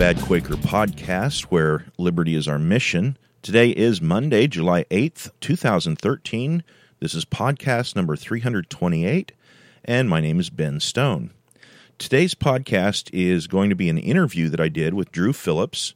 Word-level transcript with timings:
Bad 0.00 0.22
Quaker 0.22 0.54
podcast, 0.54 1.42
where 1.42 1.84
liberty 1.98 2.34
is 2.34 2.48
our 2.48 2.58
mission. 2.58 3.18
Today 3.42 3.68
is 3.68 4.00
Monday, 4.00 4.46
July 4.46 4.84
8th, 4.84 5.30
2013. 5.40 6.64
This 7.00 7.12
is 7.12 7.26
podcast 7.26 7.94
number 7.94 8.16
328, 8.16 9.32
and 9.84 10.08
my 10.08 10.22
name 10.22 10.40
is 10.40 10.48
Ben 10.48 10.80
Stone. 10.80 11.34
Today's 11.98 12.34
podcast 12.34 13.10
is 13.12 13.46
going 13.46 13.68
to 13.68 13.76
be 13.76 13.90
an 13.90 13.98
interview 13.98 14.48
that 14.48 14.58
I 14.58 14.70
did 14.70 14.94
with 14.94 15.12
Drew 15.12 15.34
Phillips. 15.34 15.92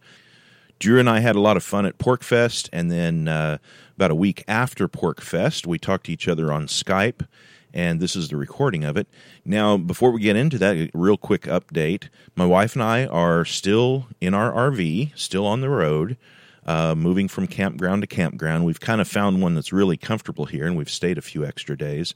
Drew 0.79 1.01
and 1.01 1.09
I 1.09 1.21
had 1.21 1.35
a 1.35 1.41
lot 1.41 1.57
of 1.57 1.65
fun 1.65 1.87
at 1.87 1.97
PorcFest, 1.97 2.69
and 2.75 2.93
then 2.93 3.27
uh, 3.27 3.57
about 3.97 4.11
a 4.11 4.15
week 4.15 4.45
after 4.47 4.87
PorcFest, 4.87 5.67
we 5.67 5.79
talked 5.79 6.05
to 6.07 6.13
each 6.13 6.29
other 6.29 6.53
on 6.53 6.67
Skype 6.67 7.27
and 7.75 7.99
this 7.99 8.15
is 8.15 8.29
the 8.29 8.37
recording 8.37 8.85
of 8.85 8.97
it. 8.97 9.09
Now, 9.45 9.77
before 9.77 10.13
we 10.13 10.21
get 10.21 10.37
into 10.37 10.57
that, 10.59 10.91
real 10.95 11.19
quick 11.19 11.43
update. 11.43 12.09
My 12.37 12.47
wife 12.47 12.75
and 12.75 12.83
I 12.83 13.05
are 13.07 13.45
still 13.45 14.07
in 14.21 14.33
our 14.33 14.53
RV, 14.53 15.11
still 15.19 15.45
on 15.45 15.61
the 15.61 15.69
road, 15.69 16.17
uh, 16.65 16.95
moving 16.95 17.27
from 17.27 17.49
campground 17.49 18.03
to 18.03 18.07
campground. 18.07 18.65
We've 18.65 18.81
kind 18.81 19.01
of 19.01 19.09
found 19.09 19.43
one 19.43 19.57
that's 19.57 19.73
really 19.73 19.97
comfortable 19.97 20.47
here, 20.47 20.67
and 20.67 20.77
we've 20.77 20.89
stayed 20.89 21.19
a 21.19 21.23
few 21.23 21.45
extra 21.45 21.77
days. 21.77 22.15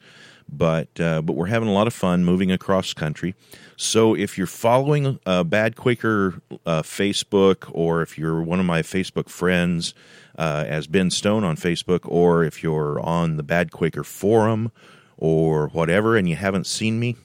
But 0.51 0.99
uh, 0.99 1.21
but 1.21 1.35
we're 1.35 1.47
having 1.47 1.69
a 1.69 1.73
lot 1.73 1.87
of 1.87 1.93
fun 1.93 2.25
moving 2.25 2.51
across 2.51 2.95
country. 2.95 3.35
So 3.77 4.15
if 4.15 4.39
you're 4.39 4.47
following 4.47 5.19
uh, 5.27 5.45
Bad 5.45 5.77
Quaker 5.77 6.41
uh, 6.65 6.83
Facebook, 6.83 7.69
or 7.73 8.01
if 8.01 8.17
you're 8.17 8.41
one 8.41 8.59
of 8.59 8.65
my 8.65 8.81
Facebook 8.81 9.29
friends, 9.29 9.93
uh, 10.39 10.65
as 10.67 10.87
Ben 10.87 11.11
Stone 11.11 11.45
on 11.45 11.57
Facebook, 11.57 12.01
or 12.05 12.45
if 12.45 12.63
you're 12.63 12.99
on 13.01 13.37
the 13.37 13.43
Bad 13.43 13.73
Quaker 13.73 14.05
forum 14.05 14.73
or 15.19 15.69
whatever 15.69 16.17
and 16.17 16.29
you 16.29 16.37
haven't 16.37 16.67
seen 16.67 16.99
me, 16.99 17.17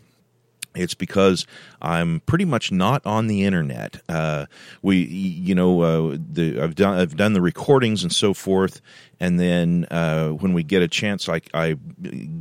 it's 0.75 0.93
because 0.93 1.45
I'm 1.81 2.21
pretty 2.21 2.45
much 2.45 2.71
not 2.71 3.05
on 3.05 3.27
the 3.27 3.43
internet. 3.43 4.01
Uh, 4.09 4.47
we, 4.81 4.97
you 4.97 5.53
know, 5.53 5.81
uh, 5.81 6.17
the, 6.19 6.59
I've 6.59 6.75
done 6.75 6.97
I've 6.97 7.15
done 7.15 7.33
the 7.33 7.41
recordings 7.41 8.03
and 8.03 8.11
so 8.11 8.33
forth, 8.33 8.81
and 9.19 9.39
then 9.39 9.85
uh, 9.91 10.29
when 10.29 10.53
we 10.53 10.63
get 10.63 10.81
a 10.81 10.87
chance, 10.87 11.29
I, 11.29 11.41
I 11.53 11.73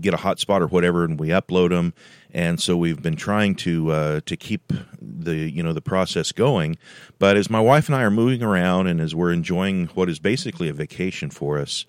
get 0.00 0.14
a 0.14 0.18
hotspot 0.18 0.60
or 0.62 0.66
whatever, 0.66 1.04
and 1.04 1.18
we 1.18 1.28
upload 1.28 1.70
them. 1.70 1.92
And 2.32 2.58
so 2.58 2.76
we've 2.76 3.02
been 3.02 3.16
trying 3.16 3.54
to 3.56 3.90
uh, 3.90 4.20
to 4.24 4.36
keep 4.36 4.72
the 5.00 5.36
you 5.36 5.62
know 5.62 5.72
the 5.72 5.82
process 5.82 6.32
going. 6.32 6.78
But 7.18 7.36
as 7.36 7.50
my 7.50 7.60
wife 7.60 7.88
and 7.88 7.96
I 7.96 8.02
are 8.02 8.10
moving 8.10 8.42
around, 8.42 8.86
and 8.86 9.00
as 9.00 9.14
we're 9.14 9.32
enjoying 9.32 9.88
what 9.88 10.08
is 10.08 10.18
basically 10.18 10.68
a 10.68 10.72
vacation 10.72 11.30
for 11.30 11.58
us. 11.58 11.84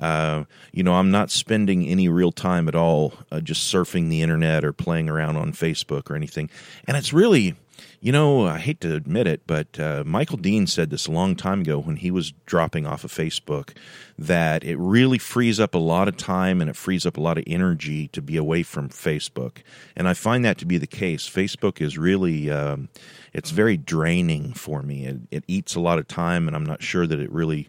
Uh, 0.00 0.44
you 0.72 0.82
know, 0.82 0.94
I'm 0.94 1.10
not 1.10 1.30
spending 1.30 1.86
any 1.86 2.08
real 2.08 2.32
time 2.32 2.68
at 2.68 2.74
all 2.74 3.14
uh, 3.30 3.40
just 3.40 3.72
surfing 3.72 4.08
the 4.08 4.22
internet 4.22 4.64
or 4.64 4.72
playing 4.72 5.08
around 5.08 5.36
on 5.36 5.52
Facebook 5.52 6.10
or 6.10 6.16
anything. 6.16 6.50
And 6.86 6.96
it's 6.96 7.12
really, 7.12 7.54
you 8.00 8.12
know, 8.12 8.46
I 8.46 8.58
hate 8.58 8.80
to 8.80 8.94
admit 8.94 9.26
it, 9.26 9.42
but 9.46 9.78
uh, 9.78 10.02
Michael 10.04 10.36
Dean 10.36 10.66
said 10.66 10.90
this 10.90 11.06
a 11.06 11.12
long 11.12 11.36
time 11.36 11.60
ago 11.60 11.78
when 11.78 11.96
he 11.96 12.10
was 12.10 12.32
dropping 12.44 12.86
off 12.86 13.04
of 13.04 13.12
Facebook 13.12 13.70
that 14.18 14.62
it 14.64 14.76
really 14.76 15.18
frees 15.18 15.58
up 15.58 15.74
a 15.74 15.78
lot 15.78 16.08
of 16.08 16.16
time 16.16 16.60
and 16.60 16.68
it 16.68 16.76
frees 16.76 17.06
up 17.06 17.16
a 17.16 17.20
lot 17.20 17.38
of 17.38 17.44
energy 17.46 18.08
to 18.08 18.20
be 18.20 18.36
away 18.36 18.62
from 18.62 18.88
Facebook. 18.88 19.58
And 19.96 20.08
I 20.08 20.14
find 20.14 20.44
that 20.44 20.58
to 20.58 20.66
be 20.66 20.76
the 20.76 20.86
case. 20.86 21.28
Facebook 21.28 21.80
is 21.80 21.96
really, 21.96 22.50
um, 22.50 22.88
it's 23.32 23.50
very 23.50 23.76
draining 23.76 24.52
for 24.52 24.82
me. 24.82 25.06
It, 25.06 25.16
it 25.30 25.44
eats 25.46 25.74
a 25.74 25.80
lot 25.80 25.98
of 25.98 26.06
time, 26.06 26.46
and 26.46 26.56
I'm 26.56 26.66
not 26.66 26.82
sure 26.82 27.06
that 27.06 27.18
it 27.18 27.32
really 27.32 27.68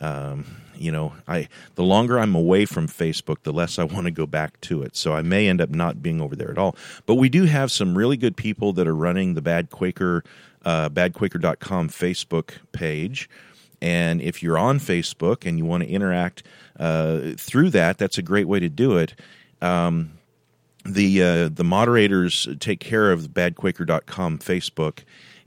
um, 0.00 0.44
you 0.78 0.92
know, 0.92 1.14
I 1.26 1.48
the 1.74 1.82
longer 1.82 2.18
I'm 2.18 2.34
away 2.34 2.64
from 2.64 2.88
Facebook, 2.88 3.42
the 3.42 3.52
less 3.52 3.78
I 3.78 3.84
want 3.94 4.04
to 4.06 4.10
go 4.10 4.26
back 4.26 4.60
to 4.62 4.82
it. 4.82 4.96
So 4.96 5.14
I 5.14 5.22
may 5.22 5.48
end 5.48 5.60
up 5.60 5.70
not 5.70 6.02
being 6.02 6.20
over 6.20 6.36
there 6.36 6.50
at 6.50 6.58
all. 6.58 6.76
But 7.06 7.14
we 7.14 7.28
do 7.28 7.44
have 7.44 7.70
some 7.70 7.96
really 7.96 8.16
good 8.16 8.36
people 8.36 8.72
that 8.74 8.86
are 8.86 8.94
running 8.94 9.34
the 9.34 9.42
Bad 9.42 9.70
Quaker, 9.70 10.24
uh, 10.64 10.88
badquaker.com 10.88 11.88
Facebook 11.88 12.52
page. 12.72 13.28
And 13.82 14.22
if 14.22 14.42
you're 14.42 14.58
on 14.58 14.78
Facebook 14.78 15.46
and 15.46 15.58
you 15.58 15.64
want 15.64 15.82
to 15.82 15.88
interact 15.88 16.42
uh, 16.78 17.32
through 17.36 17.70
that, 17.70 17.98
that's 17.98 18.18
a 18.18 18.22
great 18.22 18.48
way 18.48 18.58
to 18.60 18.68
do 18.68 18.96
it. 18.96 19.14
Um, 19.60 20.12
the 20.84 21.22
uh, 21.22 21.48
the 21.48 21.64
moderators 21.64 22.48
take 22.60 22.80
care 22.80 23.10
of 23.10 23.22
the 23.22 23.28
badquaker.com 23.28 24.38
Facebook 24.38 25.00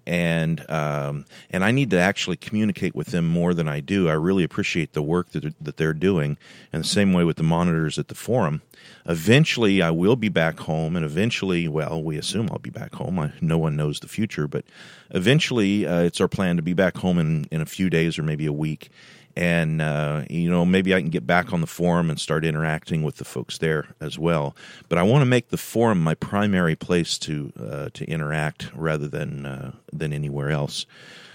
and 0.10 0.68
um, 0.72 1.26
and 1.52 1.64
I 1.64 1.70
need 1.70 1.92
to 1.92 2.00
actually 2.00 2.36
communicate 2.36 2.96
with 2.96 3.10
them 3.10 3.28
more 3.28 3.54
than 3.54 3.68
I 3.68 3.80
do. 3.80 4.10
I 4.10 4.14
really 4.14 4.44
appreciate 4.44 4.94
the 4.94 5.04
work 5.04 5.30
that 5.34 5.54
that 5.62 5.78
they're 5.78 5.94
doing, 5.94 6.38
and 6.74 6.84
the 6.84 6.88
same 6.88 7.14
way 7.14 7.24
with 7.24 7.38
the 7.38 7.44
monitors 7.44 8.00
at 8.00 8.08
the 8.08 8.16
forum. 8.16 8.64
Eventually, 9.06 9.84
I 9.84 9.92
will 9.92 10.16
be 10.16 10.30
back 10.30 10.62
home, 10.62 10.96
and 10.96 11.06
eventually, 11.06 11.68
well, 11.68 12.02
we 12.02 12.18
assume 12.18 12.50
I'll 12.52 12.58
be 12.58 12.72
back 12.72 12.96
home. 12.96 13.20
I, 13.20 13.34
no 13.40 13.60
one 13.60 13.76
knows 13.76 14.00
the 14.00 14.08
future, 14.08 14.48
but 14.48 14.66
eventually, 15.12 15.86
uh, 15.86 16.02
it's 16.02 16.20
our 16.20 16.28
plan 16.28 16.56
to 16.56 16.64
be 16.64 16.74
back 16.74 16.98
home 16.98 17.20
in 17.20 17.46
in 17.52 17.62
a 17.62 17.68
few 17.68 17.92
days 17.92 18.18
or 18.18 18.24
maybe 18.24 18.48
a 18.48 18.54
week 18.54 18.90
and 19.36 19.82
uh, 19.82 20.24
you 20.30 20.50
know 20.50 20.66
maybe 20.66 20.94
I 20.94 21.02
can 21.02 21.10
get 21.10 21.26
back 21.26 21.54
on 21.54 21.62
the 21.62 21.68
forum 21.68 22.10
and 22.10 22.20
start 22.20 22.46
interacting 22.46 23.04
with 23.04 23.18
the 23.18 23.26
folks 23.26 23.58
there 23.58 23.88
as 24.00 24.18
well. 24.20 24.56
But 24.88 24.98
I 24.98 25.04
want 25.04 25.22
to 25.22 25.26
make 25.26 25.50
the 25.50 25.58
forum 25.58 26.02
my 26.02 26.16
primary 26.16 26.76
place 26.76 27.18
to 27.20 27.54
uh, 27.60 27.90
to 27.94 28.06
interact 28.06 28.74
rather 28.74 29.08
than 29.08 29.46
uh, 29.46 29.72
than 29.92 30.14
anywhere 30.14 30.50
else. 30.50 30.86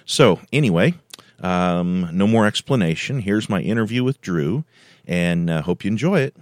So 0.07 0.41
anyway, 0.53 0.95
um, 1.41 2.09
no 2.13 2.27
more 2.27 2.47
explanation. 2.47 3.21
Here's 3.21 3.49
my 3.49 3.61
interview 3.61 4.05
with 4.05 4.21
Drew, 4.21 4.65
and 5.07 5.51
uh, 5.51 5.63
hope 5.63 5.85
you 5.85 5.91
enjoy 5.91 6.21
it. 6.21 6.37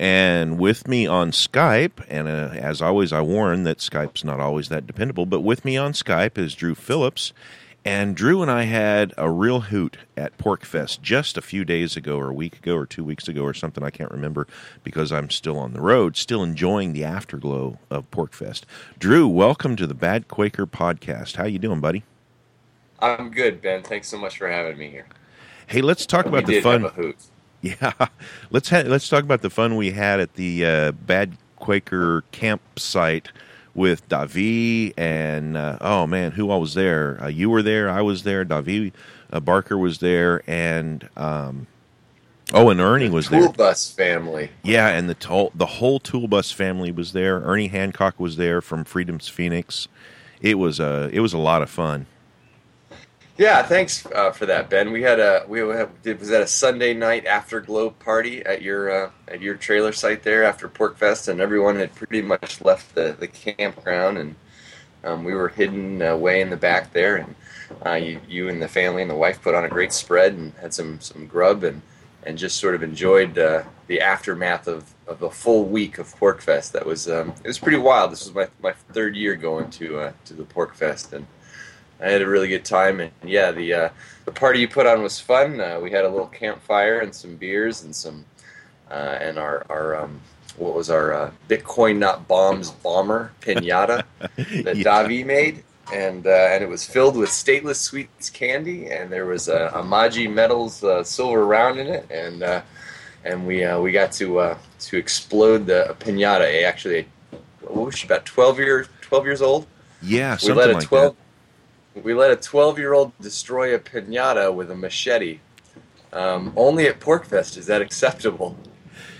And 0.00 0.60
with 0.60 0.86
me 0.86 1.08
on 1.08 1.32
Skype, 1.32 2.04
and 2.08 2.28
uh, 2.28 2.50
as 2.54 2.80
always, 2.80 3.12
I 3.12 3.20
warn 3.20 3.64
that 3.64 3.78
Skype's 3.78 4.22
not 4.22 4.38
always 4.38 4.68
that 4.68 4.86
dependable, 4.86 5.26
but 5.26 5.40
with 5.40 5.64
me 5.64 5.76
on 5.76 5.92
Skype 5.92 6.38
is 6.38 6.54
Drew 6.54 6.76
Phillips. 6.76 7.32
And 7.84 8.16
Drew 8.16 8.42
and 8.42 8.50
I 8.50 8.64
had 8.64 9.14
a 9.16 9.30
real 9.30 9.60
hoot 9.60 9.98
at 10.16 10.36
PorcFest 10.36 11.00
just 11.00 11.38
a 11.38 11.42
few 11.42 11.64
days 11.64 11.96
ago, 11.96 12.18
or 12.18 12.28
a 12.28 12.34
week 12.34 12.58
ago, 12.58 12.76
or 12.76 12.86
two 12.86 13.04
weeks 13.04 13.28
ago, 13.28 13.42
or 13.42 13.54
something. 13.54 13.82
I 13.82 13.90
can't 13.90 14.10
remember 14.10 14.46
because 14.82 15.12
I'm 15.12 15.30
still 15.30 15.58
on 15.58 15.72
the 15.72 15.80
road, 15.80 16.16
still 16.16 16.42
enjoying 16.42 16.92
the 16.92 17.04
afterglow 17.04 17.78
of 17.88 18.10
PorcFest. 18.10 18.62
Drew, 18.98 19.28
welcome 19.28 19.76
to 19.76 19.86
the 19.86 19.94
Bad 19.94 20.28
Quaker 20.28 20.66
podcast. 20.66 21.36
How 21.36 21.44
you 21.44 21.58
doing, 21.58 21.80
buddy? 21.80 22.04
I'm 23.00 23.30
good, 23.30 23.62
Ben. 23.62 23.82
Thanks 23.82 24.08
so 24.08 24.18
much 24.18 24.38
for 24.38 24.48
having 24.48 24.76
me 24.76 24.90
here. 24.90 25.06
Hey, 25.68 25.80
let's 25.80 26.04
talk 26.04 26.26
about 26.26 26.46
we 26.46 26.54
the 26.54 26.60
fun. 26.60 27.14
Yeah, 27.62 27.92
let's 28.50 28.70
ha- 28.70 28.84
let's 28.86 29.08
talk 29.08 29.22
about 29.22 29.42
the 29.42 29.50
fun 29.50 29.76
we 29.76 29.92
had 29.92 30.20
at 30.20 30.34
the 30.34 30.64
uh, 30.64 30.92
Bad 30.92 31.36
Quaker 31.56 32.24
campsite 32.32 33.30
with 33.78 34.06
Davi 34.08 34.92
and 34.98 35.56
uh, 35.56 35.78
oh 35.80 36.06
man, 36.06 36.32
who 36.32 36.50
all 36.50 36.60
was 36.60 36.74
there? 36.74 37.18
Uh, 37.22 37.28
you 37.28 37.48
were 37.48 37.62
there. 37.62 37.88
I 37.88 38.02
was 38.02 38.24
there. 38.24 38.44
Davi 38.44 38.92
uh, 39.32 39.40
Barker 39.40 39.78
was 39.78 39.98
there, 39.98 40.42
and 40.46 41.08
um, 41.16 41.68
oh, 42.52 42.68
and 42.68 42.80
Ernie 42.80 43.08
was 43.08 43.28
tool 43.28 43.40
there. 43.40 43.48
Bus 43.52 43.90
family. 43.90 44.50
Yeah, 44.62 44.88
and 44.88 45.08
the 45.08 45.14
to- 45.14 45.52
the 45.54 45.66
whole 45.66 46.00
Tool 46.00 46.28
Bus 46.28 46.50
family 46.50 46.90
was 46.90 47.12
there. 47.12 47.40
Ernie 47.40 47.68
Hancock 47.68 48.18
was 48.18 48.36
there 48.36 48.60
from 48.60 48.84
Freedom's 48.84 49.28
Phoenix. 49.28 49.88
It 50.42 50.58
was 50.58 50.80
a 50.80 51.04
uh, 51.04 51.10
it 51.12 51.20
was 51.20 51.32
a 51.32 51.38
lot 51.38 51.62
of 51.62 51.70
fun. 51.70 52.06
Yeah, 53.38 53.62
thanks 53.62 54.04
uh, 54.04 54.32
for 54.32 54.46
that, 54.46 54.68
Ben. 54.68 54.90
We 54.90 55.02
had 55.02 55.20
a 55.20 55.44
we 55.46 55.60
had, 55.60 55.90
was 56.18 56.28
that 56.28 56.42
a 56.42 56.46
Sunday 56.48 56.92
night 56.92 57.24
afterglow 57.24 57.90
party 57.90 58.44
at 58.44 58.62
your 58.62 58.90
uh, 58.90 59.10
at 59.28 59.40
your 59.40 59.54
trailer 59.54 59.92
site 59.92 60.24
there 60.24 60.42
after 60.42 60.68
PorcFest, 60.68 61.28
and 61.28 61.40
everyone 61.40 61.76
had 61.76 61.94
pretty 61.94 62.20
much 62.20 62.60
left 62.60 62.96
the, 62.96 63.14
the 63.16 63.28
campground, 63.28 64.18
and 64.18 64.34
um, 65.04 65.22
we 65.22 65.34
were 65.34 65.50
hidden 65.50 66.02
away 66.02 66.40
in 66.40 66.50
the 66.50 66.56
back 66.56 66.92
there, 66.92 67.14
and 67.14 67.34
uh, 67.86 67.92
you 67.92 68.20
you 68.28 68.48
and 68.48 68.60
the 68.60 68.66
family 68.66 69.02
and 69.02 69.10
the 69.10 69.14
wife 69.14 69.40
put 69.40 69.54
on 69.54 69.64
a 69.64 69.68
great 69.68 69.92
spread 69.92 70.32
and 70.32 70.52
had 70.54 70.74
some 70.74 71.00
some 71.00 71.28
grub 71.28 71.62
and 71.62 71.80
and 72.24 72.36
just 72.38 72.56
sort 72.56 72.74
of 72.74 72.82
enjoyed 72.82 73.38
uh, 73.38 73.62
the 73.86 74.00
aftermath 74.00 74.66
of, 74.66 74.92
of 75.06 75.22
a 75.22 75.30
full 75.30 75.64
week 75.64 75.98
of 75.98 76.12
PorcFest. 76.18 76.72
That 76.72 76.84
was 76.84 77.08
um, 77.08 77.32
it 77.44 77.46
was 77.46 77.60
pretty 77.60 77.78
wild. 77.78 78.10
This 78.10 78.24
was 78.26 78.34
my, 78.34 78.48
my 78.60 78.72
third 78.92 79.14
year 79.14 79.36
going 79.36 79.70
to 79.70 80.00
uh, 80.00 80.12
to 80.24 80.34
the 80.34 80.42
PorcFest, 80.42 81.12
and 81.12 81.24
I 82.00 82.10
had 82.10 82.22
a 82.22 82.28
really 82.28 82.48
good 82.48 82.64
time, 82.64 83.00
and 83.00 83.10
yeah, 83.24 83.50
the 83.50 83.74
uh, 83.74 83.88
the 84.24 84.32
party 84.32 84.60
you 84.60 84.68
put 84.68 84.86
on 84.86 85.02
was 85.02 85.18
fun. 85.18 85.60
Uh, 85.60 85.80
we 85.80 85.90
had 85.90 86.04
a 86.04 86.08
little 86.08 86.28
campfire 86.28 87.00
and 87.00 87.14
some 87.14 87.36
beers 87.36 87.82
and 87.82 87.94
some 87.94 88.24
uh, 88.90 89.18
and 89.20 89.38
our 89.38 89.66
our 89.68 89.96
um, 89.96 90.20
what 90.56 90.74
was 90.74 90.90
our 90.90 91.12
uh, 91.12 91.30
Bitcoin 91.48 91.98
not 91.98 92.28
bombs 92.28 92.70
bomber 92.70 93.32
pinata 93.40 94.04
that 94.64 94.76
yeah. 94.76 94.84
Davi 94.84 95.24
made, 95.24 95.64
and 95.92 96.26
uh, 96.26 96.30
and 96.30 96.62
it 96.62 96.68
was 96.68 96.84
filled 96.84 97.16
with 97.16 97.30
stateless 97.30 97.76
sweets 97.76 98.30
candy, 98.30 98.90
and 98.90 99.10
there 99.10 99.26
was 99.26 99.48
a, 99.48 99.70
a 99.74 99.82
Maji 99.82 100.32
Metals 100.32 100.84
uh, 100.84 101.02
silver 101.02 101.46
round 101.46 101.78
in 101.78 101.86
it, 101.86 102.06
and 102.10 102.42
uh, 102.42 102.62
and 103.24 103.46
we 103.46 103.64
uh, 103.64 103.80
we 103.80 103.92
got 103.92 104.12
to 104.12 104.38
uh, 104.38 104.58
to 104.80 104.96
explode 104.96 105.66
the 105.66 105.96
pinata. 106.00 106.64
Actually, 106.64 107.06
what 107.60 107.86
was 107.86 107.96
she 107.96 108.06
about 108.06 108.24
twelve 108.24 108.58
years 108.58 108.88
twelve 109.00 109.24
years 109.24 109.42
old? 109.42 109.66
Yeah, 110.02 110.36
we 110.42 110.52
let 110.52 110.70
a 110.70 110.74
like 110.74 110.84
12, 110.84 111.16
that. 111.16 111.22
We 112.02 112.14
let 112.14 112.30
a 112.30 112.36
twelve 112.36 112.78
year 112.78 112.94
old 112.94 113.12
destroy 113.20 113.74
a 113.74 113.78
pinata 113.78 114.52
with 114.52 114.70
a 114.70 114.74
machete. 114.74 115.40
Um, 116.12 116.52
only 116.56 116.86
at 116.86 117.00
PorcFest 117.00 117.56
is 117.56 117.66
that 117.66 117.82
acceptable. 117.88 118.56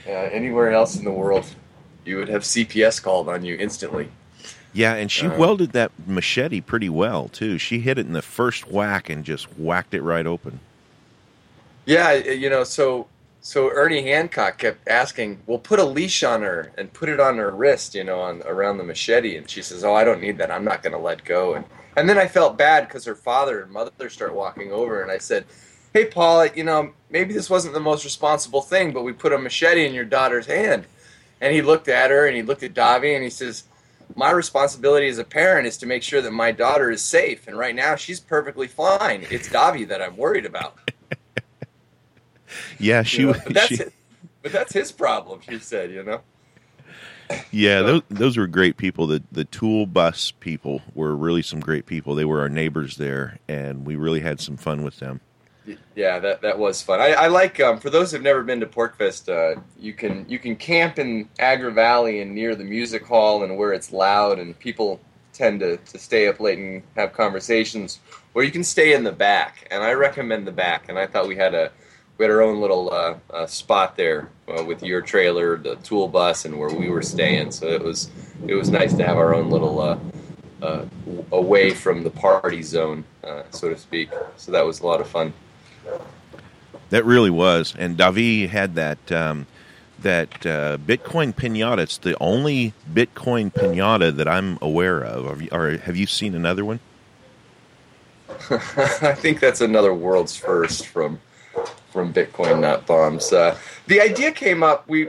Uh, 0.07 0.11
anywhere 0.11 0.71
else 0.71 0.97
in 0.97 1.05
the 1.05 1.13
world, 1.13 1.47
you 2.05 2.17
would 2.17 2.29
have 2.29 2.43
CPS 2.43 3.03
called 3.03 3.29
on 3.29 3.45
you 3.45 3.57
instantly. 3.57 4.09
Yeah, 4.73 4.95
and 4.95 5.11
she 5.11 5.27
uh, 5.27 5.37
welded 5.37 5.73
that 5.73 5.93
machete 6.07 6.61
pretty 6.61 6.89
well 6.89 7.29
too. 7.29 7.59
She 7.59 7.81
hit 7.81 7.99
it 7.99 8.07
in 8.07 8.13
the 8.13 8.23
first 8.23 8.71
whack 8.71 9.11
and 9.11 9.25
just 9.25 9.59
whacked 9.59 9.95
it 9.95 10.03
right 10.03 10.27
open. 10.27 10.61
Yeah, 11.85 12.13
you 12.13 12.51
know, 12.51 12.65
so 12.65 13.09
so 13.41 13.71
Ernie 13.71 14.03
Hancock 14.03 14.59
kept 14.59 14.87
asking, 14.87 15.41
"Well, 15.47 15.59
put 15.59 15.79
a 15.79 15.85
leash 15.85 16.23
on 16.23 16.43
her 16.43 16.73
and 16.77 16.93
put 16.93 17.09
it 17.09 17.19
on 17.19 17.39
her 17.39 17.51
wrist, 17.51 17.95
you 17.95 18.05
know, 18.05 18.21
on 18.21 18.43
around 18.45 18.79
the 18.79 18.85
machete." 18.85 19.37
And 19.37 19.49
she 19.49 19.63
says, 19.63 19.85
"Oh, 19.85 19.95
I 19.95 20.05
don't 20.05 20.21
need 20.21 20.39
that. 20.39 20.51
I'm 20.51 20.65
not 20.65 20.83
going 20.83 20.93
to 20.93 20.99
let 20.99 21.25
go." 21.25 21.55
And 21.55 21.65
and 21.99 22.09
then 22.09 22.19
I 22.19 22.27
felt 22.27 22.59
bad 22.59 22.87
because 22.87 23.05
her 23.05 23.15
father 23.15 23.63
and 23.63 23.71
mother 23.71 24.09
start 24.09 24.35
walking 24.35 24.73
over, 24.73 25.03
and 25.03 25.11
I 25.11 25.19
said, 25.19 25.45
"Hey, 25.93 26.07
Paul, 26.07 26.47
you 26.47 26.65
know, 26.65 26.93
maybe 27.11 27.35
this 27.35 27.51
wasn't 27.51 27.75
the 27.75 27.81
most 27.81 28.05
responsible 28.05 28.63
thing, 28.63 28.93
but 28.93 29.03
we 29.03 29.13
put 29.13 29.33
a 29.33 29.39
machete 29.39 29.87
in 29.87 29.95
your 29.95 30.05
daughter's 30.05 30.47
hand." 30.47 30.87
And 31.41 31.55
he 31.55 31.63
looked 31.63 31.87
at 31.87 32.11
her 32.11 32.27
and 32.27 32.35
he 32.35 32.43
looked 32.43 32.65
at 32.65 32.75
Davi 32.75 33.15
and 33.15 33.23
he 33.23 33.31
says, 33.31 33.63
my 34.15 34.31
responsibility 34.31 35.09
as 35.09 35.19
a 35.19 35.25
parent 35.25 35.67
is 35.67 35.77
to 35.79 35.87
make 35.87 36.03
sure 36.03 36.21
that 36.23 36.33
my 36.33 36.53
daughter 36.53 36.91
is 36.91 37.03
safe. 37.03 37.47
And 37.47 37.59
right 37.59 37.75
now, 37.75 37.97
she's 37.97 38.21
perfectly 38.21 38.67
fine. 38.67 39.27
It's 39.31 39.49
Davi 39.49 39.87
that 39.89 40.03
I'm 40.03 40.17
worried 40.17 40.47
about. 40.47 40.79
yeah, 42.79 43.03
she. 43.03 43.23
You 43.23 43.27
know, 43.29 43.41
but, 43.45 43.55
that's 43.55 43.69
she... 43.69 43.85
but 44.43 44.53
that's 44.53 44.73
his 44.73 44.93
problem. 44.93 45.41
She 45.49 45.59
said, 45.59 45.91
you 45.91 46.03
know. 46.03 46.21
Yeah, 47.51 47.81
so. 47.81 47.87
those 47.87 48.03
those 48.09 48.37
were 48.37 48.47
great 48.47 48.77
people. 48.77 49.07
The 49.07 49.23
the 49.33 49.45
tool 49.45 49.87
bus 49.87 50.31
people 50.31 50.83
were 50.95 51.15
really 51.17 51.43
some 51.43 51.61
great 51.61 51.87
people. 51.87 52.15
They 52.15 52.25
were 52.25 52.41
our 52.41 52.49
neighbors 52.49 52.97
there, 52.97 53.39
and 53.49 53.87
we 53.87 53.97
really 53.97 54.21
had 54.21 54.41
some 54.41 54.57
fun 54.57 54.83
with 54.83 54.99
them 54.99 55.21
yeah, 55.95 56.19
that 56.21 56.43
that 56.43 56.59
was 56.59 56.83
fun. 56.83 57.01
I, 57.01 57.13
I 57.13 57.27
like 57.29 57.61
um, 57.61 57.79
for 57.79 57.91
those 57.91 58.13
who've 58.13 58.23
never 58.23 58.43
been 58.43 58.61
to 58.61 58.67
PorcFest, 58.67 59.29
uh, 59.29 59.61
you 59.79 59.93
can 59.93 60.25
you 60.29 60.39
can 60.39 60.57
camp 60.57 60.99
in 60.99 61.29
Agora 61.39 61.73
Valley 61.73 62.21
and 62.21 62.35
near 62.35 62.55
the 62.55 62.65
music 62.65 63.05
hall 63.05 63.43
and 63.43 63.57
where 63.57 63.73
it's 63.73 63.93
loud 63.93 64.39
and 64.39 64.59
people 64.59 65.01
tend 65.33 65.61
to, 65.61 65.77
to 65.77 65.99
stay 65.99 66.27
up 66.29 66.41
late 66.41 66.59
and 66.59 66.83
have 66.97 67.13
conversations, 67.13 68.01
or 68.35 68.43
you 68.43 68.51
can 68.51 68.65
stay 68.65 68.95
in 68.95 69.05
the 69.05 69.13
back. 69.13 69.69
And 69.71 69.83
I 69.83 69.93
recommend 69.93 70.47
the 70.47 70.53
back. 70.53 70.89
And 70.89 70.99
I 70.99 71.07
thought 71.07 71.29
we 71.29 71.37
had 71.37 71.55
a 71.55 71.71
we 72.19 72.25
had 72.25 72.33
our 72.33 72.43
own 72.43 72.61
little 72.61 72.93
uh, 72.93 73.15
uh, 73.33 73.47
spot 73.47 73.97
there 73.97 74.29
uh, 74.49 74.65
with 74.65 74.83
your 74.83 75.01
trailer, 75.01 75.57
the 75.57 75.77
tool 75.77 76.09
bus, 76.09 76.45
and 76.45 76.59
where 76.59 76.69
we 76.69 76.91
were 76.91 77.03
staying. 77.03 77.53
So 77.53 77.69
it 77.69 77.83
was 77.83 78.11
it 78.47 78.55
was 78.55 78.71
nice 78.71 78.93
to 78.95 79.07
have 79.07 79.17
our 79.17 79.35
own 79.35 79.51
little 79.51 79.81
uh, 79.81 79.99
uh, 80.61 80.85
away 81.31 81.71
from 81.71 82.03
the 82.03 82.11
party 82.11 82.63
zone, 82.63 83.05
uh, 83.23 83.45
so 83.51 83.69
to 83.69 83.79
speak. 83.79 84.11
So 84.37 84.51
that 84.53 84.67
was 84.67 84.81
a 84.81 84.87
lot 84.87 85.01
of 85.01 85.09
fun. 85.09 85.33
That 86.91 87.05
really 87.05 87.31
was, 87.31 87.75
and 87.79 87.97
Davi 87.97 88.49
had 88.49 88.75
that 88.75 89.13
um, 89.13 89.47
that 90.01 90.45
uh, 90.45 90.79
Bitcoin 90.79 91.33
pinata. 91.33 91.79
It's 91.79 91.99
the 91.99 92.17
only 92.21 92.73
Bitcoin 92.93 93.53
pinata 93.53 94.15
that 94.17 94.27
I'm 94.27 94.59
aware 94.61 95.05
of. 95.05 95.27
Have 95.27 95.43
you, 95.43 95.49
or 95.53 95.77
have 95.79 95.97
you 95.97 96.07
seen 96.07 96.35
another 96.35 96.65
one? 96.65 96.81
I 98.51 99.15
think 99.15 99.39
that's 99.39 99.61
another 99.61 99.95
world's 99.95 100.37
first 100.37 100.87
from 100.87 101.21
from 101.99 102.13
Bitcoin 102.13 102.61
Not 102.61 102.87
Bombs. 102.87 103.33
Uh, 103.33 103.59
the 103.87 104.01
idea 104.01 104.31
came 104.33 104.63
up. 104.63 104.89
We 104.89 105.09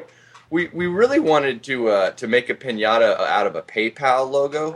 we 0.50 0.68
we 0.68 0.88
really 0.88 1.20
wanted 1.20 1.64
to 1.64 1.90
uh, 1.90 2.12
to 2.12 2.28
make 2.28 2.50
a 2.50 2.56
pinata 2.56 3.20
out 3.20 3.46
of 3.46 3.56
a 3.56 3.62
PayPal 3.62 4.30
logo, 4.30 4.76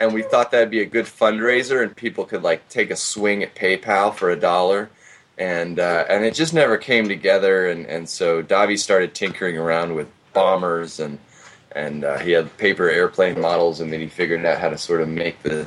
and 0.00 0.14
we 0.14 0.22
thought 0.22 0.50
that'd 0.50 0.70
be 0.70 0.80
a 0.80 0.86
good 0.86 1.06
fundraiser, 1.06 1.82
and 1.82 1.94
people 1.94 2.24
could 2.24 2.42
like 2.42 2.68
take 2.68 2.90
a 2.90 2.96
swing 2.96 3.42
at 3.42 3.54
PayPal 3.54 4.14
for 4.14 4.30
a 4.30 4.36
dollar 4.36 4.90
and 5.38 5.80
uh, 5.80 6.04
and 6.08 6.24
it 6.24 6.34
just 6.34 6.54
never 6.54 6.76
came 6.76 7.08
together. 7.08 7.68
And, 7.68 7.86
and 7.86 8.08
so 8.08 8.42
Davi 8.42 8.78
started 8.78 9.14
tinkering 9.14 9.58
around 9.58 9.94
with 9.94 10.08
bombers 10.32 11.00
and 11.00 11.18
and 11.74 12.04
uh, 12.04 12.18
he 12.18 12.32
had 12.32 12.54
paper 12.58 12.88
airplane 12.88 13.40
models, 13.40 13.80
and 13.80 13.92
then 13.92 14.00
he 14.00 14.06
figured 14.06 14.44
out 14.44 14.58
how 14.58 14.68
to 14.68 14.76
sort 14.76 15.00
of 15.00 15.08
make 15.08 15.42
the 15.42 15.66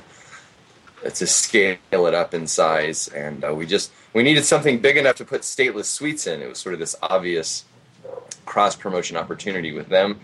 to 1.14 1.28
scale 1.28 1.78
it 1.92 2.14
up 2.14 2.34
in 2.34 2.48
size. 2.48 3.08
And 3.10 3.44
uh, 3.44 3.54
we 3.54 3.66
just 3.66 3.92
we 4.14 4.24
needed 4.24 4.46
something 4.46 4.80
big 4.80 4.98
enough 4.98 5.16
to 5.18 5.26
put 5.26 5.42
stateless 5.42 5.86
sweets 5.86 6.28
in. 6.28 6.42
It 6.42 6.50
was 6.50 6.60
sort 6.60 6.74
of 6.74 6.80
this 6.80 6.96
obvious 7.02 7.66
cross 8.46 8.76
promotion 8.76 9.18
opportunity 9.18 9.72
with 9.72 9.88
them. 9.88 10.20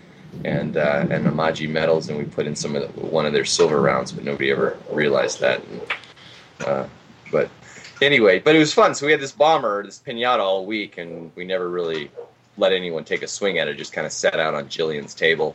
And 0.45 0.77
uh, 0.77 1.07
and 1.09 1.27
Amagi 1.27 1.69
metals, 1.69 2.07
and 2.07 2.17
we 2.17 2.23
put 2.23 2.47
in 2.47 2.55
some 2.55 2.77
of 2.77 2.81
the, 2.83 3.01
one 3.01 3.25
of 3.25 3.33
their 3.33 3.43
silver 3.43 3.81
rounds, 3.81 4.13
but 4.13 4.23
nobody 4.23 4.49
ever 4.49 4.77
realized 4.89 5.41
that. 5.41 5.61
And, 5.61 5.81
uh, 6.65 6.87
but 7.33 7.49
anyway, 8.01 8.39
but 8.39 8.55
it 8.55 8.59
was 8.59 8.73
fun. 8.73 8.95
So 8.95 9.05
we 9.05 9.11
had 9.11 9.19
this 9.19 9.33
bomber, 9.33 9.83
this 9.83 9.99
pinata 9.99 10.39
all 10.39 10.65
week, 10.65 10.97
and 10.97 11.31
we 11.35 11.43
never 11.43 11.69
really 11.69 12.11
let 12.57 12.71
anyone 12.71 13.03
take 13.03 13.23
a 13.23 13.27
swing 13.27 13.59
at 13.59 13.67
it. 13.67 13.75
Just 13.75 13.91
kind 13.91 14.07
of 14.07 14.13
sat 14.13 14.39
out 14.39 14.53
on 14.53 14.67
Jillian's 14.67 15.13
table, 15.13 15.53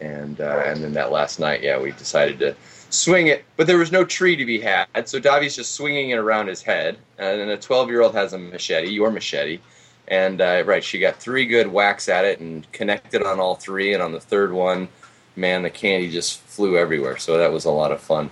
and 0.00 0.40
uh, 0.40 0.62
and 0.64 0.82
then 0.84 0.92
that 0.92 1.10
last 1.10 1.40
night, 1.40 1.62
yeah, 1.64 1.80
we 1.80 1.90
decided 1.90 2.38
to 2.38 2.54
swing 2.94 3.28
it, 3.28 3.44
but 3.56 3.66
there 3.66 3.78
was 3.78 3.92
no 3.92 4.04
tree 4.04 4.36
to 4.36 4.44
be 4.44 4.60
had. 4.60 4.86
So 5.08 5.20
Davi's 5.20 5.56
just 5.56 5.74
swinging 5.74 6.10
it 6.10 6.18
around 6.18 6.48
his 6.48 6.62
head, 6.62 6.98
and 7.18 7.40
then 7.40 7.48
a 7.48 7.56
12 7.56 7.88
year 7.88 8.02
old 8.02 8.14
has 8.14 8.32
a 8.32 8.38
machete, 8.38 8.90
your 8.90 9.10
machete. 9.10 9.60
And 10.08 10.40
uh, 10.40 10.62
right, 10.66 10.84
she 10.84 10.98
got 10.98 11.16
three 11.16 11.46
good 11.46 11.66
whacks 11.66 12.08
at 12.08 12.24
it 12.24 12.40
and 12.40 12.70
connected 12.72 13.22
on 13.22 13.40
all 13.40 13.54
three. 13.54 13.94
And 13.94 14.02
on 14.02 14.12
the 14.12 14.20
third 14.20 14.52
one, 14.52 14.88
man, 15.36 15.62
the 15.62 15.70
candy 15.70 16.10
just 16.10 16.40
flew 16.40 16.76
everywhere. 16.76 17.16
So 17.16 17.38
that 17.38 17.50
was 17.50 17.64
a 17.64 17.70
lot 17.70 17.90
of 17.90 18.00
fun. 18.00 18.30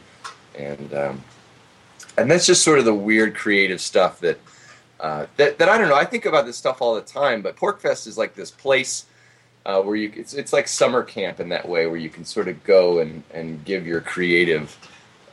And 0.56 0.92
um, 0.92 1.24
and 2.18 2.30
that's 2.30 2.46
just 2.46 2.62
sort 2.62 2.78
of 2.78 2.84
the 2.84 2.94
weird 2.94 3.34
creative 3.34 3.80
stuff 3.80 4.20
that 4.20 4.38
uh, 5.00 5.26
that 5.36 5.58
that 5.58 5.68
I 5.68 5.78
don't 5.78 5.88
know. 5.88 5.96
I 5.96 6.04
think 6.04 6.26
about 6.26 6.44
this 6.44 6.56
stuff 6.56 6.82
all 6.82 6.94
the 6.94 7.00
time, 7.00 7.40
but 7.42 7.56
PorcFest 7.56 8.06
is 8.06 8.18
like 8.18 8.34
this 8.34 8.50
place 8.50 9.06
uh, 9.64 9.80
where 9.82 9.96
you 9.96 10.12
it's 10.14 10.34
it's 10.34 10.52
like 10.52 10.68
summer 10.68 11.02
camp 11.02 11.40
in 11.40 11.48
that 11.50 11.68
way, 11.68 11.86
where 11.86 11.96
you 11.96 12.10
can 12.10 12.24
sort 12.24 12.48
of 12.48 12.62
go 12.64 12.98
and 12.98 13.22
and 13.32 13.64
give 13.64 13.86
your 13.86 14.00
creative 14.00 14.76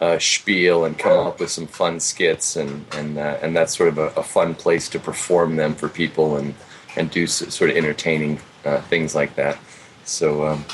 uh, 0.01 0.17
spiel 0.19 0.85
and 0.85 0.97
come 0.97 1.27
up 1.27 1.39
with 1.39 1.49
some 1.49 1.67
fun 1.67 1.99
skits, 1.99 2.55
and 2.55 2.85
and 2.93 3.17
uh, 3.17 3.37
and 3.41 3.55
that's 3.55 3.75
sort 3.75 3.89
of 3.89 3.97
a, 3.97 4.07
a, 4.19 4.23
fun 4.23 4.55
place 4.55 4.87
to 4.89 4.99
perform 4.99 5.55
them 5.55 5.75
for 5.75 5.89
people 5.89 6.37
and 6.37 6.53
and 6.95 7.11
do 7.11 7.27
sort 7.27 7.69
of 7.69 7.77
entertaining 7.77 8.39
uh, 8.65 8.81
things 8.81 9.15
like 9.15 9.35
that. 9.35 9.57
So. 10.05 10.47
Um, 10.47 10.65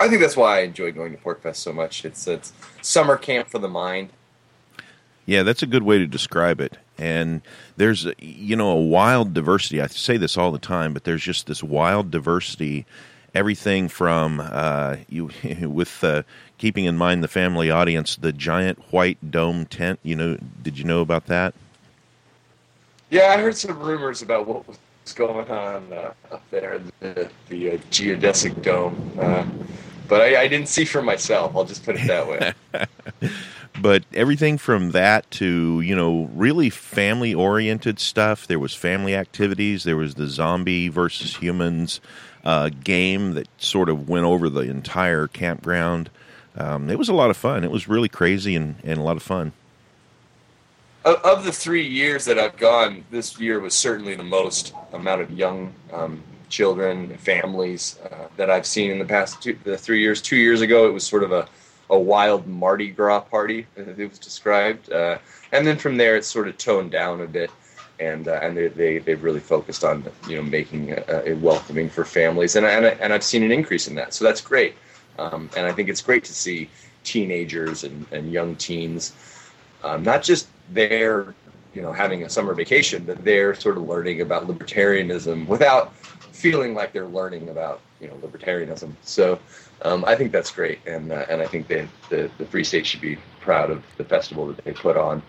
I 0.00 0.06
think 0.06 0.20
that's 0.20 0.36
why 0.36 0.58
I 0.58 0.60
enjoy 0.60 0.92
going 0.92 1.10
to 1.10 1.20
PorcFest 1.20 1.56
so 1.56 1.72
much. 1.72 2.04
It's 2.04 2.28
it's 2.28 2.52
summer 2.82 3.16
camp 3.16 3.48
for 3.48 3.58
the 3.58 3.66
mind, 3.66 4.10
yeah, 5.28 5.42
that's 5.42 5.62
a 5.62 5.66
good 5.66 5.82
way 5.82 5.98
to 5.98 6.06
describe 6.06 6.58
it. 6.58 6.78
And 6.98 7.42
there's, 7.76 8.06
you 8.18 8.56
know, 8.56 8.70
a 8.70 8.80
wild 8.80 9.34
diversity. 9.34 9.80
I 9.80 9.86
say 9.86 10.16
this 10.16 10.36
all 10.36 10.50
the 10.50 10.58
time, 10.58 10.92
but 10.92 11.04
there's 11.04 11.22
just 11.22 11.46
this 11.46 11.62
wild 11.62 12.10
diversity. 12.10 12.86
Everything 13.34 13.88
from 13.88 14.40
uh, 14.40 14.96
you 15.08 15.30
with 15.62 16.02
uh, 16.02 16.22
keeping 16.58 16.86
in 16.86 16.96
mind 16.96 17.22
the 17.22 17.28
family 17.28 17.70
audience, 17.70 18.16
the 18.16 18.32
giant 18.32 18.78
white 18.92 19.30
dome 19.30 19.66
tent. 19.66 20.00
You 20.02 20.16
know, 20.16 20.38
did 20.62 20.78
you 20.78 20.84
know 20.84 21.00
about 21.00 21.26
that? 21.26 21.54
Yeah, 23.10 23.28
I 23.28 23.38
heard 23.38 23.56
some 23.56 23.78
rumors 23.78 24.22
about 24.22 24.46
what 24.46 24.66
was 24.66 24.78
going 25.14 25.48
on 25.50 25.92
uh, 25.92 26.12
up 26.30 26.42
there, 26.50 26.80
the, 27.00 27.30
the 27.48 27.72
uh, 27.72 27.76
geodesic 27.90 28.60
dome. 28.62 29.12
Uh, 29.18 29.46
but 30.08 30.20
I, 30.20 30.42
I, 30.42 30.48
didn't 30.48 30.68
see 30.68 30.84
for 30.84 31.02
myself. 31.02 31.54
I'll 31.54 31.64
just 31.64 31.84
put 31.84 31.96
it 31.96 32.06
that 32.06 32.26
way. 32.26 32.52
but 33.80 34.04
everything 34.14 34.58
from 34.58 34.90
that 34.90 35.30
to 35.32 35.80
you 35.80 35.94
know 35.94 36.30
really 36.34 36.70
family 36.70 37.34
oriented 37.34 37.98
stuff. 37.98 38.46
There 38.46 38.58
was 38.58 38.74
family 38.74 39.14
activities. 39.14 39.84
There 39.84 39.96
was 39.96 40.14
the 40.14 40.26
zombie 40.26 40.88
versus 40.88 41.36
humans 41.36 42.00
uh, 42.44 42.70
game 42.82 43.34
that 43.34 43.48
sort 43.58 43.88
of 43.88 44.08
went 44.08 44.24
over 44.24 44.48
the 44.48 44.60
entire 44.60 45.26
campground. 45.26 46.10
Um, 46.56 46.90
it 46.90 46.98
was 46.98 47.08
a 47.08 47.14
lot 47.14 47.30
of 47.30 47.36
fun. 47.36 47.62
It 47.64 47.70
was 47.70 47.88
really 47.88 48.08
crazy 48.08 48.56
and, 48.56 48.76
and 48.82 48.98
a 48.98 49.02
lot 49.02 49.16
of 49.16 49.22
fun. 49.22 49.52
Of 51.04 51.44
the 51.44 51.52
three 51.52 51.86
years 51.86 52.26
that 52.26 52.38
i've 52.38 52.58
gone 52.58 53.04
this 53.10 53.40
year 53.40 53.60
was 53.60 53.72
certainly 53.72 54.14
the 54.14 54.24
most 54.24 54.74
amount 54.92 55.22
of 55.22 55.30
young 55.30 55.72
um, 55.90 56.22
children 56.50 57.16
families 57.16 57.98
uh, 58.10 58.26
that 58.36 58.50
i've 58.50 58.66
seen 58.66 58.90
in 58.90 58.98
the 58.98 59.06
past 59.06 59.40
two, 59.40 59.56
the 59.64 59.78
three 59.78 60.00
years. 60.00 60.20
Two 60.20 60.36
years 60.36 60.60
ago 60.60 60.86
it 60.86 60.92
was 60.92 61.06
sort 61.06 61.22
of 61.22 61.32
a 61.32 61.48
a 61.90 61.98
wild 61.98 62.46
Mardi 62.46 62.90
Gras 62.90 63.20
party, 63.20 63.66
it 63.76 64.08
was 64.08 64.18
described. 64.18 64.92
Uh, 64.92 65.18
and 65.52 65.66
then 65.66 65.78
from 65.78 65.96
there, 65.96 66.16
it's 66.16 66.28
sort 66.28 66.48
of 66.48 66.58
toned 66.58 66.90
down 66.90 67.20
a 67.20 67.26
bit. 67.26 67.50
And, 68.00 68.28
uh, 68.28 68.38
and 68.42 68.56
they, 68.56 68.68
they, 68.68 68.98
they've 68.98 69.22
really 69.22 69.40
focused 69.40 69.82
on 69.82 70.04
you 70.28 70.36
know 70.36 70.42
making 70.42 70.90
it 70.90 71.36
welcoming 71.38 71.90
for 71.90 72.04
families 72.04 72.54
and, 72.54 72.64
and, 72.64 72.86
and 72.86 73.12
I've 73.12 73.24
seen 73.24 73.42
an 73.42 73.50
increase 73.50 73.88
in 73.88 73.96
that 73.96 74.14
so 74.14 74.24
that's 74.24 74.40
great 74.40 74.76
um, 75.18 75.50
and 75.56 75.66
I 75.66 75.72
think 75.72 75.88
it's 75.88 76.00
great 76.00 76.22
to 76.26 76.32
see 76.32 76.70
teenagers 77.02 77.82
and, 77.82 78.06
and 78.12 78.30
young 78.30 78.54
teens 78.54 79.16
um, 79.82 80.04
not 80.04 80.22
just 80.22 80.46
there 80.70 81.34
you 81.74 81.82
know 81.82 81.92
having 81.92 82.22
a 82.22 82.30
summer 82.30 82.54
vacation 82.54 83.02
but 83.02 83.24
they're 83.24 83.52
sort 83.52 83.76
of 83.76 83.82
learning 83.88 84.20
about 84.20 84.46
libertarianism 84.46 85.48
without 85.48 85.92
feeling 85.96 86.74
like 86.74 86.92
they're 86.92 87.08
learning 87.08 87.48
about 87.48 87.80
you 88.00 88.08
know 88.08 88.14
libertarianism 88.14 88.92
so 89.02 89.38
um, 89.82 90.04
I 90.04 90.16
think 90.16 90.32
that's 90.32 90.50
great, 90.50 90.80
and 90.86 91.12
uh, 91.12 91.26
and 91.28 91.40
I 91.40 91.46
think 91.46 91.68
they, 91.68 91.88
the 92.08 92.30
the 92.38 92.46
Free 92.46 92.64
State 92.64 92.86
should 92.86 93.00
be 93.00 93.16
proud 93.40 93.70
of 93.70 93.84
the 93.96 94.04
festival 94.04 94.46
that 94.48 94.64
they 94.64 94.72
put 94.72 94.96
on. 94.96 95.22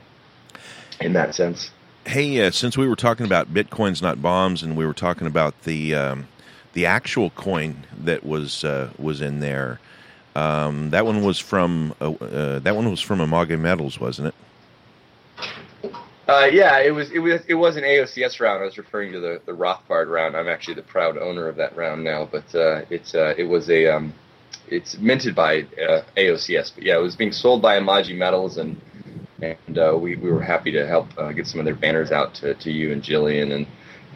In 1.00 1.14
that 1.14 1.36
sense. 1.36 1.72
Hey, 2.06 2.46
uh, 2.46 2.52
since 2.52 2.78
we 2.78 2.88
were 2.88 2.96
talking 2.96 3.26
about 3.26 3.54
bitcoins, 3.54 4.02
not 4.02 4.22
bombs, 4.22 4.64
and 4.64 4.76
we 4.76 4.86
were 4.86 4.94
talking 4.94 5.28
about 5.28 5.62
the 5.64 5.94
um, 5.94 6.28
the 6.74 6.86
actual 6.86 7.30
coin 7.32 7.86
that 7.98 8.26
was 8.26 8.64
uh, 8.64 8.90
was 8.98 9.22
in 9.22 9.40
there, 9.40 9.80
um, 10.36 10.90
that 10.90 11.06
one 11.06 11.24
was 11.24 11.38
from 11.38 11.94
uh, 12.02 12.12
uh, 12.14 12.60
that 12.60 12.76
one 12.76 12.90
was 12.90 13.02
from 13.02 13.20
Amagi 13.20 13.60
Metals, 13.60 14.00
wasn't 14.00 14.30
it? 14.30 14.36
Uh, 16.30 16.46
yeah, 16.46 16.78
it 16.80 16.92
was 16.92 17.10
it 17.10 17.18
was 17.18 17.42
it 17.48 17.56
was 17.56 17.76
an 17.76 17.82
AOCS 17.84 18.40
round. 18.40 18.62
I 18.62 18.66
was 18.66 18.78
referring 18.78 19.12
to 19.14 19.20
the 19.20 19.42
the 19.48 19.52
Rothbard 19.52 20.12
round. 20.12 20.38
I'm 20.38 20.48
actually 20.48 20.76
the 20.76 20.84
proud 20.84 21.18
owner 21.18 21.48
of 21.48 21.56
that 21.56 21.76
round 21.76 22.04
now, 22.04 22.30
but 22.32 22.54
uh, 22.54 22.86
it's 22.92 23.16
uh, 23.16 23.34
it 23.36 23.46
was 23.46 23.68
a 23.72 23.88
um, 23.88 24.14
it's 24.68 24.96
minted 25.00 25.34
by 25.34 25.62
uh, 25.62 26.04
AOCS. 26.18 26.74
But 26.76 26.84
yeah, 26.84 26.98
it 27.00 27.02
was 27.02 27.16
being 27.16 27.32
sold 27.32 27.64
by 27.64 27.80
Amagi 27.80 28.16
Metals, 28.16 28.58
and 28.58 28.80
and 29.42 29.80
uh, 29.80 29.98
we 30.00 30.18
we 30.18 30.32
were 30.32 30.44
happy 30.44 30.72
to 30.72 30.86
help 30.86 31.08
uh, 31.18 31.32
get 31.32 31.48
some 31.48 31.60
of 31.60 31.66
their 31.66 31.74
banners 31.74 32.12
out 32.12 32.36
to, 32.36 32.54
to 32.54 32.72
you 32.72 32.92
and 32.92 33.02
Jillian, 33.02 33.52
and 33.52 33.66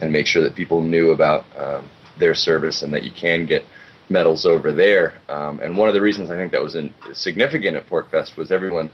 and 0.00 0.12
make 0.12 0.28
sure 0.28 0.42
that 0.44 0.54
people 0.54 0.82
knew 0.82 1.10
about 1.10 1.44
um, 1.58 1.90
their 2.20 2.36
service 2.36 2.82
and 2.82 2.94
that 2.94 3.02
you 3.02 3.10
can 3.10 3.44
get 3.44 3.64
medals 4.08 4.46
over 4.46 4.70
there. 4.70 5.14
Um, 5.28 5.58
and 5.58 5.76
one 5.76 5.88
of 5.88 5.94
the 5.94 6.00
reasons 6.00 6.30
I 6.30 6.36
think 6.36 6.52
that 6.52 6.62
was 6.62 6.76
in, 6.76 6.94
significant 7.12 7.76
at 7.76 7.88
PorcFest 7.88 8.36
was 8.36 8.52
everyone 8.52 8.88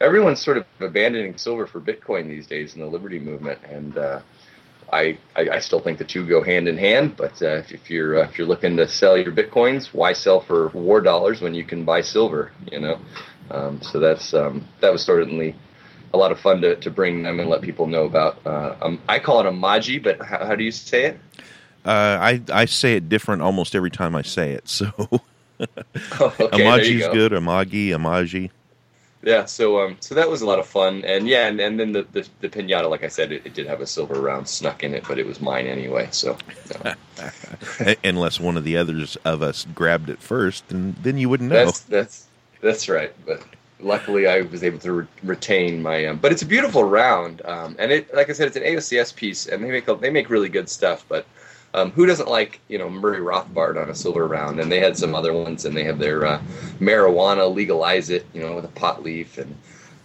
everyone's 0.00 0.42
sort 0.42 0.58
of 0.58 0.66
abandoning 0.80 1.36
silver 1.38 1.66
for 1.66 1.80
Bitcoin 1.80 2.28
these 2.28 2.46
days 2.46 2.74
in 2.74 2.80
the 2.80 2.86
Liberty 2.86 3.18
movement, 3.18 3.58
and 3.68 3.96
uh, 3.96 4.20
I, 4.92 5.18
I, 5.34 5.48
I 5.50 5.58
still 5.58 5.80
think 5.80 5.98
the 5.98 6.04
two 6.04 6.26
go 6.26 6.42
hand 6.42 6.68
in 6.68 6.76
hand. 6.76 7.16
But 7.16 7.40
uh, 7.42 7.62
if 7.68 7.90
you're 7.90 8.20
uh, 8.20 8.28
if 8.28 8.38
you're 8.38 8.46
looking 8.46 8.76
to 8.76 8.88
sell 8.88 9.16
your 9.16 9.32
bitcoins, 9.32 9.86
why 9.86 10.12
sell 10.12 10.40
for 10.40 10.68
war 10.68 11.00
dollars 11.00 11.40
when 11.40 11.54
you 11.54 11.64
can 11.64 11.84
buy 11.84 12.00
silver? 12.02 12.52
You 12.70 12.80
know, 12.80 12.98
um, 13.50 13.80
so 13.82 13.98
that's 13.98 14.34
um, 14.34 14.66
that 14.80 14.92
was 14.92 15.02
certainly 15.02 15.54
a 16.14 16.18
lot 16.18 16.30
of 16.32 16.38
fun 16.38 16.60
to, 16.62 16.76
to 16.76 16.90
bring 16.90 17.22
them 17.22 17.40
and 17.40 17.48
let 17.50 17.62
people 17.62 17.86
know 17.86 18.04
about. 18.04 18.38
Uh, 18.46 18.76
um, 18.80 19.00
I 19.08 19.18
call 19.18 19.40
it 19.40 19.46
a 19.46 19.50
maji, 19.50 20.02
but 20.02 20.22
how, 20.22 20.46
how 20.46 20.54
do 20.54 20.64
you 20.64 20.70
say 20.70 21.06
it? 21.06 21.20
Uh, 21.84 22.18
I 22.20 22.42
I 22.52 22.64
say 22.66 22.96
it 22.96 23.08
different 23.08 23.42
almost 23.42 23.74
every 23.74 23.90
time 23.90 24.14
I 24.14 24.22
say 24.22 24.52
it. 24.52 24.68
So 24.68 24.92
oh, 24.98 25.20
okay, 25.60 26.48
Amaji's 26.48 27.06
go. 27.06 27.12
good. 27.12 27.32
Amagi, 27.32 27.88
Amaji 27.88 28.50
yeah, 29.26 29.44
so 29.44 29.84
um, 29.84 29.96
so 29.98 30.14
that 30.14 30.30
was 30.30 30.40
a 30.40 30.46
lot 30.46 30.60
of 30.60 30.68
fun, 30.68 31.04
and 31.04 31.26
yeah, 31.26 31.48
and, 31.48 31.58
and 31.58 31.80
then 31.80 31.90
the, 31.90 32.06
the, 32.12 32.28
the 32.42 32.48
pinata, 32.48 32.88
like 32.88 33.02
I 33.02 33.08
said, 33.08 33.32
it, 33.32 33.44
it, 33.44 33.54
did 33.54 33.66
have 33.66 33.80
a 33.80 33.86
silver 33.86 34.20
round 34.20 34.48
snuck 34.48 34.84
in 34.84 34.94
it, 34.94 35.02
but 35.08 35.18
it 35.18 35.26
was 35.26 35.40
mine 35.40 35.66
anyway. 35.66 36.06
So, 36.12 36.38
unless 38.04 38.38
one 38.38 38.56
of 38.56 38.62
the 38.62 38.76
others 38.76 39.16
of 39.24 39.42
us 39.42 39.66
grabbed 39.74 40.10
it 40.10 40.20
first, 40.20 40.70
and 40.70 40.94
then 41.02 41.18
you 41.18 41.28
wouldn't 41.28 41.50
know. 41.50 41.64
That's 41.64 41.80
that's 41.80 42.26
that's 42.60 42.88
right. 42.88 43.12
But 43.26 43.42
luckily, 43.80 44.28
I 44.28 44.42
was 44.42 44.62
able 44.62 44.78
to 44.78 44.92
re- 44.92 45.06
retain 45.24 45.82
my. 45.82 46.06
Um, 46.06 46.18
but 46.18 46.30
it's 46.30 46.42
a 46.42 46.46
beautiful 46.46 46.84
round, 46.84 47.42
um, 47.46 47.74
and 47.80 47.90
it, 47.90 48.14
like 48.14 48.30
I 48.30 48.32
said, 48.32 48.46
it's 48.46 48.56
an 48.56 48.62
AOCS 48.62 49.16
piece, 49.16 49.46
and 49.46 49.60
they 49.64 49.70
make 49.70 49.86
they 50.00 50.10
make 50.10 50.30
really 50.30 50.48
good 50.48 50.68
stuff, 50.68 51.04
but. 51.08 51.26
Um, 51.76 51.90
who 51.90 52.06
doesn't 52.06 52.28
like 52.28 52.58
you 52.68 52.78
know 52.78 52.88
Murray 52.88 53.20
Rothbard 53.20 53.80
on 53.80 53.90
a 53.90 53.94
silver 53.94 54.26
round? 54.26 54.58
And 54.58 54.72
they 54.72 54.80
had 54.80 54.96
some 54.96 55.14
other 55.14 55.32
ones, 55.32 55.64
and 55.66 55.76
they 55.76 55.84
have 55.84 55.98
their 55.98 56.24
uh, 56.26 56.40
marijuana 56.80 57.54
legalize 57.54 58.10
it, 58.10 58.26
you 58.32 58.42
know, 58.42 58.54
with 58.56 58.64
a 58.64 58.68
pot 58.68 59.02
leaf, 59.02 59.36
and 59.36 59.54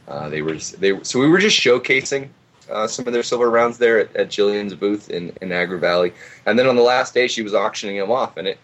uh, 0.07 0.29
they 0.29 0.41
were 0.41 0.57
they 0.77 1.01
so 1.03 1.19
we 1.19 1.29
were 1.29 1.39
just 1.39 1.57
showcasing 1.57 2.27
uh, 2.69 2.87
some 2.87 3.07
of 3.07 3.13
their 3.13 3.23
silver 3.23 3.49
rounds 3.49 3.77
there 3.77 3.99
at, 3.99 4.15
at 4.15 4.29
Jillian's 4.29 4.75
booth 4.75 5.09
in 5.09 5.31
in 5.41 5.51
Agora 5.51 5.79
Valley, 5.79 6.13
and 6.45 6.59
then 6.59 6.67
on 6.67 6.75
the 6.75 6.81
last 6.81 7.13
day 7.13 7.27
she 7.27 7.41
was 7.41 7.53
auctioning 7.53 7.97
them 7.97 8.11
off, 8.11 8.37
and 8.37 8.47
it 8.47 8.59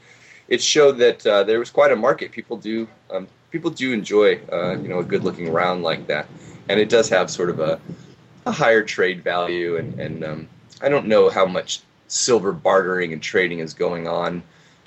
it 0.49 0.61
showed 0.61 0.97
that 0.97 1.25
uh, 1.25 1.43
there 1.43 1.59
was 1.59 1.69
quite 1.69 1.91
a 1.91 1.95
market. 1.95 2.31
People 2.31 2.57
do 2.57 2.87
um, 3.09 3.27
people 3.51 3.71
do 3.71 3.93
enjoy 3.93 4.39
uh, 4.51 4.77
you 4.77 4.89
know 4.89 4.99
a 4.99 5.03
good 5.03 5.23
looking 5.23 5.51
round 5.51 5.83
like 5.83 6.07
that, 6.07 6.27
and 6.69 6.79
it 6.79 6.89
does 6.89 7.09
have 7.09 7.29
sort 7.29 7.49
of 7.49 7.59
a 7.59 7.79
a 8.45 8.51
higher 8.51 8.83
trade 8.83 9.23
value, 9.23 9.77
and 9.77 9.99
and 9.99 10.23
um, 10.23 10.47
I 10.81 10.89
don't 10.89 11.07
know 11.07 11.29
how 11.29 11.45
much 11.45 11.81
silver 12.07 12.51
bartering 12.51 13.13
and 13.13 13.21
trading 13.21 13.59
is 13.59 13.73
going 13.73 14.07
on, 14.07 14.41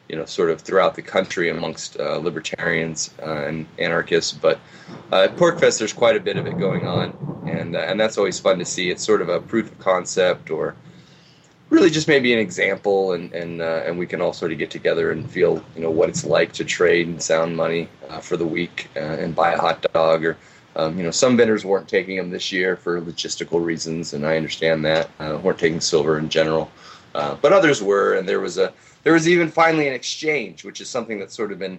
you 0.09 0.17
know, 0.17 0.25
sort 0.25 0.51
of 0.51 0.61
throughout 0.61 0.95
the 0.95 1.03
country 1.03 1.51
amongst 1.51 1.99
uh, 2.01 2.17
libertarians 2.17 3.15
uh, 3.23 3.45
and 3.45 3.67
anarchists. 3.79 4.33
But 4.33 4.59
uh, 5.13 5.23
at 5.23 5.37
PorcFest, 5.37 5.79
there's 5.79 5.93
quite 5.93 6.17
a 6.17 6.21
bit 6.21 6.37
of 6.37 6.47
it 6.47 6.59
going 6.59 6.87
on, 6.87 7.45
and 7.47 7.77
uh, 7.77 7.81
and 7.81 8.01
that's 8.01 8.19
always 8.19 8.41
fun 8.41 8.59
to 8.59 8.65
see. 8.65 8.91
It's 8.91 9.05
sort 9.05 9.23
of 9.23 9.29
a 9.29 9.41
proof 9.41 9.71
of 9.71 9.79
concept, 9.79 10.51
or 10.51 10.75
really 11.69 11.91
just 11.91 12.09
maybe 12.09 12.33
an 12.33 12.41
example, 12.41 13.13
and 13.13 13.33
and 13.33 13.61
uh, 13.61 13.83
and 13.87 13.99
we 13.99 14.07
can 14.07 14.21
all 14.21 14.33
sort 14.33 14.51
of 14.51 14.59
get 14.59 14.71
together 14.71 15.13
and 15.13 15.31
feel 15.31 15.63
you 15.77 15.83
know 15.83 15.91
what 15.91 16.09
it's 16.09 16.25
like 16.25 16.53
to 16.55 16.65
trade 16.65 17.07
and 17.07 17.23
sound 17.23 17.57
money 17.57 17.89
uh, 18.09 18.19
for 18.19 18.37
the 18.37 18.47
week 18.47 18.89
and 18.97 19.35
buy 19.35 19.53
a 19.53 19.59
hot 19.59 19.85
dog 19.93 20.25
or. 20.25 20.37
Um, 20.77 20.97
you 20.97 21.03
know, 21.03 21.11
some 21.11 21.37
vendors 21.37 21.65
weren't 21.65 21.89
taking 21.89 22.17
them 22.17 22.31
this 22.31 22.53
year 22.53 22.77
for 22.77 23.01
logistical 23.01 23.63
reasons, 23.63 24.15
and 24.15 24.25
I 24.25 24.37
understand 24.37 24.85
that. 24.85 25.11
weren't 25.43 25.59
taking 25.59 25.81
silver 25.81 26.17
in 26.17 26.29
general. 26.29 26.71
Uh, 27.15 27.35
but 27.41 27.53
others 27.53 27.83
were, 27.83 28.15
and 28.15 28.29
there 28.29 28.41
was 28.41 28.59
a 28.59 28.73
there 29.03 29.13
was 29.13 29.29
even 29.29 29.51
finally 29.51 29.89
an 29.89 29.95
exchange, 29.95 30.65
which 30.65 30.81
is 30.81 30.89
something 30.89 31.19
that's 31.19 31.35
sort 31.35 31.53
of 31.53 31.59
been, 31.59 31.79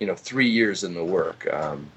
you 0.00 0.06
know, 0.06 0.14
three 0.14 0.48
years 0.48 0.84
in 0.84 0.94
the 0.94 1.04
work. 1.04 1.52
Um, 1.52 1.90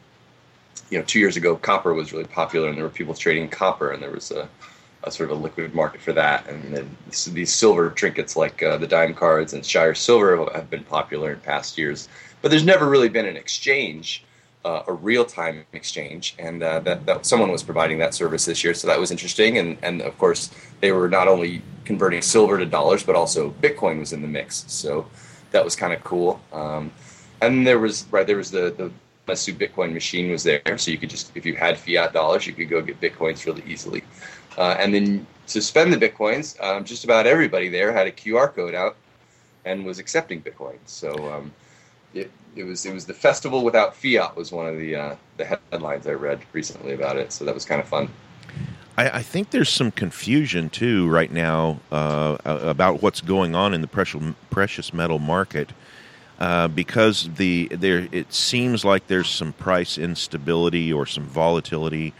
you 0.90 0.98
know, 0.98 1.04
two 1.06 1.20
years 1.20 1.38
ago, 1.38 1.56
copper 1.56 1.94
was 1.94 2.12
really 2.12 2.26
popular, 2.26 2.68
and 2.70 2.78
there 2.78 2.84
were 2.84 2.90
people 2.90 3.14
trading 3.14 3.50
copper, 3.50 3.92
and 3.92 4.02
there 4.02 4.12
was 4.12 4.32
a, 4.32 4.48
a 5.04 5.12
sort 5.12 5.32
of 5.32 5.38
a 5.38 5.42
liquid 5.42 5.74
market 5.74 6.02
for 6.02 6.14
that. 6.14 6.48
And 6.48 6.76
then 6.76 6.98
these 7.34 7.54
silver 7.54 7.90
trinkets, 7.90 8.36
like 8.36 8.62
uh, 8.64 8.78
the 8.78 8.88
dime 8.88 9.14
cards 9.14 9.54
and 9.54 9.66
Shire 9.66 9.96
Silver, 9.96 10.50
have 10.54 10.70
been 10.70 10.84
popular 10.84 11.34
in 11.34 11.40
past 11.42 11.78
years. 11.78 12.10
But 12.42 12.50
there's 12.50 12.66
never 12.66 12.90
really 12.90 13.10
been 13.10 13.26
an 13.26 13.38
exchange 13.38 14.24
uh, 14.64 14.84
a 14.88 14.94
real-time 14.94 15.66
exchange, 15.74 16.36
and 16.38 16.62
uh, 16.62 16.80
that, 16.82 17.06
that 17.06 17.26
someone 17.26 17.52
was 17.52 17.64
providing 17.64 17.98
that 18.00 18.14
service 18.14 18.46
this 18.46 18.64
year, 18.64 18.74
so 18.74 18.88
that 18.88 19.00
was 19.00 19.12
interesting. 19.12 19.58
And 19.58 19.78
and 19.82 20.02
of 20.02 20.18
course, 20.18 20.52
they 20.82 20.92
were 20.92 21.10
not 21.10 21.28
only 21.28 21.62
converting 21.86 22.22
silver 22.22 22.58
to 22.58 22.66
dollars, 22.66 23.04
but 23.04 23.16
also 23.16 23.52
Bitcoin 23.62 24.00
was 24.00 24.14
in 24.14 24.22
the 24.22 24.28
mix, 24.28 24.66
so 24.68 25.08
that 25.52 25.64
was 25.64 25.76
kind 25.76 25.94
of 25.94 26.04
cool. 26.04 26.42
Um, 26.54 26.92
and 27.42 27.66
there 27.66 27.80
was 27.80 28.06
right 28.12 28.26
there 28.26 28.38
was 28.38 28.52
the 28.52 28.74
the 28.78 28.92
Lamassu 29.28 29.56
Bitcoin 29.56 29.94
machine 29.94 30.32
was 30.32 30.44
there, 30.44 30.78
so 30.78 30.92
you 30.92 30.98
could 30.98 31.10
just 31.10 31.36
if 31.36 31.46
you 31.46 31.56
had 31.56 31.78
fiat 31.78 32.14
dollars, 32.14 32.46
you 32.48 32.54
could 32.54 32.70
go 32.70 32.82
get 32.82 33.00
bitcoins 33.00 33.46
really 33.46 33.64
easily. 33.66 34.04
Uh, 34.58 34.76
and 34.80 34.94
then 34.94 35.26
to 35.48 35.62
spend 35.62 35.94
the 35.94 35.98
bitcoins, 35.98 36.62
um, 36.64 36.84
just 36.84 37.04
about 37.04 37.26
everybody 37.26 37.70
there 37.70 37.92
had 37.92 38.08
a 38.08 38.12
QR 38.12 38.54
code 38.54 38.76
out 38.76 38.96
and 39.66 39.86
was 39.86 40.00
accepting 40.00 40.42
bitcoins. 40.42 40.80
So 40.86 41.12
um, 41.32 41.52
it, 42.14 42.32
it 42.56 42.64
was 42.64 42.86
it 42.86 42.94
was 42.94 43.06
the 43.06 43.14
festival 43.14 43.64
without 43.64 43.96
fiat 43.96 44.36
was 44.36 44.52
one 44.52 44.68
of 44.68 44.78
the 44.78 44.96
uh, 44.96 45.16
the 45.38 45.46
headlines 45.46 46.08
I 46.08 46.14
read 46.14 46.42
recently 46.54 46.94
about 46.94 47.18
it. 47.18 47.32
So 47.32 47.46
that 47.46 47.54
was 47.54 47.66
kind 47.66 47.82
of 47.82 47.88
fun. 47.88 48.10
I, 49.02 49.18
I 49.18 49.22
think 49.24 49.50
there's 49.50 49.70
some 49.70 49.92
confusion 49.92 50.70
too 50.70 51.10
right 51.10 51.32
now 51.32 51.80
uh, 51.92 52.38
about 52.46 53.02
what's 53.02 53.22
going 53.22 53.56
on 53.56 53.74
in 53.74 53.82
the 53.82 53.88
precious 53.88 54.22
precious 54.50 54.94
metal 54.94 55.20
market. 55.20 55.72
Uh, 56.40 56.68
because 56.68 57.30
the 57.36 57.68
there 57.68 58.08
it 58.12 58.34
seems 58.34 58.84
like 58.84 59.06
there's 59.08 59.30
some 59.30 59.54
price 59.54 60.00
instability 60.00 60.92
or 60.92 61.06
some 61.06 61.24
volatility, 61.24 62.14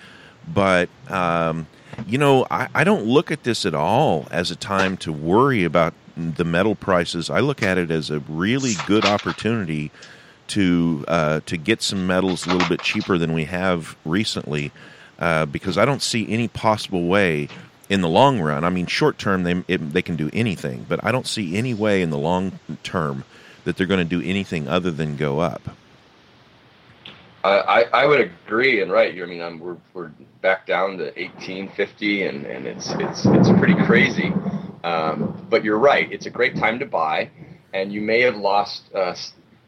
but 0.54 0.90
um, 1.10 1.66
you 2.08 2.20
know 2.20 2.46
I, 2.52 2.68
I, 2.76 2.84
don't 2.84 3.06
look 3.06 3.32
at 3.32 3.44
this 3.44 3.66
at 3.66 3.74
all 3.74 4.28
as 4.30 4.52
a 4.52 4.56
time 4.56 4.96
to 4.98 5.12
worry 5.12 5.64
about 5.64 5.96
the 6.16 6.44
metal 6.44 6.76
prices. 6.76 7.32
I 7.32 7.40
look 7.40 7.64
at 7.64 7.80
it 7.80 7.90
as 7.90 8.12
a 8.12 8.20
really 8.30 8.74
good 8.86 9.06
opportunity 9.06 9.90
to 10.50 11.04
uh, 11.08 11.40
to 11.48 11.58
get 11.58 11.82
some 11.82 12.06
metals 12.06 12.46
a 12.46 12.52
little 12.52 12.70
bit 12.70 12.82
cheaper 12.82 13.18
than 13.18 13.34
we 13.34 13.46
have 13.46 13.96
recently, 14.06 14.72
uh, 15.22 15.46
because 15.46 15.78
I 15.78 15.86
don't 15.86 16.02
see 16.02 16.28
any 16.30 16.48
possible 16.48 17.08
way 17.08 17.48
in 17.90 18.02
the 18.02 18.10
long 18.10 18.42
run. 18.42 18.64
I 18.64 18.70
mean, 18.70 18.88
short 18.88 19.18
term 19.18 19.44
they 19.44 19.64
it, 19.68 19.94
they 19.94 20.02
can 20.02 20.16
do 20.16 20.30
anything, 20.34 20.86
but 20.90 21.04
I 21.04 21.12
don't 21.12 21.28
see 21.28 21.56
any 21.56 21.74
way 21.74 22.02
in 22.02 22.10
the 22.10 22.18
long 22.18 22.60
term 22.84 23.24
that 23.64 23.78
they're 23.78 23.88
going 23.88 24.00
to 24.00 24.20
do 24.20 24.28
anything 24.28 24.68
other 24.68 24.92
than 24.92 25.16
go 25.16 25.40
up. 25.40 25.62
I, 27.44 27.86
I 27.92 28.06
would 28.06 28.22
agree 28.22 28.82
and 28.82 28.92
right. 28.92 29.20
I 29.20 29.26
mean, 29.26 29.42
I'm, 29.42 29.60
we're 29.60 29.78
we're 29.94 30.12
back 30.42 30.68
down 30.68 30.98
to 30.98 31.06
1850, 31.06 32.24
and, 32.24 32.46
and 32.46 32.68
it's 32.68 32.92
it's 32.92 33.26
it's 33.26 33.50
pretty 33.58 33.76
crazy. 33.86 34.34
Um, 34.84 35.46
but 35.50 35.64
you're 35.64 35.80
right. 35.80 36.12
It's 36.12 36.26
a 36.26 36.30
great 36.30 36.56
time 36.56 36.80
to 36.80 36.86
buy, 36.86 37.30
and 37.74 37.92
you 37.92 38.02
may 38.02 38.22
have 38.22 38.36
lost 38.36 38.84
uh, 38.96 39.16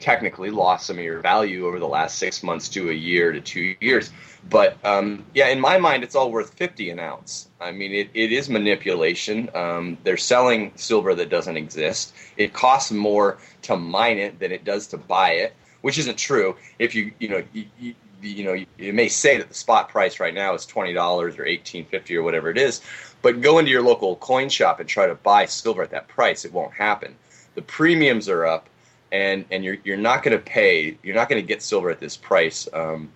technically 0.04 0.50
lost 0.50 0.86
some 0.88 0.98
of 0.98 1.04
your 1.04 1.22
value 1.22 1.66
over 1.66 1.80
the 1.80 1.88
last 1.88 2.18
six 2.18 2.44
months 2.44 2.68
to 2.68 2.90
a 2.90 2.94
year 2.94 3.32
to 3.32 3.40
two 3.40 3.74
years. 3.80 4.12
But 4.50 4.78
um, 4.86 5.26
yeah, 5.34 5.48
in 5.48 5.62
my 5.62 5.78
mind, 5.78 6.04
it's 6.04 6.14
all 6.14 6.30
worth 6.30 6.54
50 6.56 6.90
an 6.90 7.00
ounce. 7.00 7.48
I 7.62 7.72
mean, 7.72 7.94
it, 7.94 8.10
it 8.14 8.34
is 8.34 8.50
manipulation. 8.50 9.50
Um, 9.56 9.98
they're 10.04 10.18
selling 10.18 10.74
silver 10.76 11.16
that 11.16 11.30
doesn't 11.30 11.56
exist. 11.56 12.14
It 12.36 12.52
costs 12.52 12.92
more 12.92 13.38
to 13.62 13.78
mine 13.78 14.18
it 14.18 14.40
than 14.40 14.52
it 14.52 14.66
does 14.66 14.88
to 14.88 14.98
buy 14.98 15.32
it, 15.32 15.56
which 15.82 15.98
isn't 15.98 16.18
true. 16.18 16.58
If 16.80 16.94
you, 16.94 17.14
you 17.20 17.30
know, 17.30 17.44
you, 17.54 17.66
you, 17.80 17.96
you 18.22 18.44
know, 18.44 18.66
you 18.78 18.92
may 18.92 19.08
say 19.08 19.38
that 19.38 19.48
the 19.48 19.56
spot 19.56 19.88
price 19.88 20.20
right 20.20 20.34
now 20.34 20.54
is 20.54 20.66
$20 20.66 20.96
or 20.98 21.28
1850 21.28 22.18
or 22.18 22.24
whatever 22.24 22.50
it 22.50 22.58
is, 22.58 22.82
but 23.22 23.40
go 23.40 23.58
into 23.58 23.72
your 23.72 23.82
local 23.82 24.18
coin 24.18 24.50
shop 24.50 24.82
and 24.82 24.90
try 24.90 25.08
to 25.08 25.16
buy 25.16 25.46
silver 25.46 25.82
at 25.82 25.92
that 25.92 26.10
price. 26.10 26.44
It 26.44 26.52
won't 26.52 26.74
happen. 26.74 27.16
The 27.56 27.62
premiums 27.62 28.28
are 28.28 28.46
up 28.46 28.68
and 29.14 29.46
and 29.52 29.64
you're 29.64 29.78
you're 29.86 29.96
not 29.96 30.24
going 30.24 30.36
to 30.36 30.44
pay. 30.44 30.98
You're 31.04 31.16
not 31.16 31.30
going 31.30 31.42
to 31.42 31.48
get 31.48 31.62
silver 31.62 31.90
at 31.90 32.00
this 32.00 32.18
price. 32.18 32.68
Um, 32.74 33.14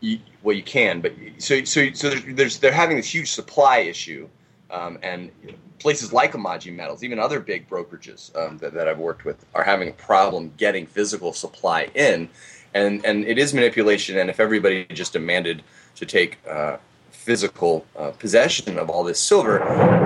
you, 0.00 0.20
well, 0.42 0.54
you 0.54 0.62
can, 0.62 1.00
but 1.00 1.14
so 1.38 1.64
so 1.64 1.90
so 1.92 2.10
there's, 2.10 2.24
there's 2.36 2.58
they're 2.58 2.72
having 2.72 2.96
this 2.96 3.12
huge 3.12 3.32
supply 3.32 3.78
issue, 3.78 4.28
um, 4.70 4.98
and 5.02 5.32
places 5.78 6.12
like 6.12 6.32
Amagi 6.32 6.74
Metals, 6.74 7.02
even 7.02 7.18
other 7.18 7.40
big 7.40 7.68
brokerages 7.68 8.36
um, 8.36 8.58
that, 8.58 8.74
that 8.74 8.86
I've 8.86 8.98
worked 8.98 9.24
with, 9.24 9.44
are 9.54 9.64
having 9.64 9.88
a 9.88 9.92
problem 9.92 10.52
getting 10.58 10.86
physical 10.86 11.32
supply 11.32 11.88
in, 11.94 12.28
and 12.74 13.04
and 13.04 13.24
it 13.24 13.38
is 13.38 13.54
manipulation. 13.54 14.18
And 14.18 14.28
if 14.28 14.38
everybody 14.38 14.84
just 14.86 15.14
demanded 15.14 15.62
to 15.96 16.04
take 16.04 16.38
uh, 16.48 16.76
physical 17.24 17.86
uh, 17.96 18.10
possession 18.10 18.78
of 18.78 18.90
all 18.90 19.02
this 19.02 19.18
silver, 19.18 19.56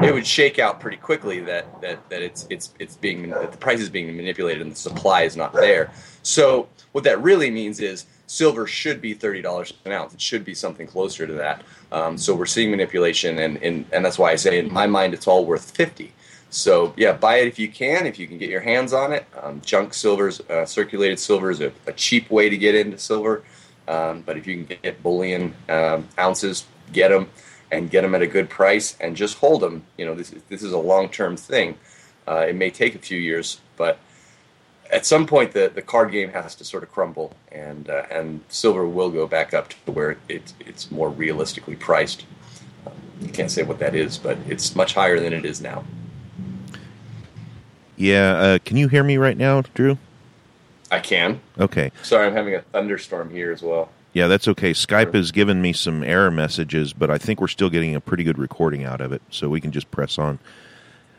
it 0.04 0.14
would 0.14 0.26
shake 0.26 0.60
out 0.60 0.78
pretty 0.78 0.96
quickly 0.96 1.40
that 1.40 1.80
that, 1.82 2.08
that 2.10 2.22
it's 2.22 2.46
it's 2.48 2.72
it's 2.78 2.96
being 2.96 3.30
that 3.30 3.50
the 3.50 3.58
price 3.58 3.80
is 3.80 3.90
being 3.90 4.16
manipulated 4.16 4.62
and 4.62 4.70
the 4.70 4.76
supply 4.76 5.22
is 5.22 5.37
not 5.37 5.52
there. 5.52 5.90
So 6.22 6.68
what 6.92 7.02
that 7.04 7.20
really 7.20 7.50
means 7.50 7.80
is 7.80 8.06
silver 8.28 8.66
should 8.68 9.00
be 9.00 9.14
thirty 9.14 9.42
dollars 9.42 9.75
an 9.84 9.92
ounce. 9.92 10.14
It 10.14 10.20
should 10.20 10.44
be 10.44 10.54
something 10.54 10.87
closer 10.87 11.26
to 11.26 11.32
that. 11.34 11.64
Um, 11.90 12.16
so 12.16 12.37
we're 12.37 12.46
seeing 12.46 12.70
manipulation, 12.70 13.38
and, 13.40 13.56
and 13.62 13.84
and 13.92 14.04
that's 14.04 14.18
why 14.18 14.30
I 14.30 14.37
say 14.37 14.60
in 14.60 14.72
my 14.72 14.87
mind 14.87 15.12
it's 15.12 15.26
all 15.26 15.44
worth 15.44 15.70
fifty. 15.72 16.12
So 16.50 16.94
yeah, 16.96 17.12
buy 17.12 17.38
it 17.38 17.48
if 17.48 17.58
you 17.58 17.68
can, 17.68 18.06
if 18.06 18.18
you 18.18 18.26
can 18.28 18.38
get 18.38 18.48
your 18.48 18.60
hands 18.60 18.92
on 18.92 19.12
it. 19.12 19.26
Um, 19.42 19.60
junk 19.64 19.92
silvers, 19.92 20.40
uh, 20.48 20.64
circulated 20.64 21.18
silver 21.18 21.50
is 21.50 21.60
a, 21.60 21.72
a, 21.87 21.92
cheap 21.92 22.30
way 22.30 22.48
to 22.48 22.56
get 22.56 22.75
into 22.75 22.96
silver. 22.96 23.42
Um, 23.87 24.22
but 24.25 24.38
if 24.38 24.46
you 24.46 24.54
can 24.64 24.78
get 24.82 25.02
bullion 25.02 25.54
um, 25.68 26.08
ounces, 26.18 26.64
get 26.92 27.09
them 27.09 27.28
and 27.71 27.90
get 27.90 28.02
them 28.02 28.14
at 28.14 28.23
a 28.23 28.26
good 28.26 28.49
price 28.49 28.97
and 29.00 29.16
just 29.16 29.38
hold 29.38 29.62
them. 29.62 29.85
You 29.97 30.07
know, 30.07 30.14
this 30.14 30.35
this 30.49 30.62
is 30.62 30.73
a 30.73 30.78
long 30.78 31.09
term 31.09 31.37
thing. 31.37 31.78
Uh, 32.26 32.47
it 32.49 32.54
may 32.54 32.71
take 32.71 32.95
a 32.95 32.99
few 32.99 33.18
years, 33.18 33.61
but 33.76 33.99
at 34.90 35.07
some 35.07 35.26
point 35.26 35.52
the, 35.52 35.71
the 35.75 35.83
card 35.83 36.11
game 36.12 36.30
has 36.30 36.54
to 36.57 36.64
sort 36.64 36.83
of 36.83 36.92
crumble, 36.92 37.35
and 37.52 37.88
uh, 37.88 38.04
and 38.11 38.42
silver 38.49 38.87
will 38.87 39.11
go 39.11 39.26
back 39.26 39.54
up 39.54 39.68
to 39.68 39.92
where 39.92 40.18
it's 40.28 40.54
it's 40.61 40.90
more 40.90 41.09
realistically 41.09 41.76
priced. 41.76 42.25
Um, 42.87 42.92
you 43.21 43.28
can't 43.28 43.50
say 43.50 43.62
what 43.62 43.78
that 43.78 43.95
is, 43.95 44.18
but 44.18 44.38
it's 44.47 44.75
much 44.75 44.95
higher 44.95 45.21
than 45.21 45.33
it 45.33 45.45
is 45.45 45.61
now. 45.61 45.85
Yeah, 47.97 48.37
uh, 48.37 48.59
can 48.64 48.76
you 48.76 48.87
hear 48.88 49.02
me 49.02 49.16
right 49.16 49.37
now, 49.37 49.62
Drew? 49.75 49.99
I 50.90 51.00
can. 51.00 51.40
Okay. 51.59 51.90
Sorry, 52.02 52.26
I'm 52.26 52.33
having 52.33 52.54
a 52.54 52.61
thunderstorm 52.61 53.30
here 53.30 53.52
as 53.52 53.61
well. 53.61 53.90
Yeah, 54.12 54.26
that's 54.26 54.48
okay. 54.48 54.72
Skype 54.72 55.14
has 55.14 55.32
given 55.32 55.60
me 55.60 55.72
some 55.72 56.02
error 56.02 56.30
messages, 56.30 56.92
but 56.92 57.10
I 57.10 57.18
think 57.18 57.40
we're 57.40 57.48
still 57.48 57.70
getting 57.70 57.94
a 57.94 58.00
pretty 58.00 58.24
good 58.24 58.38
recording 58.38 58.84
out 58.84 59.00
of 59.00 59.12
it, 59.12 59.22
so 59.30 59.48
we 59.48 59.60
can 59.60 59.70
just 59.70 59.90
press 59.90 60.18
on. 60.18 60.38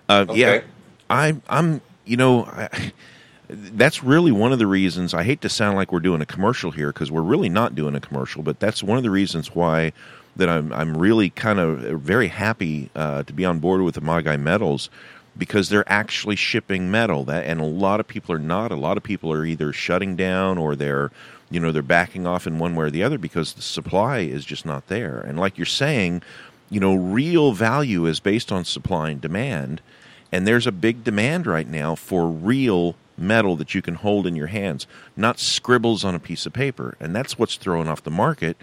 Uh, 0.07 0.25
okay. 0.29 0.39
Yeah, 0.39 0.61
I, 1.09 1.35
I'm. 1.47 1.81
You 2.05 2.17
know, 2.17 2.45
I, 2.45 2.91
that's 3.49 4.03
really 4.03 4.31
one 4.31 4.51
of 4.51 4.59
the 4.59 4.67
reasons. 4.67 5.13
I 5.13 5.23
hate 5.23 5.41
to 5.41 5.49
sound 5.49 5.77
like 5.77 5.91
we're 5.91 5.99
doing 5.99 6.21
a 6.21 6.25
commercial 6.25 6.71
here 6.71 6.91
because 6.91 7.11
we're 7.11 7.21
really 7.21 7.49
not 7.49 7.75
doing 7.75 7.95
a 7.95 7.99
commercial, 7.99 8.41
but 8.41 8.59
that's 8.59 8.81
one 8.81 8.97
of 8.97 9.03
the 9.03 9.11
reasons 9.11 9.53
why 9.53 9.93
that 10.35 10.49
I'm. 10.49 10.73
I'm 10.73 10.97
really 10.97 11.29
kind 11.29 11.59
of 11.59 11.79
very 12.01 12.27
happy 12.27 12.89
uh, 12.95 13.23
to 13.23 13.33
be 13.33 13.45
on 13.45 13.59
board 13.59 13.81
with 13.81 13.95
the 13.95 14.01
Amagi 14.01 14.39
Metals 14.39 14.89
because 15.37 15.69
they're 15.69 15.89
actually 15.89 16.35
shipping 16.35 16.91
metal 16.91 17.23
that 17.23 17.45
and 17.45 17.61
a 17.61 17.65
lot 17.65 17.99
of 17.99 18.07
people 18.07 18.35
are 18.35 18.39
not 18.39 18.71
a 18.71 18.75
lot 18.75 18.97
of 18.97 19.03
people 19.03 19.31
are 19.31 19.45
either 19.45 19.71
shutting 19.71 20.15
down 20.15 20.57
or 20.57 20.75
they're 20.75 21.11
you 21.49 21.59
know 21.59 21.71
they're 21.71 21.81
backing 21.81 22.27
off 22.27 22.47
in 22.47 22.59
one 22.59 22.75
way 22.75 22.85
or 22.85 22.89
the 22.89 23.03
other 23.03 23.17
because 23.17 23.53
the 23.53 23.61
supply 23.61 24.19
is 24.19 24.45
just 24.45 24.65
not 24.65 24.87
there. 24.87 25.19
And 25.19 25.39
like 25.39 25.57
you're 25.57 25.65
saying 25.65 26.21
you 26.69 26.79
know 26.79 26.95
real 26.95 27.53
value 27.53 28.05
is 28.05 28.19
based 28.19 28.51
on 28.51 28.65
supply 28.65 29.09
and 29.09 29.21
demand. 29.21 29.81
And 30.31 30.45
there's 30.45 30.67
a 30.67 30.71
big 30.71 31.03
demand 31.03 31.47
right 31.47 31.67
now 31.67 31.95
for 31.95 32.27
real 32.27 32.95
metal 33.17 33.55
that 33.57 33.75
you 33.75 33.81
can 33.81 33.95
hold 33.95 34.25
in 34.25 34.35
your 34.35 34.47
hands 34.47 34.87
not 35.17 35.39
scribbles 35.39 36.05
on 36.05 36.15
a 36.15 36.19
piece 36.19 36.45
of 36.45 36.53
paper. 36.53 36.95
And 36.99 37.15
that's 37.15 37.37
what's 37.37 37.55
throwing 37.55 37.87
off 37.87 38.03
the 38.03 38.11
market 38.11 38.57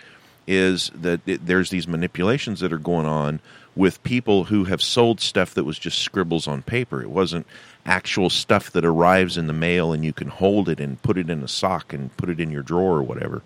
is 0.46 0.90
that 0.94 1.20
it, 1.27 1.46
there's 1.46 1.70
these 1.70 1.88
manipulations 1.88 2.61
that 2.61 2.72
are 2.72 2.79
going 2.79 3.07
on 3.07 3.40
with 3.75 4.03
people 4.03 4.44
who 4.44 4.64
have 4.64 4.81
sold 4.81 5.20
stuff 5.20 5.53
that 5.55 5.64
was 5.64 5.79
just 5.79 5.99
scribbles 5.99 6.49
on 6.49 6.62
paper. 6.62 7.03
It 7.03 7.11
wasn't 7.11 7.46
actual 7.87 8.29
stuff 8.29 8.70
that 8.72 8.85
arrives 8.85 9.38
in 9.38 9.46
the 9.46 9.53
mail 9.53 9.92
and 9.92 10.05
you 10.05 10.12
can 10.12 10.29
hold 10.29 10.68
it 10.68 10.81
and 10.81 11.01
put 11.03 11.16
it 11.16 11.31
in 11.31 11.42
a 11.42 11.49
sock 11.49 11.92
and 11.92 12.14
put 12.16 12.29
it 12.29 12.40
in 12.40 12.51
your 12.51 12.62
drawer 12.62 12.99
or 12.99 13.03
whatever. 13.03 13.42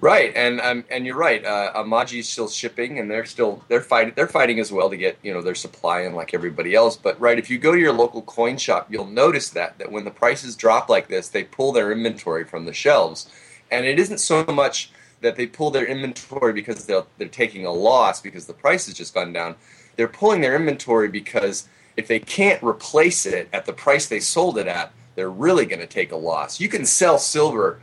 Right, 0.00 0.32
and 0.34 0.60
um, 0.60 0.84
and 0.90 1.04
you're 1.04 1.16
right. 1.16 1.44
Uh, 1.44 1.72
Amagi's 1.74 2.28
still 2.28 2.48
shipping, 2.48 2.98
and 2.98 3.10
they're 3.10 3.26
still 3.26 3.62
they're 3.68 3.82
fighting 3.82 4.14
they're 4.16 4.26
fighting 4.26 4.58
as 4.58 4.72
well 4.72 4.88
to 4.88 4.96
get 4.96 5.18
you 5.22 5.32
know 5.32 5.42
their 5.42 5.54
supply 5.54 6.02
in 6.02 6.14
like 6.14 6.32
everybody 6.32 6.74
else. 6.74 6.96
But 6.96 7.20
right, 7.20 7.38
if 7.38 7.50
you 7.50 7.58
go 7.58 7.72
to 7.72 7.78
your 7.78 7.92
local 7.92 8.22
coin 8.22 8.56
shop, 8.56 8.88
you'll 8.90 9.06
notice 9.06 9.50
that 9.50 9.78
that 9.78 9.92
when 9.92 10.04
the 10.04 10.10
prices 10.10 10.56
drop 10.56 10.88
like 10.88 11.08
this, 11.08 11.28
they 11.28 11.44
pull 11.44 11.72
their 11.72 11.92
inventory 11.92 12.44
from 12.44 12.64
the 12.64 12.72
shelves, 12.72 13.30
and 13.70 13.84
it 13.84 13.98
isn't 13.98 14.18
so 14.18 14.44
much 14.44 14.90
that 15.20 15.36
they 15.36 15.46
pull 15.46 15.70
their 15.70 15.86
inventory 15.86 16.52
because 16.52 16.84
they're, 16.84 17.04
they're 17.16 17.28
taking 17.28 17.64
a 17.64 17.72
loss 17.72 18.20
because 18.20 18.46
the 18.46 18.52
price 18.52 18.86
has 18.86 18.94
just 18.94 19.14
gone 19.14 19.32
down. 19.32 19.54
They're 19.96 20.08
pulling 20.08 20.40
their 20.40 20.56
inventory 20.56 21.08
because 21.08 21.68
if 21.96 22.06
they 22.06 22.18
can't 22.18 22.62
replace 22.62 23.26
it 23.26 23.48
at 23.52 23.66
the 23.66 23.72
price 23.72 24.06
they 24.06 24.20
sold 24.20 24.58
it 24.58 24.66
at, 24.66 24.92
they're 25.14 25.30
really 25.30 25.66
going 25.66 25.80
to 25.80 25.86
take 25.86 26.12
a 26.12 26.16
loss. 26.16 26.60
You 26.60 26.68
can 26.68 26.84
sell 26.84 27.18
silver 27.18 27.80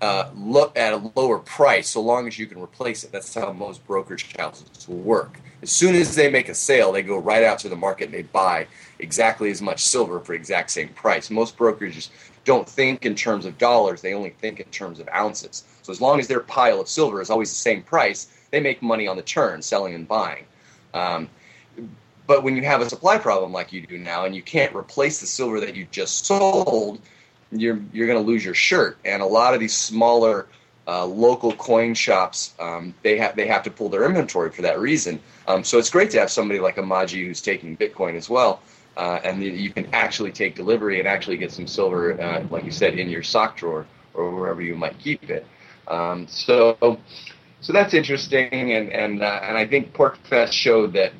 uh, 0.00 0.30
look 0.36 0.76
at 0.78 0.92
a 0.92 1.10
lower 1.16 1.38
price 1.38 1.88
so 1.88 2.00
long 2.00 2.28
as 2.28 2.38
you 2.38 2.46
can 2.46 2.60
replace 2.60 3.02
it. 3.02 3.10
That's 3.10 3.34
how 3.34 3.52
most 3.52 3.84
brokerage 3.86 4.34
houses 4.36 4.88
work. 4.88 5.40
As 5.60 5.72
soon 5.72 5.96
as 5.96 6.14
they 6.14 6.30
make 6.30 6.48
a 6.48 6.54
sale, 6.54 6.92
they 6.92 7.02
go 7.02 7.18
right 7.18 7.42
out 7.42 7.58
to 7.60 7.68
the 7.68 7.76
market 7.76 8.06
and 8.06 8.14
they 8.14 8.22
buy 8.22 8.68
exactly 9.00 9.50
as 9.50 9.60
much 9.60 9.84
silver 9.84 10.20
for 10.20 10.32
the 10.32 10.38
exact 10.38 10.70
same 10.70 10.90
price. 10.90 11.30
Most 11.30 11.56
brokerages 11.56 12.10
don't 12.44 12.68
think 12.68 13.04
in 13.04 13.16
terms 13.16 13.44
of 13.44 13.58
dollars; 13.58 14.00
they 14.00 14.14
only 14.14 14.30
think 14.30 14.60
in 14.60 14.66
terms 14.66 15.00
of 15.00 15.08
ounces. 15.08 15.64
So 15.82 15.90
as 15.90 16.00
long 16.00 16.20
as 16.20 16.28
their 16.28 16.40
pile 16.40 16.80
of 16.80 16.88
silver 16.88 17.20
is 17.20 17.28
always 17.28 17.50
the 17.50 17.56
same 17.56 17.82
price, 17.82 18.28
they 18.52 18.60
make 18.60 18.80
money 18.82 19.08
on 19.08 19.16
the 19.16 19.22
turn, 19.22 19.60
selling 19.62 19.94
and 19.94 20.06
buying. 20.06 20.44
Um, 20.94 21.28
but 22.28 22.44
when 22.44 22.54
you 22.54 22.62
have 22.62 22.82
a 22.82 22.88
supply 22.88 23.16
problem 23.16 23.52
like 23.52 23.72
you 23.72 23.84
do 23.84 23.96
now, 23.96 24.26
and 24.26 24.36
you 24.36 24.42
can't 24.42 24.76
replace 24.76 25.18
the 25.18 25.26
silver 25.26 25.58
that 25.60 25.74
you 25.74 25.88
just 25.90 26.26
sold, 26.26 27.00
you're 27.50 27.80
you're 27.92 28.06
going 28.06 28.22
to 28.22 28.32
lose 28.32 28.44
your 28.44 28.54
shirt. 28.54 28.98
And 29.04 29.22
a 29.22 29.26
lot 29.26 29.54
of 29.54 29.60
these 29.60 29.74
smaller 29.74 30.46
uh, 30.86 31.06
local 31.06 31.52
coin 31.54 31.94
shops, 31.94 32.54
um, 32.60 32.94
they 33.02 33.16
have 33.16 33.34
they 33.34 33.46
have 33.46 33.62
to 33.62 33.70
pull 33.70 33.88
their 33.88 34.04
inventory 34.04 34.50
for 34.50 34.60
that 34.62 34.78
reason. 34.78 35.18
Um, 35.48 35.64
so 35.64 35.78
it's 35.78 35.88
great 35.88 36.10
to 36.10 36.20
have 36.20 36.30
somebody 36.30 36.60
like 36.60 36.76
Amagi 36.76 37.26
who's 37.26 37.40
taking 37.40 37.74
Bitcoin 37.78 38.14
as 38.14 38.28
well, 38.28 38.60
uh, 38.98 39.20
and 39.24 39.42
you 39.42 39.70
can 39.70 39.88
actually 39.94 40.30
take 40.30 40.54
delivery 40.54 40.98
and 40.98 41.08
actually 41.08 41.38
get 41.38 41.50
some 41.50 41.66
silver, 41.66 42.20
uh, 42.20 42.44
like 42.50 42.64
you 42.64 42.70
said, 42.70 42.98
in 42.98 43.08
your 43.08 43.22
sock 43.22 43.56
drawer 43.56 43.86
or 44.12 44.34
wherever 44.34 44.60
you 44.60 44.76
might 44.76 44.98
keep 44.98 45.30
it. 45.30 45.46
Um, 45.86 46.26
so, 46.28 46.98
so 47.62 47.72
that's 47.72 47.94
interesting, 47.94 48.72
and 48.72 48.92
and 48.92 49.22
uh, 49.22 49.40
and 49.42 49.56
I 49.56 49.66
think 49.66 49.94
PorcFest 49.94 50.52
showed 50.52 50.92
that 50.92 51.14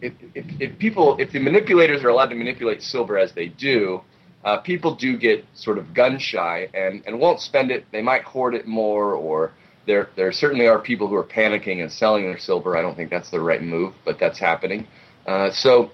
if, 0.00 0.12
if, 0.34 0.44
if, 0.60 0.78
people, 0.78 1.16
if 1.18 1.32
the 1.32 1.38
manipulators 1.38 2.04
are 2.04 2.08
allowed 2.08 2.30
to 2.30 2.34
manipulate 2.34 2.82
silver 2.82 3.18
as 3.18 3.32
they 3.32 3.48
do, 3.48 4.00
uh, 4.44 4.58
people 4.58 4.94
do 4.94 5.16
get 5.16 5.44
sort 5.54 5.78
of 5.78 5.92
gun 5.92 6.18
shy 6.18 6.68
and, 6.74 7.02
and 7.06 7.18
won't 7.18 7.40
spend 7.40 7.70
it. 7.70 7.84
They 7.90 8.02
might 8.02 8.22
hoard 8.22 8.54
it 8.54 8.66
more, 8.66 9.14
or 9.14 9.52
there 9.86 10.08
there 10.16 10.30
certainly 10.32 10.66
are 10.66 10.78
people 10.78 11.08
who 11.08 11.16
are 11.16 11.24
panicking 11.24 11.82
and 11.82 11.90
selling 11.90 12.24
their 12.24 12.38
silver. 12.38 12.76
I 12.76 12.82
don't 12.82 12.96
think 12.96 13.10
that's 13.10 13.30
the 13.30 13.40
right 13.40 13.62
move, 13.62 13.94
but 14.04 14.18
that's 14.18 14.38
happening. 14.38 14.86
Uh, 15.26 15.50
so. 15.50 15.90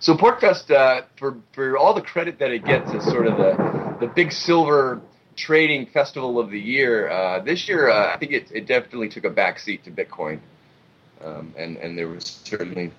So 0.00 0.14
PorcFest, 0.14 0.70
uh, 0.70 1.06
for 1.18 1.38
for 1.54 1.78
all 1.78 1.94
the 1.94 2.02
credit 2.02 2.38
that 2.38 2.50
it 2.50 2.66
gets 2.66 2.92
as 2.92 3.04
sort 3.04 3.26
of 3.26 3.38
the 3.38 4.06
the 4.06 4.12
big 4.12 4.32
silver 4.32 5.00
trading 5.36 5.86
festival 5.86 6.38
of 6.38 6.50
the 6.50 6.60
year. 6.60 7.08
Uh, 7.08 7.40
this 7.42 7.68
year, 7.68 7.90
uh, 7.90 8.14
I 8.14 8.18
think 8.18 8.32
it, 8.32 8.50
it 8.52 8.66
definitely 8.66 9.08
took 9.08 9.24
a 9.24 9.30
backseat 9.30 9.82
to 9.84 9.90
Bitcoin, 9.90 10.40
um, 11.24 11.54
and 11.56 11.76
and 11.78 11.96
there 11.96 12.08
was 12.08 12.40
certainly, 12.44 12.90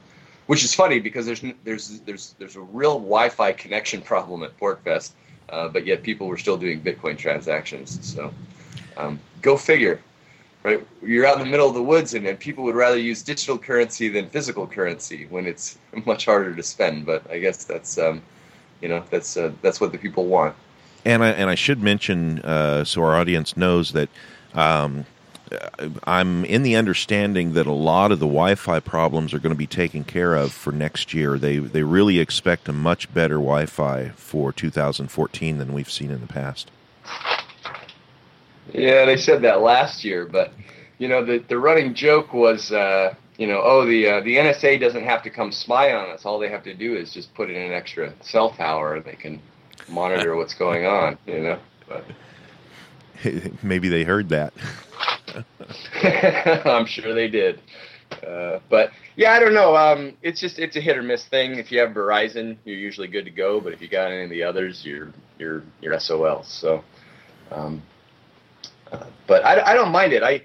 which 0.48 0.64
is 0.64 0.74
funny 0.74 1.00
because 1.00 1.26
there's 1.26 1.44
there's 1.64 2.00
there's 2.02 2.36
there's 2.40 2.56
a 2.56 2.62
real 2.62 2.94
Wi-Fi 2.94 3.52
connection 3.54 4.02
problem 4.02 4.44
at 4.44 4.58
PorcFest, 4.60 5.12
uh, 5.50 5.68
but 5.70 5.86
yet 5.86 6.04
people 6.04 6.28
were 6.28 6.38
still 6.38 6.58
doing 6.58 6.82
Bitcoin 6.82 7.18
transactions. 7.18 8.00
So, 8.02 8.34
um, 8.98 9.20
go 9.42 9.58
figure. 9.58 10.02
Right, 10.64 10.84
you're 11.04 11.28
out 11.28 11.38
in 11.38 11.44
the 11.44 11.52
middle 11.52 11.70
of 11.70 11.76
the 11.76 11.84
woods, 11.84 12.16
and, 12.16 12.26
and 12.26 12.40
people 12.40 12.64
would 12.64 12.74
rather 12.74 12.98
use 12.98 13.22
digital 13.22 13.56
currency 13.56 14.10
than 14.10 14.28
physical 14.30 14.66
currency 14.66 15.28
when 15.30 15.46
it's 15.46 15.78
much 16.06 16.26
harder 16.26 16.56
to 16.56 16.64
spend. 16.64 17.06
But 17.06 17.30
I 17.30 17.38
guess 17.38 17.66
that's, 17.66 18.00
um, 18.00 18.24
you 18.82 18.90
know, 18.90 19.04
that's 19.12 19.38
uh, 19.38 19.52
that's 19.62 19.80
what 19.80 19.92
the 19.92 20.00
people 20.00 20.26
want. 20.26 20.56
And 21.06 21.24
I 21.24 21.30
and 21.30 21.52
I 21.52 21.56
should 21.56 21.84
mention 21.84 22.40
uh, 22.40 22.84
so 22.84 23.04
our 23.04 23.16
audience 23.16 23.56
knows 23.56 23.92
that 23.92 24.10
um, 24.56 25.06
I'm 26.06 26.44
in 26.46 26.64
the 26.64 26.76
understanding 26.76 27.54
that 27.54 27.68
a 27.68 27.72
lot 27.72 28.12
of 28.12 28.20
the 28.20 28.26
Wi-Fi 28.26 28.80
problems 28.80 29.34
are 29.34 29.40
going 29.40 29.54
to 29.54 29.58
be 29.58 29.68
taken 29.68 30.04
care 30.04 30.36
of 30.36 30.52
for 30.52 30.72
next 30.72 31.14
year. 31.14 31.38
They 31.38 31.58
they 31.58 31.84
really 31.84 32.20
expect 32.20 32.68
a 32.68 32.74
much 32.74 33.14
better 33.14 33.36
Wi-Fi 33.36 34.10
for 34.16 34.52
2014 34.52 35.58
than 35.58 35.74
we've 35.74 35.92
seen 35.92 36.12
in 36.12 36.22
the 36.22 36.28
past. 36.28 36.72
Yeah, 38.74 39.06
they 39.06 39.18
said 39.18 39.44
that 39.44 39.62
last 39.62 40.04
year, 40.04 40.26
but 40.26 40.52
you 40.98 41.08
know 41.08 41.24
the 41.24 41.40
the 41.40 41.58
running 41.58 41.94
joke 41.94 42.34
was. 42.34 42.72
Uh, 42.72 43.16
you 43.38 43.48
know, 43.48 43.62
oh, 43.62 43.86
the 43.86 44.10
uh, 44.10 44.22
the 44.22 44.38
NSA 44.38 44.80
doesn't 44.80 45.04
have 45.04 45.22
to 45.24 45.30
come 45.30 45.52
spy 45.52 45.92
on 45.92 46.10
us. 46.10 46.26
All 46.26 46.40
they 46.40 46.48
have 46.48 46.64
to 46.64 46.74
do 46.74 46.96
is 46.96 47.14
just 47.14 47.34
put 47.34 47.50
in 47.50 47.62
an 47.62 47.74
extra 47.74 48.14
cell 48.22 48.52
tower, 48.52 48.96
and 48.96 49.04
they 49.04 49.16
can 49.16 49.42
monitor 49.90 50.38
what's 50.38 50.54
going 50.54 50.86
on. 50.86 51.18
You 51.28 51.42
know, 51.42 51.60
but 51.86 52.06
maybe 53.64 53.90
they 53.90 54.04
heard 54.04 54.30
that. 54.30 54.54
I'm 56.66 56.86
sure 56.86 57.14
they 57.14 57.28
did. 57.28 57.62
Uh, 58.26 58.60
but 58.70 58.92
yeah, 59.16 59.32
I 59.32 59.40
don't 59.40 59.54
know. 59.54 59.76
Um, 59.76 60.14
it's 60.22 60.40
just 60.40 60.60
it's 60.60 60.76
a 60.76 60.82
hit 60.82 60.98
or 60.98 61.04
miss 61.04 61.26
thing. 61.26 61.56
If 61.56 61.72
you 61.72 61.80
have 61.80 61.90
Verizon, 61.90 62.58
you're 62.64 62.78
usually 62.78 63.08
good 63.08 63.26
to 63.26 63.32
go. 63.32 63.60
But 63.60 63.74
if 63.74 63.82
you 63.82 63.90
got 63.90 64.12
any 64.12 64.24
of 64.24 64.30
the 64.30 64.44
others, 64.44 64.84
you're 64.86 65.12
you're 65.40 65.64
you're 65.82 66.00
SOL. 66.00 66.44
So, 66.44 66.84
um, 67.52 67.82
uh, 68.92 69.06
but 69.28 69.44
I, 69.44 69.72
I 69.72 69.74
don't 69.74 69.92
mind 69.92 70.14
it. 70.14 70.24
I 70.24 70.44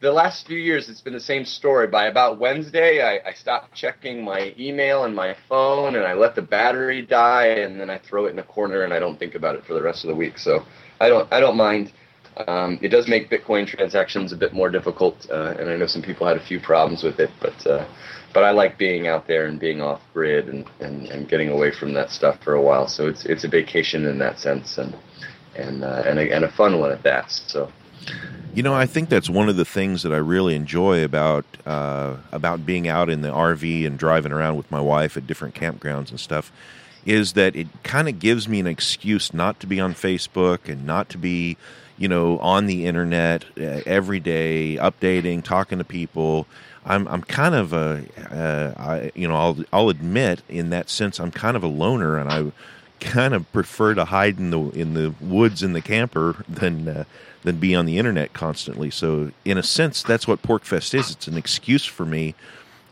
the 0.00 0.12
last 0.12 0.46
few 0.46 0.58
years 0.58 0.88
it's 0.88 1.00
been 1.00 1.12
the 1.12 1.20
same 1.20 1.44
story. 1.44 1.86
By 1.86 2.06
about 2.06 2.38
Wednesday, 2.38 3.02
I, 3.02 3.28
I 3.28 3.32
stopped 3.34 3.74
checking 3.74 4.24
my 4.24 4.54
email 4.58 5.04
and 5.04 5.14
my 5.14 5.36
phone, 5.48 5.96
and 5.96 6.04
I 6.04 6.14
let 6.14 6.34
the 6.34 6.42
battery 6.42 7.02
die, 7.02 7.48
and 7.48 7.78
then 7.80 7.90
I 7.90 7.98
throw 7.98 8.26
it 8.26 8.30
in 8.30 8.38
a 8.38 8.44
corner, 8.44 8.82
and 8.82 8.94
I 8.94 8.98
don't 8.98 9.18
think 9.18 9.34
about 9.34 9.56
it 9.56 9.64
for 9.66 9.74
the 9.74 9.82
rest 9.82 10.04
of 10.04 10.08
the 10.08 10.16
week. 10.16 10.38
So 10.38 10.64
I 11.00 11.08
don't 11.08 11.30
I 11.32 11.40
don't 11.40 11.56
mind. 11.56 11.92
Um, 12.36 12.78
it 12.80 12.88
does 12.88 13.08
make 13.08 13.28
Bitcoin 13.28 13.66
transactions 13.66 14.32
a 14.32 14.36
bit 14.36 14.52
more 14.52 14.70
difficult, 14.70 15.28
uh, 15.30 15.54
and 15.58 15.68
I 15.68 15.76
know 15.76 15.86
some 15.86 16.02
people 16.02 16.26
had 16.26 16.36
a 16.36 16.40
few 16.40 16.60
problems 16.60 17.02
with 17.02 17.18
it, 17.18 17.30
but 17.40 17.66
uh, 17.66 17.84
but 18.32 18.44
I 18.44 18.52
like 18.52 18.78
being 18.78 19.08
out 19.08 19.26
there 19.26 19.46
and 19.46 19.58
being 19.58 19.82
off 19.82 20.00
grid 20.14 20.48
and, 20.48 20.64
and, 20.78 21.06
and 21.08 21.28
getting 21.28 21.48
away 21.48 21.72
from 21.72 21.92
that 21.94 22.10
stuff 22.10 22.42
for 22.42 22.54
a 22.54 22.62
while. 22.62 22.86
So 22.86 23.08
it's 23.08 23.24
it's 23.26 23.44
a 23.44 23.48
vacation 23.48 24.06
in 24.06 24.18
that 24.18 24.38
sense, 24.38 24.78
and 24.78 24.96
and 25.56 25.84
uh, 25.84 26.02
and, 26.06 26.18
a, 26.18 26.32
and 26.32 26.44
a 26.44 26.50
fun 26.50 26.78
one 26.78 26.92
at 26.92 27.02
that. 27.02 27.30
So. 27.30 27.70
You 28.52 28.64
know, 28.64 28.74
I 28.74 28.86
think 28.86 29.10
that's 29.10 29.30
one 29.30 29.48
of 29.48 29.56
the 29.56 29.64
things 29.64 30.02
that 30.02 30.12
I 30.12 30.16
really 30.16 30.54
enjoy 30.54 31.04
about 31.04 31.44
uh, 31.66 32.16
about 32.32 32.64
being 32.64 32.88
out 32.88 33.10
in 33.10 33.20
the 33.20 33.28
RV 33.28 33.86
and 33.86 33.98
driving 33.98 34.32
around 34.32 34.56
with 34.56 34.70
my 34.70 34.80
wife 34.80 35.16
at 35.16 35.26
different 35.26 35.54
campgrounds 35.54 36.10
and 36.10 36.18
stuff 36.18 36.50
is 37.06 37.32
that 37.32 37.56
it 37.56 37.66
kind 37.82 38.08
of 38.08 38.18
gives 38.18 38.48
me 38.48 38.60
an 38.60 38.66
excuse 38.66 39.32
not 39.32 39.60
to 39.60 39.66
be 39.66 39.80
on 39.80 39.94
Facebook 39.94 40.68
and 40.68 40.84
not 40.84 41.08
to 41.08 41.18
be 41.18 41.56
you 42.00 42.08
know, 42.08 42.38
on 42.38 42.64
the 42.64 42.86
internet 42.86 43.44
uh, 43.60 43.82
every 43.84 44.20
day, 44.20 44.78
updating, 44.80 45.44
talking 45.44 45.76
to 45.78 45.84
people. 45.84 46.46
I'm 46.86 47.06
I'm 47.08 47.22
kind 47.22 47.54
of 47.54 47.74
a, 47.74 48.02
uh, 48.30 48.80
I, 48.80 49.12
you 49.14 49.28
know, 49.28 49.36
I'll 49.36 49.58
I'll 49.70 49.90
admit 49.90 50.42
in 50.48 50.70
that 50.70 50.88
sense 50.88 51.20
I'm 51.20 51.30
kind 51.30 51.58
of 51.58 51.62
a 51.62 51.68
loner, 51.68 52.16
and 52.16 52.32
I 52.32 52.52
kind 53.00 53.34
of 53.34 53.50
prefer 53.52 53.94
to 53.94 54.06
hide 54.06 54.38
in 54.38 54.48
the 54.48 54.60
in 54.70 54.94
the 54.94 55.14
woods 55.20 55.62
in 55.62 55.74
the 55.74 55.82
camper 55.82 56.42
than 56.48 56.88
uh, 56.88 57.04
than 57.42 57.58
be 57.58 57.74
on 57.74 57.84
the 57.84 57.98
internet 57.98 58.32
constantly. 58.32 58.90
So 58.90 59.30
in 59.44 59.58
a 59.58 59.62
sense, 59.62 60.02
that's 60.02 60.26
what 60.26 60.40
PorcFest 60.42 60.94
is. 60.94 61.10
It's 61.10 61.28
an 61.28 61.36
excuse 61.36 61.84
for 61.84 62.06
me 62.06 62.34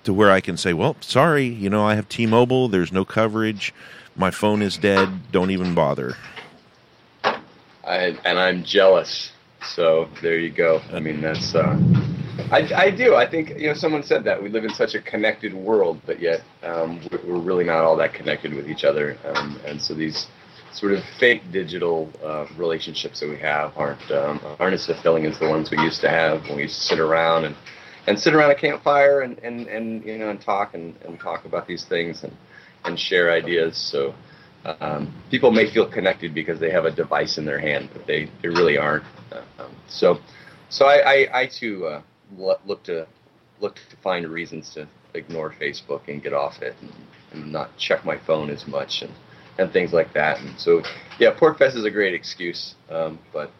to 0.04 0.12
where 0.12 0.30
I 0.30 0.42
can 0.42 0.58
say, 0.58 0.74
well, 0.74 0.96
sorry, 1.00 1.46
you 1.46 1.70
know, 1.70 1.84
I 1.84 1.94
have 1.94 2.08
T-Mobile. 2.08 2.68
There's 2.68 2.92
no 2.92 3.04
coverage. 3.04 3.74
My 4.16 4.30
phone 4.30 4.62
is 4.62 4.76
dead. 4.78 5.32
Don't 5.32 5.50
even 5.50 5.74
bother. 5.74 6.16
I, 7.88 8.18
and 8.24 8.38
I'm 8.38 8.64
jealous. 8.64 9.32
So 9.74 10.08
there 10.22 10.38
you 10.38 10.50
go. 10.50 10.80
I 10.92 11.00
mean, 11.00 11.20
that's. 11.20 11.54
Uh, 11.54 11.76
I, 12.52 12.68
I 12.76 12.90
do. 12.90 13.16
I 13.16 13.28
think 13.28 13.58
you 13.58 13.68
know. 13.68 13.74
Someone 13.74 14.02
said 14.02 14.24
that 14.24 14.40
we 14.40 14.48
live 14.48 14.64
in 14.64 14.74
such 14.74 14.94
a 14.94 15.00
connected 15.00 15.54
world, 15.54 16.00
but 16.06 16.20
yet 16.20 16.42
um, 16.62 17.00
we're 17.26 17.40
really 17.40 17.64
not 17.64 17.84
all 17.84 17.96
that 17.96 18.14
connected 18.14 18.54
with 18.54 18.68
each 18.68 18.84
other. 18.84 19.18
Um, 19.24 19.60
and 19.64 19.80
so 19.80 19.94
these 19.94 20.26
sort 20.72 20.92
of 20.92 21.02
fake 21.18 21.42
digital 21.50 22.10
uh, 22.22 22.46
relationships 22.56 23.20
that 23.20 23.28
we 23.28 23.38
have 23.38 23.72
aren't 23.76 24.10
um, 24.10 24.40
aren't 24.60 24.74
as 24.74 24.86
fulfilling 24.86 25.26
as 25.26 25.38
the 25.38 25.48
ones 25.48 25.70
we 25.70 25.78
used 25.78 26.00
to 26.02 26.10
have 26.10 26.42
when 26.44 26.56
we 26.56 26.62
used 26.62 26.76
to 26.76 26.86
sit 26.86 27.00
around 27.00 27.46
and 27.46 27.56
and 28.06 28.18
sit 28.18 28.34
around 28.34 28.50
a 28.50 28.54
campfire 28.54 29.20
and, 29.22 29.38
and, 29.40 29.66
and 29.66 30.04
you 30.04 30.18
know 30.18 30.30
and 30.30 30.40
talk 30.40 30.74
and, 30.74 30.94
and 31.04 31.18
talk 31.18 31.44
about 31.44 31.66
these 31.66 31.84
things 31.84 32.22
and 32.22 32.34
and 32.84 32.98
share 32.98 33.32
ideas. 33.32 33.76
So 33.76 34.14
um, 34.80 35.14
people 35.30 35.50
may 35.50 35.70
feel 35.72 35.86
connected 35.86 36.34
because 36.34 36.60
they 36.60 36.70
have 36.70 36.84
a 36.84 36.90
device 36.90 37.38
in 37.38 37.44
their 37.44 37.58
hand, 37.58 37.90
but 37.92 38.06
they, 38.06 38.30
they 38.42 38.48
really 38.48 38.76
aren't. 38.76 39.04
Um, 39.58 39.74
so, 39.88 40.18
so 40.68 40.86
I, 40.86 41.12
I, 41.12 41.40
I 41.42 41.46
too 41.46 41.86
uh, 41.86 42.02
look 42.36 42.82
to 42.84 43.06
look 43.60 43.76
to 43.90 43.96
find 44.02 44.26
reasons 44.28 44.70
to 44.74 44.86
ignore 45.14 45.52
Facebook 45.60 46.02
and 46.08 46.22
get 46.22 46.32
off 46.32 46.62
it 46.62 46.76
and, 46.80 46.92
and, 47.32 47.52
not 47.52 47.76
check 47.76 48.04
my 48.04 48.16
phone 48.16 48.50
as 48.50 48.68
much 48.68 49.02
and, 49.02 49.12
and 49.58 49.72
things 49.72 49.92
like 49.92 50.12
that. 50.12 50.38
And 50.38 50.58
so, 50.60 50.82
yeah, 51.18 51.34
PorcFest 51.34 51.74
is 51.74 51.84
a 51.84 51.90
great 51.90 52.14
excuse, 52.14 52.76
um, 52.88 53.18
but 53.32 53.50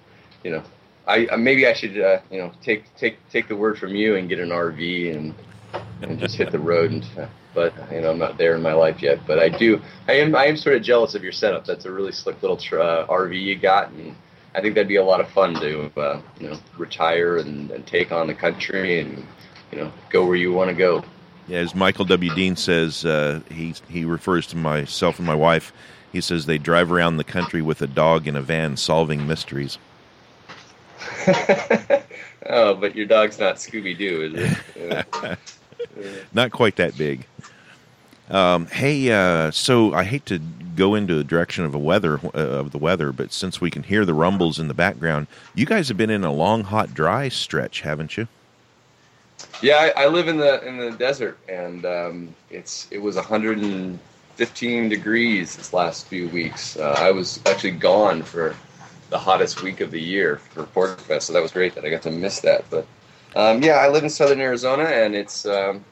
you 0.44 0.52
know, 0.52 0.62
I 1.06 1.26
maybe 1.36 1.66
I 1.66 1.72
should 1.72 1.98
uh, 2.00 2.20
you 2.30 2.38
know 2.38 2.52
take 2.62 2.84
take 2.96 3.16
take 3.30 3.48
the 3.48 3.56
word 3.56 3.78
from 3.78 3.94
you 3.94 4.16
and 4.16 4.28
get 4.28 4.38
an 4.38 4.50
RV 4.50 5.16
and 5.16 5.34
and 6.02 6.18
just 6.18 6.36
hit 6.36 6.52
the 6.52 6.58
road 6.58 6.92
and. 6.92 7.04
Uh, 7.18 7.28
but 7.58 7.92
you 7.92 8.00
know 8.00 8.10
I'm 8.12 8.18
not 8.18 8.38
there 8.38 8.54
in 8.54 8.62
my 8.62 8.72
life 8.72 9.02
yet. 9.02 9.26
But 9.26 9.40
I 9.40 9.48
do. 9.48 9.80
I 10.06 10.12
am. 10.12 10.36
I 10.36 10.46
am 10.46 10.56
sort 10.56 10.76
of 10.76 10.82
jealous 10.82 11.16
of 11.16 11.24
your 11.24 11.32
setup. 11.32 11.64
That's 11.64 11.86
a 11.86 11.90
really 11.90 12.12
slick 12.12 12.40
little 12.40 12.56
tr- 12.56 12.80
uh, 12.80 13.06
RV 13.08 13.40
you 13.40 13.56
got, 13.56 13.90
and 13.90 14.14
I 14.54 14.60
think 14.60 14.74
that'd 14.74 14.86
be 14.86 14.96
a 14.96 15.04
lot 15.04 15.20
of 15.20 15.28
fun 15.30 15.54
to 15.54 15.90
uh, 15.96 16.20
you 16.38 16.50
know 16.50 16.58
retire 16.76 17.38
and, 17.38 17.70
and 17.72 17.84
take 17.84 18.12
on 18.12 18.28
the 18.28 18.34
country 18.34 19.00
and 19.00 19.26
you 19.72 19.78
know 19.78 19.92
go 20.10 20.24
where 20.24 20.36
you 20.36 20.52
want 20.52 20.70
to 20.70 20.74
go. 20.74 21.02
Yeah, 21.48 21.58
as 21.58 21.74
Michael 21.74 22.04
W. 22.04 22.32
Dean 22.34 22.54
says, 22.54 23.04
uh, 23.04 23.40
he 23.50 23.74
he 23.88 24.04
refers 24.04 24.46
to 24.48 24.56
myself 24.56 25.18
and 25.18 25.26
my 25.26 25.34
wife. 25.34 25.72
He 26.12 26.20
says 26.20 26.46
they 26.46 26.58
drive 26.58 26.92
around 26.92 27.16
the 27.16 27.24
country 27.24 27.60
with 27.60 27.82
a 27.82 27.86
dog 27.88 28.28
in 28.28 28.36
a 28.36 28.42
van 28.42 28.76
solving 28.76 29.26
mysteries. 29.26 29.78
oh, 32.46 32.74
but 32.74 32.94
your 32.94 33.06
dog's 33.06 33.38
not 33.38 33.56
Scooby 33.56 33.96
Doo, 33.96 34.32
is 34.34 34.56
it? 34.76 35.38
not 36.32 36.50
quite 36.50 36.76
that 36.76 36.96
big. 36.96 37.26
Um, 38.30 38.66
hey, 38.66 39.10
uh, 39.10 39.50
so 39.50 39.94
I 39.94 40.04
hate 40.04 40.26
to 40.26 40.38
go 40.76 40.94
into 40.94 41.14
the 41.14 41.24
direction 41.24 41.64
of 41.64 41.74
a 41.74 41.78
weather 41.78 42.20
uh, 42.22 42.38
of 42.38 42.70
the 42.70 42.78
weather, 42.78 43.10
but 43.10 43.32
since 43.32 43.60
we 43.60 43.70
can 43.70 43.82
hear 43.82 44.04
the 44.04 44.14
rumbles 44.14 44.58
in 44.58 44.68
the 44.68 44.74
background, 44.74 45.26
you 45.54 45.66
guys 45.66 45.88
have 45.88 45.96
been 45.96 46.10
in 46.10 46.24
a 46.24 46.32
long, 46.32 46.62
hot, 46.62 46.94
dry 46.94 47.28
stretch, 47.28 47.80
haven't 47.80 48.16
you? 48.16 48.28
Yeah, 49.62 49.90
I, 49.96 50.04
I 50.04 50.06
live 50.06 50.28
in 50.28 50.36
the 50.36 50.64
in 50.66 50.76
the 50.76 50.90
desert, 50.92 51.38
and 51.48 51.86
um, 51.86 52.34
it's 52.50 52.86
it 52.90 52.98
was 52.98 53.16
115 53.16 54.88
degrees 54.88 55.56
this 55.56 55.72
last 55.72 56.06
few 56.06 56.28
weeks. 56.28 56.76
Uh, 56.76 56.94
I 56.98 57.10
was 57.10 57.40
actually 57.46 57.72
gone 57.72 58.22
for 58.22 58.54
the 59.10 59.18
hottest 59.18 59.62
week 59.62 59.80
of 59.80 59.90
the 59.90 60.00
year 60.00 60.36
for 60.36 60.64
PorcFest, 60.64 61.22
so 61.22 61.32
that 61.32 61.42
was 61.42 61.52
great 61.52 61.74
that 61.74 61.84
I 61.84 61.90
got 61.90 62.02
to 62.02 62.10
miss 62.10 62.40
that. 62.40 62.64
But 62.68 62.86
um, 63.34 63.62
yeah, 63.62 63.76
I 63.76 63.88
live 63.88 64.04
in 64.04 64.10
southern 64.10 64.40
Arizona, 64.40 64.84
and 64.84 65.14
it's 65.14 65.46
um, 65.46 65.84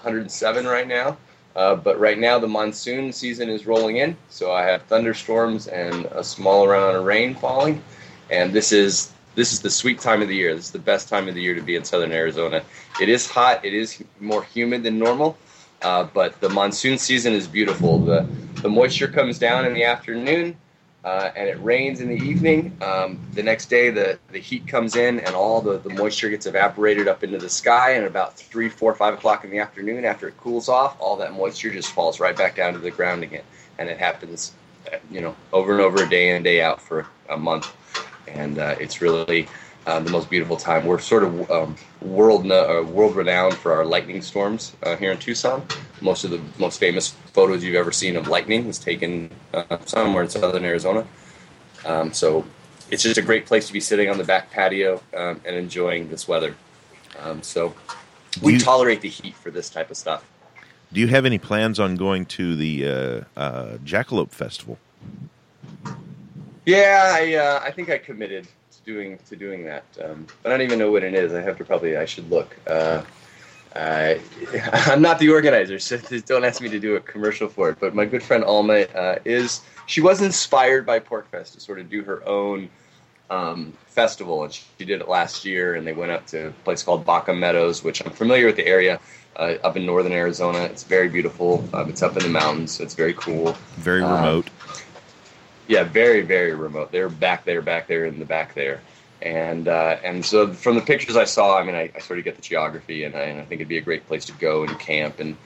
107 0.00 0.66
right 0.66 0.86
now. 0.86 1.16
Uh, 1.58 1.74
but 1.74 1.98
right 1.98 2.20
now, 2.20 2.38
the 2.38 2.46
monsoon 2.46 3.12
season 3.12 3.48
is 3.48 3.66
rolling 3.66 3.96
in, 3.96 4.16
so 4.28 4.52
I 4.52 4.62
have 4.62 4.82
thunderstorms 4.82 5.66
and 5.66 6.04
a 6.12 6.22
small 6.22 6.70
amount 6.70 6.96
of 6.96 7.04
rain 7.04 7.34
falling. 7.34 7.82
And 8.30 8.52
this 8.52 8.70
is 8.70 9.12
this 9.34 9.52
is 9.52 9.60
the 9.60 9.70
sweet 9.70 9.98
time 9.98 10.22
of 10.22 10.28
the 10.28 10.36
year. 10.36 10.54
This 10.54 10.66
is 10.66 10.70
the 10.70 10.78
best 10.78 11.08
time 11.08 11.26
of 11.26 11.34
the 11.34 11.42
year 11.42 11.56
to 11.56 11.60
be 11.60 11.74
in 11.74 11.82
southern 11.82 12.12
Arizona. 12.12 12.62
It 13.00 13.08
is 13.08 13.28
hot. 13.28 13.64
It 13.64 13.74
is 13.74 14.00
more 14.20 14.44
humid 14.44 14.84
than 14.84 15.00
normal, 15.00 15.36
uh, 15.82 16.04
but 16.04 16.40
the 16.40 16.48
monsoon 16.48 16.96
season 16.96 17.32
is 17.32 17.48
beautiful. 17.48 17.98
the 17.98 18.24
The 18.62 18.68
moisture 18.68 19.08
comes 19.08 19.36
down 19.40 19.66
in 19.66 19.74
the 19.74 19.82
afternoon 19.82 20.56
uh, 21.04 21.30
and 21.36 21.48
it 21.48 21.60
rains 21.62 22.00
in 22.00 22.08
the 22.08 22.16
evening. 22.16 22.76
Um, 22.82 23.20
the 23.32 23.42
next 23.42 23.66
day, 23.66 23.90
the, 23.90 24.18
the 24.32 24.38
heat 24.38 24.66
comes 24.66 24.96
in 24.96 25.20
and 25.20 25.34
all 25.34 25.60
the, 25.60 25.78
the 25.78 25.90
moisture 25.90 26.28
gets 26.28 26.46
evaporated 26.46 27.06
up 27.06 27.22
into 27.22 27.38
the 27.38 27.48
sky. 27.48 27.92
And 27.92 28.04
about 28.04 28.36
3, 28.36 28.68
4, 28.68 28.94
5 28.94 29.14
o'clock 29.14 29.44
in 29.44 29.50
the 29.50 29.58
afternoon, 29.58 30.04
after 30.04 30.28
it 30.28 30.36
cools 30.38 30.68
off, 30.68 30.96
all 31.00 31.16
that 31.16 31.32
moisture 31.32 31.70
just 31.70 31.92
falls 31.92 32.18
right 32.18 32.36
back 32.36 32.56
down 32.56 32.72
to 32.72 32.78
the 32.78 32.90
ground 32.90 33.22
again. 33.22 33.44
And 33.78 33.88
it 33.88 33.98
happens, 33.98 34.52
uh, 34.92 34.96
you 35.10 35.20
know, 35.20 35.36
over 35.52 35.72
and 35.72 35.80
over, 35.80 36.04
day 36.04 36.34
in, 36.34 36.42
day 36.42 36.60
out 36.60 36.80
for 36.80 37.06
a 37.28 37.36
month. 37.36 37.72
And 38.26 38.58
uh, 38.58 38.74
it's 38.80 39.00
really 39.00 39.48
uh, 39.86 40.00
the 40.00 40.10
most 40.10 40.28
beautiful 40.28 40.56
time. 40.56 40.84
We're 40.84 40.98
sort 40.98 41.22
of 41.22 41.50
um, 41.50 41.76
world 42.02 42.50
uh, 42.50 42.84
world 42.86 43.16
renowned 43.16 43.54
for 43.54 43.72
our 43.72 43.86
lightning 43.86 44.20
storms 44.20 44.76
uh, 44.82 44.96
here 44.96 45.12
in 45.12 45.18
Tucson. 45.18 45.66
Most 46.00 46.24
of 46.24 46.30
the 46.30 46.40
most 46.58 46.78
famous 46.78 47.10
photos 47.32 47.64
you've 47.64 47.74
ever 47.74 47.92
seen 47.92 48.16
of 48.16 48.28
lightning 48.28 48.66
was 48.66 48.78
taken 48.78 49.30
uh, 49.52 49.78
somewhere 49.84 50.22
in 50.22 50.28
southern 50.28 50.64
Arizona. 50.64 51.06
Um, 51.84 52.12
so 52.12 52.44
it's 52.90 53.02
just 53.02 53.18
a 53.18 53.22
great 53.22 53.46
place 53.46 53.66
to 53.66 53.72
be 53.72 53.80
sitting 53.80 54.08
on 54.08 54.18
the 54.18 54.24
back 54.24 54.50
patio 54.50 55.02
um, 55.16 55.40
and 55.44 55.56
enjoying 55.56 56.08
this 56.08 56.26
weather. 56.26 56.54
Um, 57.20 57.42
so 57.42 57.74
we 58.42 58.54
you, 58.54 58.60
tolerate 58.60 59.00
the 59.00 59.08
heat 59.08 59.34
for 59.34 59.50
this 59.50 59.70
type 59.70 59.90
of 59.90 59.96
stuff. 59.96 60.24
Do 60.92 61.00
you 61.00 61.08
have 61.08 61.26
any 61.26 61.38
plans 61.38 61.78
on 61.78 61.96
going 61.96 62.26
to 62.26 62.56
the 62.56 62.86
uh, 63.36 63.40
uh, 63.40 63.78
Jackalope 63.84 64.30
Festival? 64.30 64.78
Yeah, 66.64 67.12
I 67.14 67.34
uh, 67.34 67.60
I 67.62 67.70
think 67.70 67.90
I 67.90 67.98
committed 67.98 68.44
to 68.44 68.82
doing 68.84 69.18
to 69.28 69.36
doing 69.36 69.64
that, 69.64 69.84
um, 70.02 70.26
but 70.42 70.52
I 70.52 70.56
don't 70.56 70.64
even 70.64 70.78
know 70.78 70.90
what 70.90 71.02
it 71.02 71.14
is. 71.14 71.32
I 71.32 71.40
have 71.40 71.58
to 71.58 71.64
probably 71.64 71.96
I 71.96 72.04
should 72.04 72.30
look. 72.30 72.56
Uh, 73.78 74.18
I, 74.18 74.20
I'm 74.92 75.00
not 75.00 75.18
the 75.18 75.30
organizer, 75.30 75.78
so 75.78 75.96
don't 76.26 76.44
ask 76.44 76.60
me 76.60 76.68
to 76.68 76.80
do 76.80 76.96
a 76.96 77.00
commercial 77.00 77.48
for 77.48 77.70
it. 77.70 77.78
But 77.80 77.94
my 77.94 78.04
good 78.04 78.22
friend 78.22 78.44
Alma 78.44 78.80
uh, 78.94 79.18
is. 79.24 79.60
She 79.86 80.02
was 80.02 80.20
inspired 80.20 80.84
by 80.84 81.00
PorcFest 81.00 81.54
to 81.54 81.60
sort 81.60 81.78
of 81.78 81.88
do 81.88 82.02
her 82.02 82.26
own 82.28 82.68
um, 83.30 83.72
festival, 83.86 84.44
and 84.44 84.52
she, 84.52 84.64
she 84.78 84.84
did 84.84 85.00
it 85.00 85.08
last 85.08 85.44
year. 85.46 85.76
And 85.76 85.86
they 85.86 85.94
went 85.94 86.12
up 86.12 86.26
to 86.28 86.48
a 86.48 86.50
place 86.50 86.82
called 86.82 87.06
Baca 87.06 87.32
Meadows, 87.32 87.82
which 87.82 88.04
I'm 88.04 88.12
familiar 88.12 88.46
with 88.46 88.56
the 88.56 88.66
area. 88.66 89.00
Uh, 89.36 89.54
up 89.62 89.76
in 89.76 89.86
northern 89.86 90.12
Arizona, 90.12 90.58
it's 90.64 90.82
very 90.82 91.08
beautiful. 91.08 91.66
Um, 91.72 91.88
it's 91.88 92.02
up 92.02 92.16
in 92.16 92.24
the 92.24 92.28
mountains, 92.28 92.72
so 92.72 92.82
it's 92.84 92.94
very 92.94 93.14
cool. 93.14 93.56
Very 93.76 94.02
Um, 94.02 94.12
remote. 94.16 94.50
Yeah, 95.68 95.84
very 95.84 96.22
very 96.22 96.54
remote. 96.54 96.90
They're 96.90 97.08
back 97.08 97.44
there, 97.44 97.62
back 97.62 97.86
there 97.86 98.06
in 98.06 98.18
the 98.18 98.24
back 98.24 98.54
there, 98.54 98.80
and 99.22 99.68
uh, 99.68 99.96
and 100.04 100.24
so 100.24 100.52
from 100.52 100.76
the 100.76 100.80
pictures 100.80 101.16
I 101.16 101.24
saw, 101.24 101.58
I 101.58 101.64
mean, 101.64 101.74
I, 101.74 101.90
I 101.94 101.98
sort 102.00 102.18
of 102.18 102.24
get 102.24 102.36
the 102.36 102.42
geography, 102.42 103.04
and 103.04 103.14
I, 103.14 103.22
and 103.22 103.40
I 103.40 103.44
think 103.44 103.60
it'd 103.60 103.68
be 103.68 103.78
a 103.78 103.82
great 103.82 104.06
place 104.06 104.24
to 104.26 104.32
go 104.32 104.64
and 104.64 104.78
camp, 104.78 105.20
and 105.20 105.36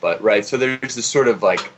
but 0.00 0.22
right, 0.22 0.44
so 0.44 0.56
there's 0.56 0.94
this 0.94 1.06
sort 1.06 1.28
of 1.28 1.42
like 1.42 1.70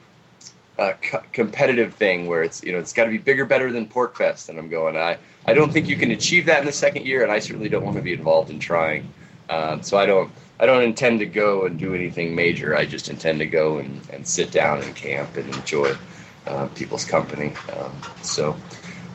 uh, 0.79 0.93
co- 1.03 1.23
competitive 1.33 1.95
thing 1.95 2.27
where 2.27 2.43
it's 2.43 2.63
you 2.63 2.73
know 2.73 2.79
it's 2.79 2.93
got 2.93 3.05
to 3.05 3.11
be 3.11 3.19
bigger, 3.19 3.45
better 3.45 3.73
than 3.73 3.87
PorcFest, 3.87 4.49
and 4.49 4.59
I'm 4.59 4.69
going, 4.69 4.97
I 4.97 5.19
I 5.47 5.55
don't 5.55 5.73
think 5.73 5.89
you 5.89 5.97
can 5.97 6.11
achieve 6.11 6.47
that 6.47 6.61
in 6.61 6.67
the 6.67 6.73
second 6.73 7.07
year, 7.07 7.23
and 7.23 7.33
I 7.33 7.39
certainly 7.39 7.69
don't 7.69 7.85
want 7.85 7.97
to 7.97 8.03
be 8.03 8.13
involved 8.13 8.51
in 8.51 8.59
trying. 8.59 9.13
Um, 9.49 9.83
so 9.83 9.99
I 9.99 10.07
don't 10.07 10.31
I 10.61 10.67
don't 10.67 10.83
intend 10.83 11.21
to 11.21 11.27
go 11.27 11.65
and 11.65 11.79
do 11.79 11.95
anything 11.95 12.35
major. 12.35 12.77
I 12.77 12.85
just 12.87 13.09
intend 13.09 13.41
to 13.41 13.47
go 13.47 13.79
and, 13.79 14.01
and 14.13 14.27
sit 14.27 14.53
down 14.53 14.83
and 14.83 14.95
camp 14.95 15.37
and 15.37 15.53
enjoy 15.55 15.97
uh, 16.47 16.69
people's 16.69 17.05
company. 17.05 17.55
Um, 17.77 17.93
so 18.23 18.57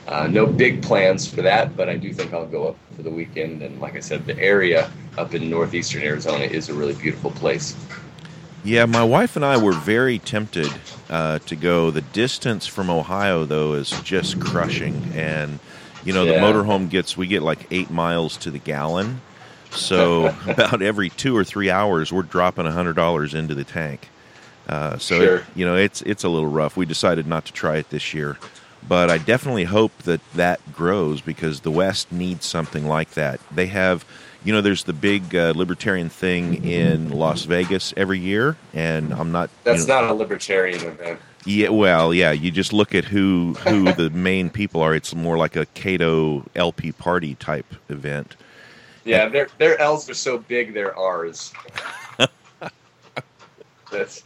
uh, 0.07 0.27
no 0.27 0.45
big 0.45 0.81
plans 0.83 1.27
for 1.27 1.41
that, 1.41 1.75
but 1.75 1.89
I 1.89 1.97
do 1.97 2.13
think 2.13 2.33
I'll 2.33 2.45
go 2.45 2.67
up 2.69 2.75
for 2.95 3.01
the 3.03 3.09
weekend. 3.09 3.61
And 3.61 3.79
like 3.79 3.95
I 3.95 3.99
said, 3.99 4.25
the 4.25 4.37
area 4.39 4.89
up 5.17 5.33
in 5.33 5.49
northeastern 5.49 6.03
Arizona 6.03 6.45
is 6.45 6.69
a 6.69 6.73
really 6.73 6.93
beautiful 6.93 7.31
place. 7.31 7.75
Yeah, 8.63 8.85
my 8.85 9.03
wife 9.03 9.35
and 9.35 9.45
I 9.45 9.57
were 9.57 9.73
very 9.73 10.17
tempted 10.19 10.71
uh, 11.09 11.39
to 11.39 11.55
go. 11.55 11.91
The 11.91 12.01
distance 12.01 12.65
from 12.65 12.89
Ohio, 12.89 13.45
though, 13.45 13.73
is 13.73 13.89
just 14.01 14.39
crushing. 14.39 15.11
And, 15.13 15.59
you 16.03 16.13
know, 16.13 16.25
the 16.25 16.33
Yeah. 16.33 16.41
motorhome 16.41 16.89
gets, 16.89 17.15
we 17.15 17.27
get 17.27 17.41
like 17.43 17.67
eight 17.71 17.91
miles 17.91 18.37
to 18.37 18.49
the 18.51 18.57
gallon. 18.59 19.21
So 19.71 20.27
about 20.47 20.81
every 20.81 21.09
two 21.09 21.35
or 21.37 21.43
three 21.43 21.69
hours, 21.69 22.11
we're 22.11 22.23
dropping 22.23 22.65
$100 22.65 23.35
into 23.35 23.53
the 23.53 23.63
tank. 23.63 24.09
Uh, 24.67 24.97
so, 24.97 25.21
it- 25.21 25.43
you 25.55 25.63
know, 25.65 25.75
it's, 25.75 26.01
it's 26.03 26.23
a 26.23 26.29
little 26.29 26.49
rough. 26.49 26.75
We 26.75 26.85
decided 26.87 27.27
not 27.27 27.45
to 27.45 27.53
try 27.53 27.77
it 27.77 27.89
this 27.91 28.13
year. 28.15 28.37
But 28.87 29.09
I 29.09 29.17
definitely 29.17 29.63
hope 29.63 29.97
that 30.03 30.21
that 30.33 30.59
grows 30.73 31.21
because 31.21 31.61
the 31.61 31.71
West 31.71 32.11
needs 32.11 32.45
something 32.45 32.85
like 32.87 33.11
that. 33.11 33.39
They 33.51 33.65
have, 33.67 34.05
you 34.43 34.53
know, 34.53 34.61
there's 34.61 34.83
the 34.83 34.93
big 34.93 35.35
uh, 35.35 35.53
libertarian 35.55 36.09
thing 36.09 36.63
in 36.63 37.09
Las 37.09 37.45
Vegas 37.45 37.93
every 37.97 38.19
year, 38.19 38.57
and 38.73 39.11
I'm 39.13 39.31
not. 39.31 39.49
you 39.49 39.55
That's 39.63 39.87
know- 39.87 40.01
not 40.01 40.11
a 40.11 40.13
libertarian 40.13 40.83
event. 40.85 41.19
yeah, 41.45 41.69
well, 41.69 42.13
yeah. 42.13 42.31
You 42.31 42.51
just 42.51 42.73
look 42.73 42.93
at 42.93 43.05
who 43.05 43.53
who 43.67 43.91
the 43.93 44.09
main 44.11 44.49
people 44.51 44.81
are. 44.81 44.93
It's 44.93 45.15
more 45.15 45.37
like 45.37 45.55
a 45.55 45.65
Cato 45.67 46.45
LP 46.55 46.91
party 46.91 47.33
type 47.35 47.73
event. 47.89 48.35
Yeah, 49.03 49.27
their 49.29 49.47
their 49.57 49.79
L's 49.79 50.07
are 50.09 50.13
so 50.15 50.37
big, 50.39 50.73
they're 50.75 50.95
R's. 50.97 51.53
That's 53.91 54.23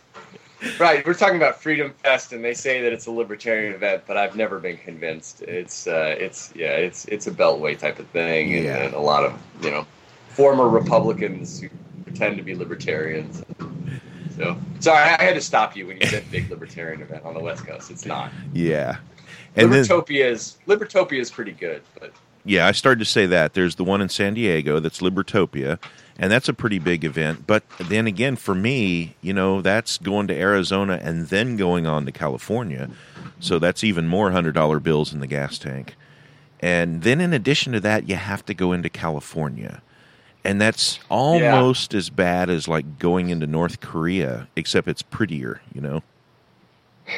right. 0.80 1.06
We're 1.06 1.14
talking 1.14 1.38
about 1.38 1.62
Freedom 1.62 1.94
Fest, 2.04 2.34
and 2.34 2.44
they 2.44 2.54
say 2.54 2.82
that 2.82 2.94
it's 2.94 3.06
a 3.08 3.12
libertarian 3.12 3.74
event, 3.74 4.04
but 4.08 4.18
I've 4.18 4.36
never 4.36 4.60
been 4.60 4.78
convinced. 4.78 5.42
It's 5.42 5.88
uh, 5.88 6.16
it's 6.18 6.52
yeah, 6.56 6.72
it's 6.72 7.06
it's 7.06 7.28
a 7.28 7.32
beltway 7.32 7.78
type 7.78 8.00
of 8.00 8.08
thing, 8.08 8.56
and, 8.56 8.66
Yeah. 8.66 8.78
and 8.78 8.94
a 8.94 9.00
lot 9.00 9.24
of 9.24 9.34
you 9.62 9.72
know 9.72 9.86
former 10.30 10.68
Republicans 10.70 11.60
who 11.62 11.70
pretend 12.04 12.38
to 12.38 12.44
be 12.44 12.56
libertarians. 12.56 13.44
So 14.36 14.58
sorry, 14.80 15.04
I 15.04 15.22
had 15.24 15.36
to 15.36 15.42
stop 15.42 15.76
you 15.76 15.88
when 15.88 16.00
you 16.00 16.08
said 16.08 16.30
big 16.32 16.50
libertarian 16.50 17.02
event 17.02 17.26
on 17.26 17.34
the 17.34 17.42
West 17.42 17.66
Coast. 17.66 17.92
It's 17.92 18.06
not. 18.06 18.32
Yeah, 18.54 18.98
and 19.56 19.72
then 19.74 19.84
Libertopia 19.84 20.26
is 20.26 20.58
Libertopia 20.68 21.20
is 21.20 21.30
pretty 21.32 21.52
good, 21.52 21.82
but 22.00 22.14
yeah, 22.46 22.66
I 22.68 22.72
started 22.72 23.00
to 23.00 23.06
say 23.06 23.26
that 23.28 23.54
there's 23.54 23.76
the 23.76 23.84
one 23.84 24.02
in 24.02 24.10
San 24.10 24.34
Diego 24.34 24.80
that's 24.80 25.00
Libertopia, 25.02 25.78
and 26.20 26.32
that's 26.32 26.50
a 26.50 26.54
pretty 26.54 26.78
big 26.78 27.04
event. 27.06 27.48
But 27.48 27.64
then 27.80 28.06
again, 28.06 28.36
for 28.36 28.54
me, 28.54 29.16
you 29.22 29.34
know, 29.34 29.62
that's 29.62 29.98
going 29.98 30.28
to 30.28 30.36
Arizona 30.36 31.00
and 31.02 31.28
then 31.28 31.56
going 31.56 31.88
on 31.88 32.06
to 32.06 32.12
California, 32.12 32.90
so 33.40 33.58
that's 33.58 33.84
even 33.84 34.08
more 34.08 34.32
hundred 34.32 34.54
dollar 34.54 34.80
bills 34.80 35.14
in 35.14 35.22
the 35.22 35.28
gas 35.28 35.58
tank. 35.58 35.96
And 36.60 37.04
then 37.04 37.22
in 37.22 37.34
addition 37.34 37.72
to 37.74 37.80
that, 37.80 38.10
you 38.10 38.18
have 38.18 38.46
to 38.46 38.54
go 38.54 38.74
into 38.74 38.90
California. 38.90 39.82
And 40.44 40.60
that's 40.60 41.00
almost 41.10 41.94
as 41.94 42.10
bad 42.10 42.50
as 42.50 42.68
like 42.68 43.00
going 43.00 43.30
into 43.30 43.48
North 43.48 43.80
Korea, 43.80 44.48
except 44.56 44.88
it's 44.88 45.02
prettier, 45.02 45.62
you 45.74 45.82
know? 45.82 46.04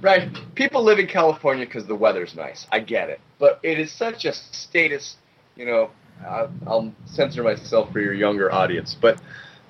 right. 0.00 0.28
People 0.54 0.82
live 0.82 0.98
in 0.98 1.06
California 1.06 1.66
because 1.66 1.86
the 1.86 1.94
weather's 1.94 2.34
nice. 2.34 2.66
I 2.72 2.80
get 2.80 3.10
it, 3.10 3.20
but 3.38 3.60
it 3.62 3.78
is 3.78 3.92
such 3.92 4.24
a 4.24 4.32
status. 4.32 5.16
You 5.56 5.66
know, 5.66 5.90
I'll, 6.26 6.50
I'll 6.66 6.94
censor 7.06 7.42
myself 7.42 7.92
for 7.92 8.00
your 8.00 8.14
younger 8.14 8.52
audience, 8.52 8.96
but 8.98 9.20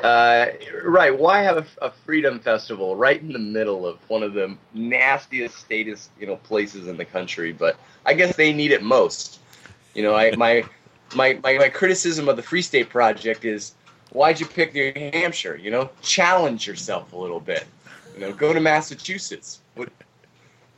uh, 0.02 0.46
right. 0.84 1.16
Why 1.16 1.42
have 1.42 1.58
a, 1.58 1.66
a 1.86 1.90
freedom 1.90 2.40
festival 2.40 2.96
right 2.96 3.20
in 3.20 3.32
the 3.32 3.38
middle 3.38 3.86
of 3.86 3.98
one 4.08 4.22
of 4.22 4.32
the 4.32 4.56
nastiest 4.72 5.56
status 5.58 6.08
you 6.18 6.26
know 6.26 6.36
places 6.36 6.86
in 6.88 6.96
the 6.96 7.04
country? 7.04 7.52
But 7.52 7.78
I 8.06 8.14
guess 8.14 8.36
they 8.36 8.52
need 8.52 8.72
it 8.72 8.82
most. 8.82 9.40
You 9.94 10.02
know, 10.02 10.14
I 10.14 10.34
my 10.36 10.64
my 11.14 11.34
my, 11.42 11.58
my 11.58 11.68
criticism 11.68 12.28
of 12.28 12.36
the 12.36 12.42
Free 12.42 12.62
State 12.62 12.88
Project 12.88 13.44
is. 13.44 13.74
Why'd 14.12 14.40
you 14.40 14.46
pick 14.46 14.74
New 14.74 14.92
Hampshire? 15.12 15.54
You 15.54 15.70
know, 15.70 15.88
challenge 16.02 16.66
yourself 16.66 17.12
a 17.12 17.16
little 17.16 17.38
bit. 17.38 17.64
You 18.14 18.22
know, 18.22 18.32
go 18.32 18.52
to 18.52 18.58
Massachusetts. 18.58 19.60
What, 19.76 19.88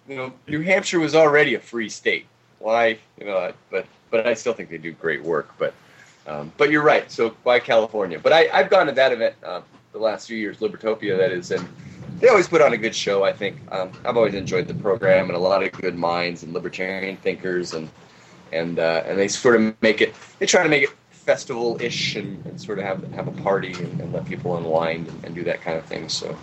you 0.06 0.16
know, 0.16 0.34
New 0.46 0.60
Hampshire 0.60 1.00
was 1.00 1.14
already 1.14 1.54
a 1.54 1.58
free 1.58 1.88
state. 1.88 2.26
Why, 2.58 2.98
you 3.18 3.24
know, 3.24 3.38
I- 3.38 3.54
but 3.70 3.86
but 4.12 4.26
I 4.28 4.34
still 4.34 4.52
think 4.52 4.70
they 4.70 4.78
do 4.78 4.92
great 4.92 5.24
work. 5.24 5.52
But 5.58 5.74
um, 6.28 6.52
but 6.56 6.70
you're 6.70 6.84
right. 6.84 7.10
So 7.10 7.34
why 7.42 7.58
California? 7.58 8.20
But 8.20 8.32
I 8.32 8.48
I've 8.52 8.70
gone 8.70 8.86
to 8.86 8.92
that 8.92 9.10
event 9.10 9.34
uh, 9.42 9.62
the 9.90 9.98
last 9.98 10.28
few 10.28 10.36
years, 10.36 10.58
Libertopia, 10.58 11.18
that 11.18 11.32
is, 11.32 11.50
and 11.50 11.68
they 12.20 12.28
always 12.28 12.46
put 12.46 12.62
on 12.62 12.72
a 12.72 12.76
good 12.76 12.94
show. 12.94 13.24
I 13.24 13.32
think 13.32 13.56
um, 13.72 13.90
I've 14.04 14.16
always 14.16 14.34
enjoyed 14.34 14.68
the 14.68 14.74
program 14.74 15.26
and 15.26 15.36
a 15.36 15.40
lot 15.40 15.64
of 15.64 15.72
good 15.72 15.96
minds 15.96 16.44
and 16.44 16.52
libertarian 16.52 17.16
thinkers 17.16 17.74
and 17.74 17.90
and 18.52 18.78
uh, 18.78 19.02
and 19.06 19.18
they 19.18 19.26
sort 19.26 19.56
of 19.56 19.82
make 19.82 20.00
it. 20.00 20.14
They 20.38 20.46
try 20.46 20.62
to 20.62 20.68
make 20.68 20.84
it 20.84 20.90
festival-ish 21.10 22.16
and, 22.16 22.44
and 22.46 22.60
sort 22.60 22.78
of 22.78 22.84
have 22.84 23.12
have 23.14 23.26
a 23.26 23.42
party 23.42 23.72
and, 23.72 24.00
and 24.00 24.12
let 24.12 24.24
people 24.26 24.56
unwind 24.56 25.08
and, 25.08 25.24
and 25.24 25.34
do 25.34 25.42
that 25.44 25.60
kind 25.62 25.76
of 25.76 25.84
thing. 25.86 26.08
So. 26.08 26.38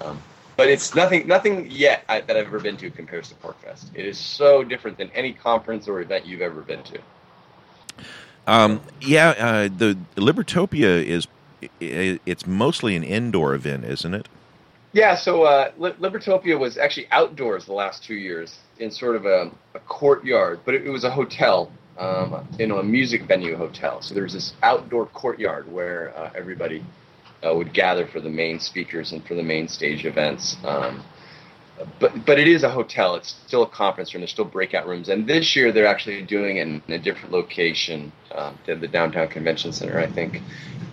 Um, 0.00 0.20
but 0.56 0.68
it's 0.68 0.94
nothing, 0.94 1.26
nothing 1.26 1.70
yet 1.70 2.04
I, 2.08 2.20
that 2.20 2.36
I've 2.36 2.46
ever 2.46 2.60
been 2.60 2.76
to 2.78 2.90
compares 2.90 3.28
to 3.28 3.34
PorcFest. 3.36 3.86
It 3.94 4.06
is 4.06 4.18
so 4.18 4.62
different 4.62 4.98
than 4.98 5.10
any 5.14 5.32
conference 5.32 5.88
or 5.88 6.00
event 6.00 6.26
you've 6.26 6.42
ever 6.42 6.62
been 6.62 6.82
to. 6.84 6.98
Um, 8.46 8.80
yeah, 9.00 9.30
uh, 9.30 9.68
the 9.68 9.96
Libertopia 10.16 11.04
is 11.04 11.28
it's 11.80 12.46
mostly 12.46 12.96
an 12.96 13.04
indoor 13.04 13.54
event, 13.54 13.84
isn't 13.84 14.14
it? 14.14 14.28
Yeah, 14.92 15.14
so 15.14 15.44
uh, 15.44 15.70
Li- 15.78 15.92
Libertopia 15.92 16.58
was 16.58 16.76
actually 16.76 17.06
outdoors 17.12 17.64
the 17.64 17.72
last 17.72 18.04
two 18.04 18.14
years 18.14 18.58
in 18.78 18.90
sort 18.90 19.16
of 19.16 19.24
a, 19.26 19.50
a 19.74 19.78
courtyard, 19.80 20.60
but 20.64 20.74
it, 20.74 20.86
it 20.86 20.90
was 20.90 21.04
a 21.04 21.10
hotel, 21.10 21.70
um, 21.98 22.46
you 22.58 22.66
know, 22.66 22.78
a 22.78 22.82
music 22.82 23.22
venue 23.22 23.56
hotel. 23.56 24.02
So 24.02 24.12
there 24.12 24.24
was 24.24 24.34
this 24.34 24.54
outdoor 24.62 25.06
courtyard 25.06 25.70
where 25.70 26.16
uh, 26.16 26.30
everybody 26.34 26.84
uh, 27.46 27.54
would 27.54 27.72
gather 27.72 28.06
for 28.06 28.20
the 28.20 28.30
main 28.30 28.60
speakers 28.60 29.12
and 29.12 29.26
for 29.26 29.34
the 29.34 29.42
main 29.42 29.68
stage 29.68 30.04
events. 30.04 30.56
Um, 30.64 31.02
but 31.98 32.24
but 32.24 32.38
it 32.38 32.48
is 32.48 32.62
a 32.62 32.68
hotel. 32.68 33.14
It's 33.14 33.34
still 33.46 33.62
a 33.62 33.68
conference 33.68 34.14
room. 34.14 34.20
There's 34.20 34.30
still 34.30 34.44
breakout 34.44 34.86
rooms, 34.86 35.08
and 35.08 35.26
this 35.26 35.56
year 35.56 35.72
they're 35.72 35.86
actually 35.86 36.22
doing 36.22 36.58
it 36.58 36.68
in 36.68 36.82
a 36.88 36.98
different 36.98 37.32
location, 37.32 38.12
um, 38.34 38.58
than 38.66 38.80
the 38.80 38.88
downtown 38.88 39.28
convention 39.28 39.72
center, 39.72 39.98
I 39.98 40.06
think. 40.06 40.42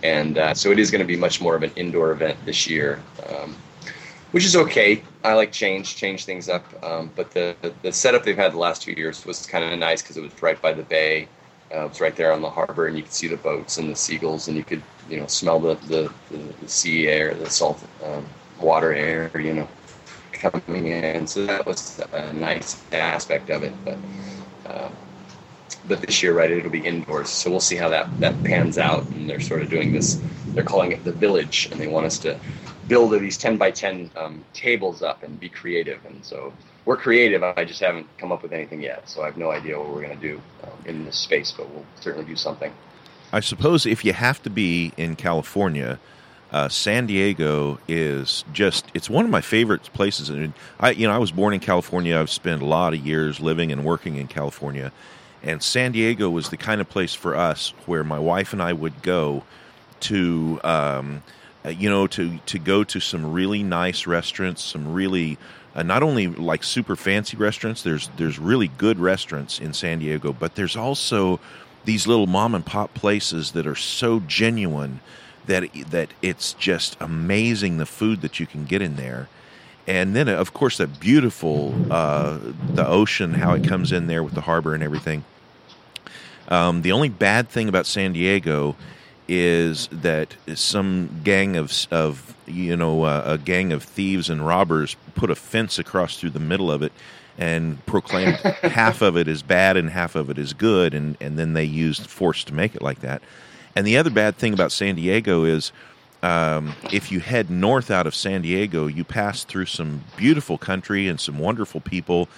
And 0.02 0.38
uh, 0.38 0.54
so 0.54 0.70
it 0.70 0.78
is 0.78 0.90
going 0.90 1.02
to 1.02 1.06
be 1.06 1.16
much 1.16 1.40
more 1.40 1.54
of 1.54 1.62
an 1.62 1.72
indoor 1.76 2.10
event 2.12 2.38
this 2.44 2.66
year. 2.68 3.00
Um, 3.28 3.56
which 4.32 4.44
is 4.44 4.56
okay. 4.56 5.02
I 5.24 5.34
like 5.34 5.52
change, 5.52 5.96
change 5.96 6.24
things 6.24 6.48
up. 6.48 6.64
Um, 6.84 7.10
but 7.14 7.32
the 7.32 7.56
the 7.82 7.92
setup 7.92 8.24
they've 8.24 8.36
had 8.36 8.52
the 8.52 8.58
last 8.58 8.82
two 8.82 8.92
years 8.92 9.24
was 9.26 9.46
kind 9.46 9.64
of 9.64 9.78
nice 9.78 10.02
because 10.02 10.16
it 10.16 10.22
was 10.22 10.42
right 10.42 10.60
by 10.60 10.72
the 10.72 10.82
bay. 10.82 11.28
Uh, 11.72 11.84
it 11.84 11.88
was 11.88 12.00
right 12.00 12.16
there 12.16 12.32
on 12.32 12.42
the 12.42 12.50
harbor, 12.50 12.86
and 12.86 12.96
you 12.96 13.02
could 13.02 13.12
see 13.12 13.28
the 13.28 13.36
boats 13.36 13.78
and 13.78 13.90
the 13.90 13.96
seagulls, 13.96 14.48
and 14.48 14.56
you 14.56 14.64
could 14.64 14.82
you 15.08 15.20
know 15.20 15.26
smell 15.26 15.60
the 15.60 15.74
the, 15.86 16.12
the, 16.30 16.38
the 16.60 16.68
sea 16.68 17.08
air, 17.08 17.34
the 17.34 17.48
salt 17.48 17.82
um, 18.04 18.24
water 18.60 18.92
air, 18.92 19.30
you 19.40 19.54
know, 19.54 19.68
coming 20.32 20.86
in. 20.86 21.26
So 21.26 21.46
that 21.46 21.66
was 21.66 22.00
a 22.12 22.32
nice 22.32 22.82
aspect 22.92 23.50
of 23.50 23.62
it. 23.62 23.72
But 23.84 23.98
uh, 24.66 24.88
but 25.86 26.00
this 26.02 26.22
year, 26.22 26.34
right, 26.34 26.50
it'll 26.50 26.70
be 26.70 26.84
indoors. 26.84 27.28
So 27.28 27.50
we'll 27.50 27.60
see 27.60 27.76
how 27.76 27.88
that 27.90 28.08
that 28.20 28.42
pans 28.44 28.78
out. 28.78 29.06
And 29.12 29.28
they're 29.28 29.40
sort 29.40 29.62
of 29.62 29.70
doing 29.70 29.92
this. 29.92 30.20
They're 30.54 30.64
calling 30.64 30.92
it 30.92 31.04
the 31.04 31.12
village, 31.12 31.68
and 31.70 31.80
they 31.80 31.86
want 31.86 32.06
us 32.06 32.18
to 32.20 32.38
build 32.88 33.12
these 33.12 33.38
10 33.38 33.56
by 33.56 33.70
10 33.70 34.10
um, 34.16 34.44
tables 34.52 35.02
up 35.02 35.22
and 35.22 35.38
be 35.38 35.48
creative. 35.48 36.04
And 36.04 36.24
so 36.24 36.52
we're 36.84 36.96
creative. 36.96 37.42
I 37.42 37.64
just 37.64 37.80
haven't 37.80 38.06
come 38.18 38.32
up 38.32 38.42
with 38.42 38.52
anything 38.52 38.82
yet, 38.82 39.08
so 39.08 39.22
I 39.22 39.26
have 39.26 39.36
no 39.36 39.50
idea 39.50 39.78
what 39.78 39.88
we're 39.88 40.02
going 40.02 40.18
to 40.18 40.28
do 40.28 40.40
um, 40.64 40.70
in 40.86 41.04
this 41.04 41.18
space. 41.18 41.52
But 41.52 41.70
we'll 41.70 41.84
certainly 42.00 42.26
do 42.26 42.36
something. 42.36 42.72
I 43.32 43.40
suppose 43.40 43.86
if 43.86 44.04
you 44.04 44.12
have 44.12 44.42
to 44.42 44.50
be 44.50 44.92
in 44.96 45.14
California, 45.16 46.00
uh, 46.52 46.68
San 46.68 47.06
Diego 47.06 47.78
is 47.86 48.44
just 48.52 48.86
it's 48.92 49.08
one 49.08 49.24
of 49.24 49.30
my 49.30 49.40
favorite 49.40 49.82
places. 49.92 50.30
And 50.30 50.52
I, 50.80 50.90
you 50.90 51.06
know, 51.06 51.14
I 51.14 51.18
was 51.18 51.30
born 51.30 51.54
in 51.54 51.60
California. 51.60 52.18
I've 52.18 52.30
spent 52.30 52.62
a 52.62 52.66
lot 52.66 52.92
of 52.92 53.06
years 53.06 53.40
living 53.40 53.70
and 53.70 53.84
working 53.84 54.16
in 54.16 54.26
California, 54.26 54.90
and 55.42 55.62
San 55.62 55.92
Diego 55.92 56.28
was 56.28 56.50
the 56.50 56.56
kind 56.56 56.80
of 56.80 56.88
place 56.88 57.14
for 57.14 57.36
us 57.36 57.72
where 57.86 58.02
my 58.02 58.18
wife 58.18 58.52
and 58.52 58.62
I 58.62 58.72
would 58.72 59.02
go 59.02 59.44
to, 60.00 60.60
um, 60.64 61.22
uh, 61.64 61.68
you 61.68 61.88
know, 61.88 62.06
to 62.08 62.38
to 62.46 62.58
go 62.58 62.82
to 62.82 62.98
some 62.98 63.32
really 63.32 63.62
nice 63.62 64.06
restaurants, 64.06 64.62
some 64.62 64.92
really 64.92 65.38
uh, 65.74 65.82
not 65.82 66.02
only 66.02 66.26
like 66.26 66.64
super 66.64 66.96
fancy 66.96 67.36
restaurants. 67.36 67.82
There's 67.82 68.08
there's 68.16 68.38
really 68.38 68.68
good 68.68 68.98
restaurants 68.98 69.60
in 69.60 69.72
San 69.72 70.00
Diego, 70.00 70.32
but 70.32 70.54
there's 70.54 70.76
also 70.76 71.40
these 71.84 72.06
little 72.06 72.26
mom 72.26 72.54
and 72.54 72.64
pop 72.64 72.92
places 72.94 73.52
that 73.52 73.66
are 73.66 73.76
so 73.76 74.20
genuine 74.20 75.00
that 75.46 75.64
that 75.90 76.10
it's 76.22 76.52
just 76.54 76.96
amazing 77.00 77.78
the 77.78 77.86
food 77.86 78.20
that 78.22 78.40
you 78.40 78.46
can 78.46 78.64
get 78.64 78.82
in 78.82 78.96
there. 78.96 79.28
And 79.86 80.14
then, 80.14 80.28
of 80.28 80.52
course, 80.52 80.76
that 80.76 81.00
beautiful 81.00 81.74
uh, 81.90 82.38
the 82.74 82.86
ocean, 82.86 83.34
how 83.34 83.54
it 83.54 83.64
comes 83.64 83.92
in 83.92 84.06
there 84.06 84.22
with 84.22 84.34
the 84.34 84.42
harbor 84.42 84.74
and 84.74 84.82
everything. 84.82 85.24
Um, 86.48 86.82
the 86.82 86.92
only 86.92 87.08
bad 87.08 87.48
thing 87.48 87.68
about 87.68 87.86
San 87.86 88.12
Diego 88.12 88.76
is 89.32 89.86
that 89.92 90.34
some 90.56 91.20
gang 91.22 91.56
of 91.56 91.86
of 91.92 92.34
you 92.46 92.76
know 92.76 93.04
uh, 93.04 93.22
a 93.24 93.38
gang 93.38 93.72
of 93.72 93.84
thieves 93.84 94.28
and 94.28 94.44
robbers 94.44 94.96
put 95.14 95.30
a 95.30 95.36
fence 95.36 95.78
across 95.78 96.18
through 96.18 96.30
the 96.30 96.40
middle 96.40 96.68
of 96.68 96.82
it 96.82 96.92
and 97.38 97.84
proclaimed 97.86 98.34
half 98.62 99.02
of 99.02 99.16
it 99.16 99.28
is 99.28 99.40
bad 99.40 99.76
and 99.76 99.88
half 99.90 100.16
of 100.16 100.30
it 100.30 100.36
is 100.36 100.52
good, 100.52 100.94
and 100.94 101.16
and 101.20 101.38
then 101.38 101.52
they 101.52 101.62
used 101.62 102.08
force 102.08 102.42
to 102.42 102.52
make 102.52 102.74
it 102.74 102.82
like 102.82 103.00
that. 103.02 103.22
And 103.76 103.86
the 103.86 103.96
other 103.96 104.10
bad 104.10 104.34
thing 104.36 104.52
about 104.52 104.72
San 104.72 104.96
Diego 104.96 105.44
is 105.44 105.70
um, 106.24 106.74
if 106.92 107.12
you 107.12 107.20
head 107.20 107.50
north 107.50 107.88
out 107.88 108.08
of 108.08 108.16
San 108.16 108.42
Diego, 108.42 108.88
you 108.88 109.04
pass 109.04 109.44
through 109.44 109.66
some 109.66 110.02
beautiful 110.16 110.58
country 110.58 111.06
and 111.06 111.20
some 111.20 111.38
wonderful 111.38 111.80
people, 111.80 112.28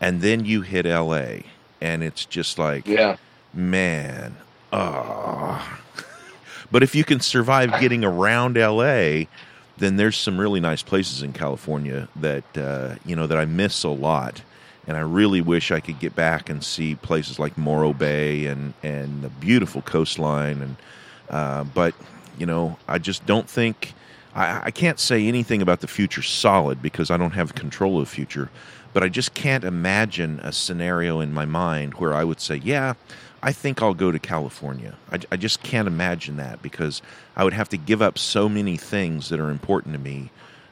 and 0.00 0.22
then 0.22 0.46
you 0.46 0.62
hit 0.62 0.86
LA, 0.86 1.40
and 1.82 2.02
it's 2.02 2.24
just 2.24 2.58
like, 2.58 2.86
yeah, 2.88 3.16
man, 3.52 4.34
ah. 4.72 5.78
But 6.70 6.82
if 6.82 6.94
you 6.94 7.04
can 7.04 7.20
survive 7.20 7.80
getting 7.80 8.04
around 8.04 8.56
LA, 8.56 9.24
then 9.78 9.96
there's 9.96 10.16
some 10.16 10.38
really 10.38 10.60
nice 10.60 10.82
places 10.82 11.22
in 11.22 11.32
California 11.32 12.08
that 12.16 12.56
uh, 12.56 12.96
you 13.04 13.16
know 13.16 13.26
that 13.26 13.38
I 13.38 13.44
miss 13.44 13.84
a 13.84 13.88
lot. 13.88 14.42
And 14.86 14.96
I 14.96 15.00
really 15.00 15.42
wish 15.42 15.70
I 15.70 15.80
could 15.80 15.98
get 16.00 16.14
back 16.14 16.48
and 16.48 16.64
see 16.64 16.94
places 16.94 17.38
like 17.38 17.56
Morro 17.58 17.92
Bay 17.92 18.46
and 18.46 18.74
and 18.82 19.22
the 19.22 19.28
beautiful 19.28 19.82
coastline. 19.82 20.62
And 20.62 20.76
uh, 21.30 21.64
but 21.64 21.94
you 22.38 22.46
know 22.46 22.78
I 22.86 22.98
just 22.98 23.24
don't 23.26 23.48
think 23.48 23.94
I, 24.34 24.66
I 24.66 24.70
can't 24.70 24.98
say 24.98 25.26
anything 25.26 25.62
about 25.62 25.80
the 25.80 25.88
future 25.88 26.22
solid 26.22 26.82
because 26.82 27.10
I 27.10 27.16
don't 27.16 27.32
have 27.32 27.54
control 27.54 28.00
of 28.00 28.08
the 28.08 28.14
future. 28.14 28.50
But 28.94 29.02
I 29.04 29.08
just 29.08 29.34
can't 29.34 29.64
imagine 29.64 30.40
a 30.40 30.52
scenario 30.52 31.20
in 31.20 31.32
my 31.32 31.44
mind 31.44 31.94
where 31.94 32.14
I 32.14 32.24
would 32.24 32.40
say 32.40 32.56
yeah 32.56 32.94
I 33.42 33.52
think 33.52 33.82
I'll 33.82 33.94
go 33.94 34.10
to 34.10 34.18
California 34.18 34.96
I, 35.10 35.18
I 35.32 35.36
just 35.36 35.62
can't 35.62 35.88
imagine 35.88 36.36
that 36.36 36.62
because 36.62 37.02
I 37.36 37.44
would 37.44 37.52
have 37.52 37.68
to 37.70 37.76
give 37.76 38.02
up 38.02 38.18
so 38.18 38.48
many 38.48 38.76
things 38.76 39.28
that 39.28 39.40
are 39.40 39.50
important 39.50 39.94
to 39.94 40.00
me 40.00 40.30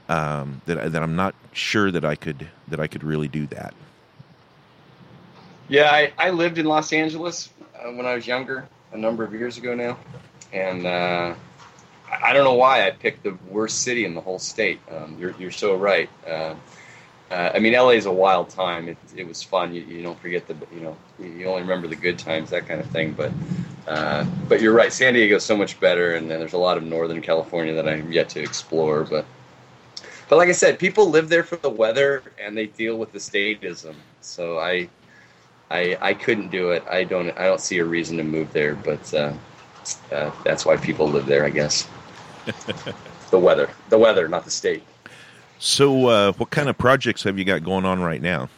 um, 0.08 0.60
that 0.66 0.92
that 0.92 1.02
I'm 1.02 1.16
not 1.16 1.34
sure 1.52 1.90
that 1.90 2.04
I 2.04 2.14
could 2.14 2.48
that 2.68 2.80
I 2.80 2.86
could 2.86 3.02
really 3.02 3.28
do 3.28 3.46
that. 3.48 3.74
Yeah, 5.68 5.90
I, 5.90 6.12
I 6.16 6.30
lived 6.30 6.58
in 6.58 6.66
Los 6.66 6.92
Angeles 6.92 7.50
uh, 7.74 7.90
when 7.90 8.06
I 8.06 8.14
was 8.14 8.24
younger, 8.26 8.68
a 8.92 8.98
number 8.98 9.24
of 9.24 9.32
years 9.32 9.58
ago 9.58 9.74
now, 9.74 9.98
and 10.52 10.86
uh, 10.86 11.34
I 12.22 12.32
don't 12.32 12.44
know 12.44 12.54
why 12.54 12.86
I 12.86 12.92
picked 12.92 13.24
the 13.24 13.36
worst 13.48 13.82
city 13.82 14.04
in 14.04 14.14
the 14.14 14.20
whole 14.20 14.38
state. 14.38 14.78
Um, 14.90 15.16
you're 15.18 15.34
you're 15.38 15.50
so 15.50 15.74
right. 15.74 16.08
Uh, 16.26 16.54
uh 17.30 17.50
I 17.54 17.58
mean, 17.58 17.72
LA 17.72 17.90
is 17.90 18.06
a 18.06 18.12
wild 18.12 18.50
time. 18.50 18.88
It, 18.88 18.98
it 19.16 19.26
was 19.26 19.42
fun. 19.42 19.74
You, 19.74 19.82
you 19.82 20.02
don't 20.02 20.18
forget 20.20 20.46
the 20.46 20.56
you 20.72 20.80
know 20.80 20.96
you 21.18 21.46
only 21.46 21.62
remember 21.62 21.88
the 21.88 21.96
good 21.96 22.18
times, 22.18 22.50
that 22.50 22.66
kind 22.66 22.80
of 22.80 22.86
thing. 22.90 23.12
But 23.12 23.32
uh, 23.86 24.24
but 24.48 24.60
you're 24.60 24.74
right. 24.74 24.92
San 24.92 25.14
Diego 25.14 25.36
is 25.36 25.44
so 25.44 25.56
much 25.56 25.78
better, 25.78 26.16
and, 26.16 26.30
and 26.30 26.40
there's 26.40 26.54
a 26.54 26.58
lot 26.58 26.76
of 26.76 26.82
Northern 26.82 27.22
California 27.22 27.74
that 27.74 27.88
I'm 27.88 28.10
yet 28.10 28.28
to 28.30 28.40
explore. 28.42 29.04
But 29.04 29.24
but 30.28 30.36
like 30.36 30.48
I 30.48 30.52
said, 30.52 30.78
people 30.78 31.08
live 31.08 31.28
there 31.28 31.44
for 31.44 31.56
the 31.56 31.70
weather, 31.70 32.22
and 32.38 32.56
they 32.56 32.66
deal 32.66 32.96
with 32.96 33.12
the 33.12 33.18
statism. 33.18 33.94
So 34.20 34.58
I 34.58 34.88
I 35.70 35.96
I 36.00 36.14
couldn't 36.14 36.50
do 36.50 36.70
it. 36.70 36.84
I 36.88 37.04
don't 37.04 37.30
I 37.38 37.44
don't 37.44 37.60
see 37.60 37.78
a 37.78 37.84
reason 37.84 38.16
to 38.18 38.24
move 38.24 38.52
there, 38.52 38.74
but 38.74 39.14
uh, 39.14 39.32
uh, 40.12 40.30
that's 40.44 40.66
why 40.66 40.76
people 40.76 41.08
live 41.08 41.26
there, 41.26 41.44
I 41.44 41.50
guess. 41.50 41.88
the 43.30 43.38
weather, 43.38 43.70
the 43.88 43.98
weather, 43.98 44.28
not 44.28 44.44
the 44.44 44.50
state. 44.50 44.82
So, 45.58 46.06
uh, 46.06 46.32
what 46.32 46.50
kind 46.50 46.68
of 46.68 46.76
projects 46.76 47.22
have 47.22 47.38
you 47.38 47.44
got 47.44 47.64
going 47.64 47.84
on 47.84 48.00
right 48.00 48.20
now? 48.20 48.48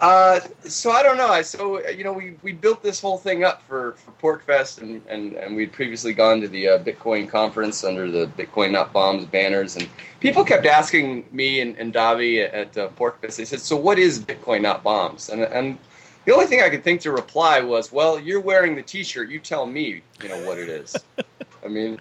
Uh, 0.00 0.40
so 0.64 0.90
I 0.92 1.02
don't 1.02 1.18
know. 1.18 1.42
So 1.42 1.86
you 1.88 2.04
know 2.04 2.12
we, 2.12 2.34
we 2.42 2.52
built 2.52 2.82
this 2.82 3.00
whole 3.00 3.18
thing 3.18 3.44
up 3.44 3.62
for, 3.62 3.92
for 3.92 4.38
PorcFest 4.38 4.80
and, 4.80 5.02
and, 5.08 5.34
and 5.34 5.54
we'd 5.54 5.72
previously 5.72 6.14
gone 6.14 6.40
to 6.40 6.48
the 6.48 6.68
uh, 6.68 6.78
Bitcoin 6.78 7.28
conference 7.28 7.84
under 7.84 8.10
the 8.10 8.26
Bitcoin 8.26 8.70
Not 8.70 8.94
Bombs 8.94 9.26
banners 9.26 9.76
and 9.76 9.86
people 10.20 10.42
kept 10.42 10.64
asking 10.64 11.26
me 11.32 11.60
and, 11.60 11.76
and 11.76 11.92
Davi 11.92 12.42
at, 12.42 12.54
at 12.54 12.78
uh, 12.78 12.88
PorcFest. 12.90 13.36
They 13.36 13.44
said, 13.44 13.60
"So 13.60 13.76
what 13.76 13.98
is 13.98 14.20
Bitcoin 14.20 14.62
Not 14.62 14.82
Bombs?" 14.82 15.28
And 15.28 15.42
and 15.42 15.76
the 16.24 16.32
only 16.32 16.46
thing 16.46 16.62
I 16.62 16.70
could 16.70 16.82
think 16.82 17.02
to 17.02 17.12
reply 17.12 17.60
was, 17.60 17.92
"Well, 17.92 18.18
you're 18.18 18.40
wearing 18.40 18.74
the 18.76 18.82
T-shirt. 18.82 19.28
You 19.28 19.38
tell 19.38 19.66
me, 19.66 20.00
you 20.22 20.28
know 20.30 20.46
what 20.46 20.58
it 20.58 20.70
is." 20.70 20.96
I 21.64 21.68
mean, 21.68 22.00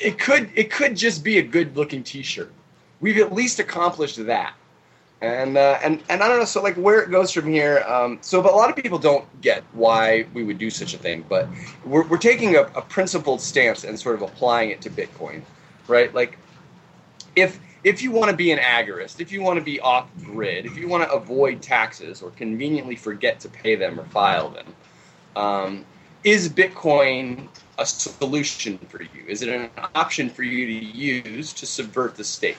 it 0.00 0.18
could 0.18 0.50
it 0.54 0.70
could 0.70 0.96
just 0.96 1.22
be 1.22 1.38
a 1.38 1.42
good 1.42 1.76
looking 1.76 2.02
T-shirt. 2.02 2.52
We've 3.00 3.18
at 3.18 3.32
least 3.32 3.60
accomplished 3.60 4.24
that 4.26 4.54
and 5.20 5.56
uh, 5.56 5.78
and 5.82 6.02
and 6.08 6.22
I 6.22 6.28
don't 6.28 6.38
know. 6.38 6.44
So 6.44 6.62
like 6.62 6.76
where 6.76 7.02
it 7.02 7.10
goes 7.10 7.30
from 7.30 7.46
here. 7.46 7.84
Um, 7.86 8.18
so, 8.22 8.42
but 8.42 8.52
a 8.52 8.56
lot 8.56 8.70
of 8.70 8.76
people 8.76 8.98
don't 8.98 9.26
get 9.40 9.62
why 9.72 10.26
we 10.32 10.44
would 10.44 10.58
do 10.58 10.70
such 10.70 10.94
a 10.94 10.98
thing. 10.98 11.24
But 11.28 11.48
we're 11.84 12.06
we're 12.06 12.18
taking 12.18 12.56
a, 12.56 12.62
a 12.62 12.82
principled 12.82 13.40
stance 13.40 13.84
and 13.84 13.98
sort 13.98 14.14
of 14.14 14.22
applying 14.22 14.70
it 14.70 14.80
to 14.82 14.90
Bitcoin, 14.90 15.42
right? 15.88 16.12
Like 16.14 16.38
if 17.36 17.60
if 17.84 18.02
you 18.02 18.10
want 18.10 18.30
to 18.30 18.36
be 18.36 18.50
an 18.50 18.58
agorist, 18.58 19.20
if 19.20 19.30
you 19.30 19.42
want 19.42 19.58
to 19.58 19.64
be 19.64 19.78
off 19.80 20.08
grid, 20.24 20.64
if 20.64 20.76
you 20.76 20.88
want 20.88 21.04
to 21.04 21.12
avoid 21.12 21.60
taxes 21.60 22.22
or 22.22 22.30
conveniently 22.30 22.96
forget 22.96 23.40
to 23.40 23.48
pay 23.48 23.74
them 23.74 24.00
or 24.00 24.04
file 24.06 24.50
them, 24.50 24.74
um, 25.36 25.84
is 26.24 26.48
Bitcoin 26.48 27.48
a 27.80 27.86
solution 27.86 28.78
for 28.88 29.02
you? 29.02 29.24
Is 29.26 29.42
it 29.42 29.48
an 29.48 29.70
option 29.94 30.28
for 30.28 30.42
you 30.42 30.66
to 30.66 30.86
use 30.86 31.52
to 31.54 31.66
subvert 31.66 32.14
the 32.14 32.24
state? 32.24 32.58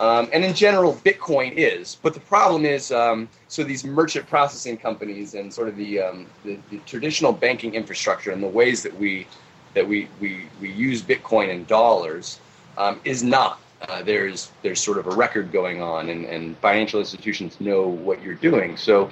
Um, 0.00 0.28
and 0.32 0.44
in 0.44 0.54
general, 0.54 0.94
Bitcoin 0.94 1.52
is. 1.56 1.98
But 2.02 2.14
the 2.14 2.20
problem 2.20 2.64
is, 2.64 2.90
um, 2.90 3.28
so 3.48 3.62
these 3.62 3.84
merchant 3.84 4.26
processing 4.28 4.76
companies 4.76 5.34
and 5.34 5.52
sort 5.52 5.68
of 5.68 5.76
the, 5.76 6.00
um, 6.00 6.26
the, 6.44 6.58
the, 6.70 6.78
traditional 6.80 7.32
banking 7.32 7.74
infrastructure 7.74 8.30
and 8.30 8.42
the 8.42 8.48
ways 8.48 8.82
that 8.82 8.98
we 8.98 9.26
that 9.74 9.86
we 9.86 10.08
we, 10.20 10.46
we 10.60 10.70
use 10.72 11.02
Bitcoin 11.02 11.50
and 11.50 11.66
dollars 11.66 12.40
um, 12.78 13.00
is 13.04 13.22
not. 13.22 13.60
Uh, 13.88 14.02
there's 14.02 14.50
there's 14.62 14.80
sort 14.80 14.98
of 14.98 15.06
a 15.06 15.14
record 15.14 15.52
going 15.52 15.82
on, 15.82 16.08
and, 16.08 16.24
and 16.26 16.56
financial 16.58 16.98
institutions 17.00 17.60
know 17.60 17.86
what 17.86 18.22
you're 18.22 18.34
doing. 18.34 18.76
So 18.76 19.10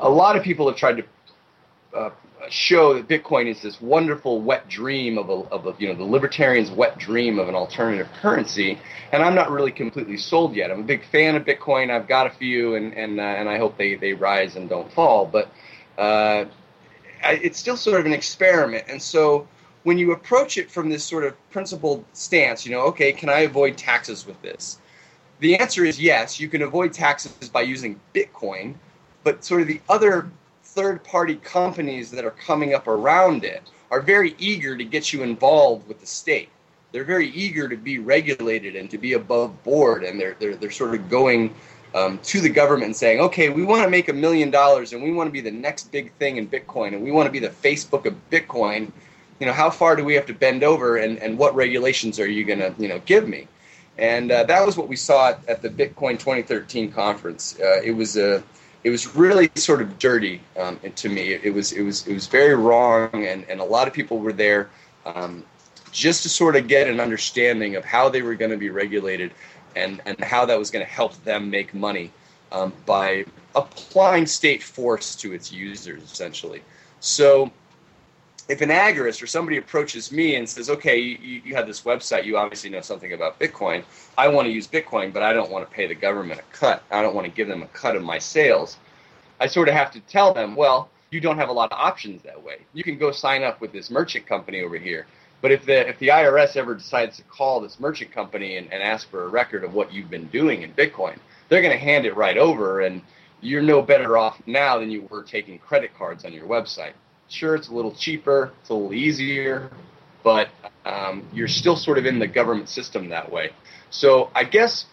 a 0.00 0.08
lot 0.08 0.36
of 0.36 0.42
people 0.42 0.66
have 0.66 0.76
tried 0.76 0.98
to 0.98 1.04
uh, 1.94 2.10
show 2.48 2.94
that 2.94 3.08
Bitcoin 3.08 3.46
is 3.46 3.62
this 3.62 3.80
wonderful 3.80 4.40
wet 4.40 4.68
dream 4.68 5.18
of 5.18 5.28
a, 5.28 5.32
of 5.32 5.66
a, 5.66 5.74
you 5.78 5.88
know 5.88 5.94
the 5.94 6.04
libertarians' 6.04 6.70
wet 6.70 6.98
dream 6.98 7.38
of 7.38 7.48
an 7.48 7.54
alternative 7.54 8.08
currency, 8.20 8.78
and 9.12 9.22
I'm 9.22 9.34
not 9.34 9.50
really 9.50 9.72
completely 9.72 10.16
sold 10.16 10.54
yet. 10.54 10.70
I'm 10.70 10.80
a 10.80 10.84
big 10.84 11.04
fan 11.04 11.36
of 11.36 11.44
Bitcoin. 11.44 11.90
I've 11.90 12.08
got 12.08 12.26
a 12.26 12.30
few, 12.30 12.74
and 12.74 12.92
and 12.94 13.20
uh, 13.20 13.22
and 13.22 13.48
I 13.48 13.58
hope 13.58 13.76
they 13.76 13.94
they 13.94 14.12
rise 14.12 14.56
and 14.56 14.68
don't 14.68 14.92
fall. 14.92 15.26
But 15.26 15.48
uh, 15.98 16.46
I, 17.22 17.32
it's 17.42 17.58
still 17.58 17.76
sort 17.76 18.00
of 18.00 18.06
an 18.06 18.12
experiment, 18.12 18.84
and 18.88 19.00
so 19.00 19.46
when 19.84 19.98
you 19.98 20.12
approach 20.12 20.58
it 20.58 20.70
from 20.70 20.88
this 20.88 21.04
sort 21.04 21.24
of 21.24 21.34
principled 21.50 22.04
stance, 22.12 22.64
you 22.64 22.72
know, 22.72 22.82
okay, 22.82 23.12
can 23.12 23.28
I 23.28 23.40
avoid 23.40 23.76
taxes 23.76 24.26
with 24.26 24.40
this? 24.42 24.78
The 25.40 25.56
answer 25.56 25.84
is 25.84 26.00
yes. 26.00 26.38
You 26.38 26.48
can 26.48 26.62
avoid 26.62 26.92
taxes 26.92 27.48
by 27.48 27.62
using 27.62 27.98
Bitcoin, 28.14 28.74
but 29.24 29.44
sort 29.44 29.60
of 29.60 29.66
the 29.66 29.80
other 29.88 30.30
third 30.74 31.04
party 31.04 31.36
companies 31.36 32.10
that 32.10 32.24
are 32.24 32.30
coming 32.30 32.74
up 32.74 32.88
around 32.88 33.44
it 33.44 33.62
are 33.90 34.00
very 34.00 34.34
eager 34.38 34.74
to 34.76 34.84
get 34.84 35.12
you 35.12 35.22
involved 35.22 35.86
with 35.86 36.00
the 36.00 36.06
state. 36.06 36.48
They're 36.92 37.04
very 37.04 37.28
eager 37.30 37.68
to 37.68 37.76
be 37.76 37.98
regulated 37.98 38.74
and 38.76 38.90
to 38.90 38.98
be 38.98 39.12
above 39.12 39.62
board, 39.64 40.02
and 40.02 40.18
they're, 40.18 40.34
they're, 40.38 40.56
they're 40.56 40.70
sort 40.70 40.94
of 40.94 41.10
going 41.10 41.54
um, 41.94 42.18
to 42.22 42.40
the 42.40 42.48
government 42.48 42.86
and 42.86 42.96
saying, 42.96 43.20
okay, 43.20 43.50
we 43.50 43.64
want 43.64 43.84
to 43.84 43.90
make 43.90 44.08
a 44.08 44.14
million 44.14 44.50
dollars 44.50 44.94
and 44.94 45.02
we 45.02 45.12
want 45.12 45.28
to 45.28 45.32
be 45.32 45.42
the 45.42 45.50
next 45.50 45.92
big 45.92 46.10
thing 46.14 46.38
in 46.38 46.48
Bitcoin 46.48 46.94
and 46.94 47.02
we 47.02 47.10
want 47.10 47.26
to 47.26 47.30
be 47.30 47.38
the 47.38 47.50
Facebook 47.50 48.06
of 48.06 48.14
Bitcoin. 48.30 48.90
You 49.40 49.46
know, 49.46 49.52
how 49.52 49.68
far 49.68 49.94
do 49.94 50.04
we 50.04 50.14
have 50.14 50.26
to 50.26 50.34
bend 50.34 50.64
over 50.64 50.96
and, 50.96 51.18
and 51.18 51.36
what 51.36 51.54
regulations 51.54 52.18
are 52.18 52.28
you 52.28 52.44
going 52.44 52.60
to, 52.60 52.74
you 52.78 52.88
know, 52.88 53.00
give 53.00 53.28
me? 53.28 53.46
And 53.98 54.32
uh, 54.32 54.44
that 54.44 54.64
was 54.64 54.78
what 54.78 54.88
we 54.88 54.96
saw 54.96 55.30
at, 55.30 55.48
at 55.48 55.60
the 55.60 55.68
Bitcoin 55.68 56.12
2013 56.12 56.92
conference. 56.92 57.58
Uh, 57.60 57.82
it 57.82 57.90
was 57.90 58.16
a 58.16 58.42
it 58.84 58.90
was 58.90 59.14
really 59.14 59.50
sort 59.54 59.80
of 59.80 59.98
dirty 59.98 60.40
um, 60.58 60.78
to 60.96 61.08
me. 61.08 61.32
It 61.34 61.54
was 61.54 61.72
it 61.72 61.82
was 61.82 62.06
it 62.06 62.14
was 62.14 62.26
very 62.26 62.54
wrong, 62.54 63.10
and, 63.26 63.44
and 63.48 63.60
a 63.60 63.64
lot 63.64 63.86
of 63.86 63.94
people 63.94 64.18
were 64.18 64.32
there 64.32 64.70
um, 65.06 65.44
just 65.92 66.22
to 66.24 66.28
sort 66.28 66.56
of 66.56 66.66
get 66.68 66.88
an 66.88 67.00
understanding 67.00 67.76
of 67.76 67.84
how 67.84 68.08
they 68.08 68.22
were 68.22 68.34
going 68.34 68.50
to 68.50 68.56
be 68.56 68.70
regulated, 68.70 69.32
and 69.76 70.00
and 70.04 70.18
how 70.20 70.44
that 70.46 70.58
was 70.58 70.70
going 70.70 70.84
to 70.84 70.90
help 70.90 71.14
them 71.24 71.50
make 71.50 71.72
money 71.74 72.10
um, 72.50 72.72
by 72.86 73.24
applying 73.54 74.26
state 74.26 74.62
force 74.62 75.14
to 75.16 75.32
its 75.32 75.52
users, 75.52 76.02
essentially. 76.02 76.62
So 77.00 77.50
if 78.48 78.60
an 78.60 78.70
agorist 78.70 79.22
or 79.22 79.26
somebody 79.26 79.56
approaches 79.56 80.10
me 80.10 80.36
and 80.36 80.48
says, 80.48 80.68
okay, 80.68 80.98
you, 80.98 81.42
you 81.44 81.54
have 81.54 81.66
this 81.66 81.82
website, 81.82 82.24
you 82.24 82.36
obviously 82.36 82.70
know 82.70 82.80
something 82.80 83.12
about 83.12 83.38
Bitcoin. 83.38 83.84
I 84.18 84.28
want 84.28 84.46
to 84.46 84.52
use 84.52 84.66
Bitcoin, 84.66 85.12
but 85.12 85.22
I 85.22 85.32
don't 85.32 85.50
want 85.50 85.68
to 85.68 85.74
pay 85.74 85.86
the 85.86 85.94
government 85.94 86.40
a 86.40 86.56
cut. 86.56 86.82
I 86.90 87.02
don't 87.02 87.14
want 87.14 87.26
to 87.26 87.32
give 87.32 87.48
them 87.48 87.62
a 87.62 87.68
cut 87.68 87.96
of 87.96 88.02
my 88.02 88.18
sales. 88.18 88.78
I 89.40 89.46
sort 89.46 89.68
of 89.68 89.74
have 89.74 89.90
to 89.92 90.00
tell 90.00 90.34
them, 90.34 90.56
well, 90.56 90.90
you 91.10 91.20
don't 91.20 91.36
have 91.36 91.50
a 91.50 91.52
lot 91.52 91.70
of 91.70 91.78
options 91.78 92.22
that 92.22 92.42
way. 92.42 92.58
You 92.72 92.82
can 92.82 92.98
go 92.98 93.12
sign 93.12 93.42
up 93.42 93.60
with 93.60 93.72
this 93.72 93.90
merchant 93.90 94.26
company 94.26 94.62
over 94.62 94.76
here. 94.76 95.06
But 95.40 95.50
if 95.50 95.66
the 95.66 95.88
if 95.88 95.98
the 95.98 96.08
IRS 96.08 96.56
ever 96.56 96.74
decides 96.74 97.16
to 97.16 97.22
call 97.24 97.60
this 97.60 97.80
merchant 97.80 98.12
company 98.12 98.56
and, 98.56 98.72
and 98.72 98.82
ask 98.82 99.10
for 99.10 99.24
a 99.24 99.28
record 99.28 99.64
of 99.64 99.74
what 99.74 99.92
you've 99.92 100.08
been 100.08 100.28
doing 100.28 100.62
in 100.62 100.72
Bitcoin, 100.72 101.18
they're 101.48 101.62
going 101.62 101.76
to 101.76 101.84
hand 101.84 102.06
it 102.06 102.16
right 102.16 102.38
over, 102.38 102.82
and 102.82 103.02
you're 103.40 103.62
no 103.62 103.82
better 103.82 104.16
off 104.16 104.40
now 104.46 104.78
than 104.78 104.90
you 104.90 105.02
were 105.10 105.22
taking 105.22 105.58
credit 105.58 105.90
cards 105.98 106.24
on 106.24 106.32
your 106.32 106.46
website. 106.46 106.92
Sure, 107.32 107.54
it's 107.54 107.68
a 107.68 107.74
little 107.74 107.94
cheaper, 107.94 108.52
it's 108.60 108.68
a 108.68 108.74
little 108.74 108.92
easier, 108.92 109.70
but 110.22 110.48
um, 110.84 111.26
you're 111.32 111.48
still 111.48 111.76
sort 111.76 111.96
of 111.96 112.04
in 112.04 112.18
the 112.18 112.26
government 112.26 112.68
system 112.68 113.08
that 113.08 113.32
way. 113.32 113.50
So 113.90 114.30
I 114.34 114.44
guess 114.44 114.84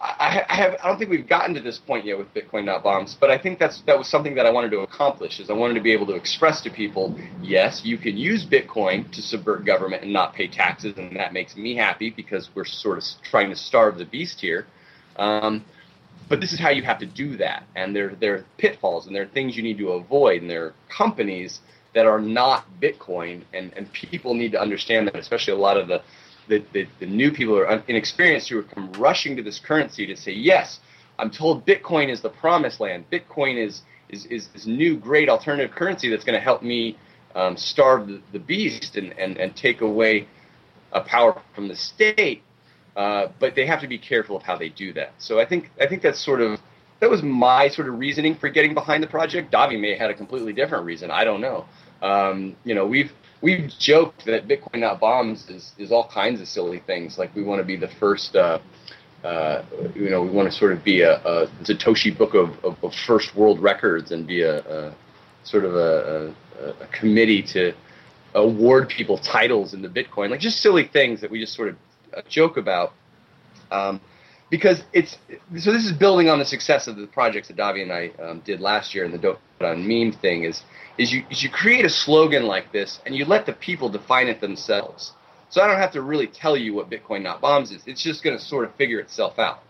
I, 0.00 0.44
I, 0.48 0.54
have 0.54 0.76
I 0.82 0.88
don't 0.88 0.98
think 0.98 1.10
we've 1.10 1.28
gotten 1.28 1.54
to 1.54 1.60
this 1.60 1.78
point 1.78 2.04
yet 2.04 2.18
with 2.18 2.32
Bitcoin 2.34 2.66
bombs, 2.82 3.16
but 3.20 3.30
I 3.30 3.38
think 3.38 3.58
that's 3.58 3.82
that 3.82 3.98
was 3.98 4.08
something 4.08 4.36
that 4.36 4.46
I 4.46 4.50
wanted 4.50 4.70
to 4.70 4.80
accomplish 4.80 5.40
is 5.40 5.50
I 5.50 5.54
wanted 5.54 5.74
to 5.74 5.80
be 5.80 5.92
able 5.92 6.06
to 6.06 6.14
express 6.14 6.60
to 6.62 6.70
people, 6.70 7.18
yes, 7.40 7.84
you 7.84 7.98
can 7.98 8.16
use 8.16 8.46
Bitcoin 8.46 9.10
to 9.12 9.20
subvert 9.20 9.64
government 9.64 10.04
and 10.04 10.12
not 10.12 10.34
pay 10.34 10.46
taxes, 10.46 10.96
and 10.96 11.16
that 11.16 11.32
makes 11.32 11.56
me 11.56 11.74
happy 11.74 12.10
because 12.10 12.48
we're 12.54 12.64
sort 12.64 12.98
of 12.98 13.04
trying 13.22 13.50
to 13.50 13.56
starve 13.56 13.98
the 13.98 14.04
beast 14.04 14.40
here. 14.40 14.66
Um, 15.16 15.64
but 16.32 16.40
this 16.40 16.54
is 16.54 16.58
how 16.58 16.70
you 16.70 16.82
have 16.82 16.98
to 16.98 17.04
do 17.04 17.36
that, 17.36 17.62
and 17.76 17.94
there 17.94 18.16
there 18.18 18.36
are 18.36 18.44
pitfalls 18.56 19.06
and 19.06 19.14
there 19.14 19.24
are 19.24 19.34
things 19.34 19.54
you 19.54 19.62
need 19.62 19.76
to 19.76 19.90
avoid, 19.90 20.40
and 20.40 20.50
there 20.50 20.64
are 20.64 20.74
companies 20.88 21.60
that 21.94 22.06
are 22.06 22.20
not 22.20 22.64
Bitcoin, 22.80 23.42
and, 23.52 23.70
and 23.76 23.92
people 23.92 24.32
need 24.32 24.50
to 24.52 24.58
understand 24.58 25.06
that, 25.08 25.16
especially 25.16 25.52
a 25.52 25.58
lot 25.58 25.76
of 25.76 25.88
the, 25.88 26.00
the, 26.48 26.64
the, 26.72 26.86
the 27.00 27.06
new 27.06 27.30
people 27.30 27.54
who 27.54 27.60
are 27.60 27.84
inexperienced 27.86 28.48
who 28.48 28.60
are 28.60 28.62
come 28.62 28.90
rushing 28.94 29.36
to 29.36 29.42
this 29.42 29.58
currency 29.58 30.06
to 30.06 30.16
say, 30.16 30.32
yes, 30.32 30.80
I'm 31.18 31.30
told 31.30 31.66
Bitcoin 31.66 32.08
is 32.08 32.22
the 32.22 32.30
promised 32.30 32.80
land. 32.80 33.04
Bitcoin 33.12 33.62
is, 33.62 33.82
is, 34.08 34.24
is 34.24 34.48
this 34.54 34.64
new 34.64 34.96
great 34.96 35.28
alternative 35.28 35.76
currency 35.76 36.08
that's 36.08 36.24
going 36.24 36.38
to 36.38 36.40
help 36.42 36.62
me 36.62 36.96
um, 37.34 37.58
starve 37.58 38.08
the, 38.08 38.22
the 38.32 38.38
beast 38.38 38.96
and, 38.96 39.12
and, 39.18 39.36
and 39.36 39.54
take 39.54 39.82
away 39.82 40.26
a 40.92 41.02
power 41.02 41.38
from 41.54 41.68
the 41.68 41.76
state. 41.76 42.42
Uh, 42.96 43.28
but 43.38 43.54
they 43.54 43.66
have 43.66 43.80
to 43.80 43.88
be 43.88 43.98
careful 43.98 44.36
of 44.36 44.42
how 44.42 44.56
they 44.56 44.68
do 44.68 44.92
that. 44.92 45.12
So 45.18 45.40
I 45.40 45.46
think 45.46 45.70
I 45.80 45.86
think 45.86 46.02
that's 46.02 46.20
sort 46.20 46.40
of 46.40 46.60
that 47.00 47.10
was 47.10 47.22
my 47.22 47.68
sort 47.68 47.88
of 47.88 47.98
reasoning 47.98 48.34
for 48.34 48.48
getting 48.48 48.74
behind 48.74 49.02
the 49.02 49.06
project. 49.06 49.52
Davi 49.52 49.80
may 49.80 49.90
have 49.90 49.98
had 49.98 50.10
a 50.10 50.14
completely 50.14 50.52
different 50.52 50.84
reason. 50.84 51.10
I 51.10 51.24
don't 51.24 51.40
know. 51.40 51.64
Um, 52.02 52.54
you 52.64 52.74
know, 52.74 52.86
we've 52.86 53.12
we've 53.42 53.70
joked 53.78 54.24
that 54.24 54.48
Bitcoin 54.48 54.80
not 54.80 55.00
bombs 55.00 55.48
is, 55.50 55.72
is 55.76 55.92
all 55.92 56.08
kinds 56.08 56.40
of 56.40 56.48
silly 56.48 56.80
things. 56.80 57.18
Like 57.18 57.34
we 57.34 57.42
want 57.42 57.60
to 57.60 57.64
be 57.64 57.76
the 57.76 57.88
first, 57.88 58.36
uh, 58.36 58.60
uh, 59.24 59.62
you 59.94 60.08
know, 60.10 60.22
we 60.22 60.30
want 60.30 60.50
to 60.50 60.56
sort 60.56 60.72
of 60.72 60.82
be 60.82 61.02
a, 61.02 61.16
a 61.16 61.46
Satoshi 61.62 62.16
book 62.16 62.34
of, 62.34 62.64
of, 62.64 62.82
of, 62.82 62.94
first 62.94 63.34
world 63.36 63.60
records 63.60 64.12
and 64.12 64.26
be 64.26 64.42
a, 64.42 64.60
a 64.60 64.94
sort 65.44 65.64
of 65.64 65.74
a, 65.74 66.34
a, 66.60 66.86
committee 66.92 67.42
to 67.42 67.72
award 68.34 68.88
people 68.88 69.18
titles 69.18 69.74
in 69.74 69.82
the 69.82 69.88
Bitcoin, 69.88 70.30
like 70.30 70.40
just 70.40 70.60
silly 70.60 70.84
things 70.84 71.20
that 71.20 71.30
we 71.30 71.40
just 71.40 71.54
sort 71.54 71.68
of 71.68 71.76
uh, 72.16 72.22
joke 72.28 72.56
about. 72.56 72.92
Um, 73.70 74.00
because 74.50 74.84
it's 74.92 75.16
so 75.58 75.72
this 75.72 75.86
is 75.86 75.92
building 75.92 76.28
on 76.28 76.38
the 76.38 76.44
success 76.44 76.86
of 76.86 76.96
the 76.96 77.06
projects 77.06 77.48
that 77.48 77.56
Davi 77.56 77.82
and 77.82 77.90
I 77.90 78.10
um, 78.22 78.40
did 78.40 78.60
last 78.60 78.94
year 78.94 79.06
and 79.06 79.14
the 79.14 79.18
Dope 79.18 79.40
on 79.62 79.88
Meme 79.88 80.12
thing 80.12 80.44
is 80.44 80.62
is 80.98 81.10
you 81.10 81.24
is 81.30 81.42
you 81.42 81.48
create 81.48 81.86
a 81.86 81.88
slogan 81.88 82.42
like 82.42 82.70
this 82.70 83.00
and 83.06 83.16
you 83.16 83.24
let 83.24 83.46
the 83.46 83.54
people 83.54 83.88
define 83.88 84.28
it 84.28 84.42
themselves. 84.42 85.12
So 85.48 85.62
I 85.62 85.66
don't 85.66 85.78
have 85.78 85.92
to 85.92 86.02
really 86.02 86.26
tell 86.26 86.56
you 86.56 86.74
what 86.74 86.90
Bitcoin 86.90 87.22
not 87.22 87.40
bombs 87.40 87.70
is. 87.72 87.82
It's 87.86 88.02
just 88.02 88.22
going 88.22 88.36
to 88.36 88.42
sort 88.42 88.66
of 88.66 88.74
figure 88.76 89.00
itself 89.00 89.38
out. 89.38 89.62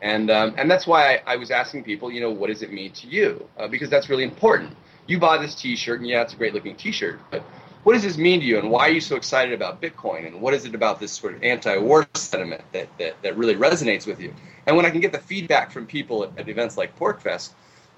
And 0.00 0.30
um, 0.30 0.54
and 0.56 0.70
that's 0.70 0.86
why 0.86 1.14
I, 1.14 1.34
I, 1.34 1.36
was 1.36 1.50
asking 1.50 1.84
people, 1.84 2.10
you 2.10 2.20
know, 2.20 2.30
what 2.30 2.48
does 2.48 2.62
it 2.62 2.72
mean 2.72 2.92
to 2.92 3.06
you? 3.08 3.48
Uh, 3.56 3.66
because 3.66 3.90
that's 3.90 4.08
really 4.08 4.22
important. 4.22 4.76
You 5.08 5.18
buy 5.18 5.38
this 5.38 5.54
T-shirt, 5.54 6.00
and 6.00 6.08
yeah, 6.08 6.22
it's 6.22 6.34
a 6.34 6.36
great 6.36 6.54
looking 6.54 6.76
T-shirt, 6.76 7.18
but 7.30 7.42
what 7.84 7.94
does 7.94 8.02
this 8.02 8.18
mean 8.18 8.40
to 8.40 8.46
you 8.46 8.58
and 8.58 8.70
why 8.70 8.88
are 8.88 8.92
you 8.92 9.00
so 9.00 9.16
excited 9.16 9.54
about 9.54 9.80
Bitcoin 9.80 10.26
and 10.26 10.40
what 10.40 10.54
is 10.54 10.64
it 10.64 10.74
about 10.74 11.00
this 11.00 11.12
sort 11.12 11.34
of 11.34 11.42
anti-war 11.42 12.06
sentiment 12.14 12.62
that, 12.72 12.88
that, 12.98 13.20
that 13.22 13.36
really 13.36 13.54
resonates 13.54 14.06
with 14.06 14.20
you? 14.20 14.34
And 14.66 14.76
when 14.76 14.84
I 14.84 14.90
can 14.90 15.00
get 15.00 15.12
the 15.12 15.18
feedback 15.18 15.70
from 15.70 15.86
people 15.86 16.24
at, 16.24 16.38
at 16.38 16.48
events 16.48 16.76
like 16.76 16.98
PorcFest, 16.98 17.50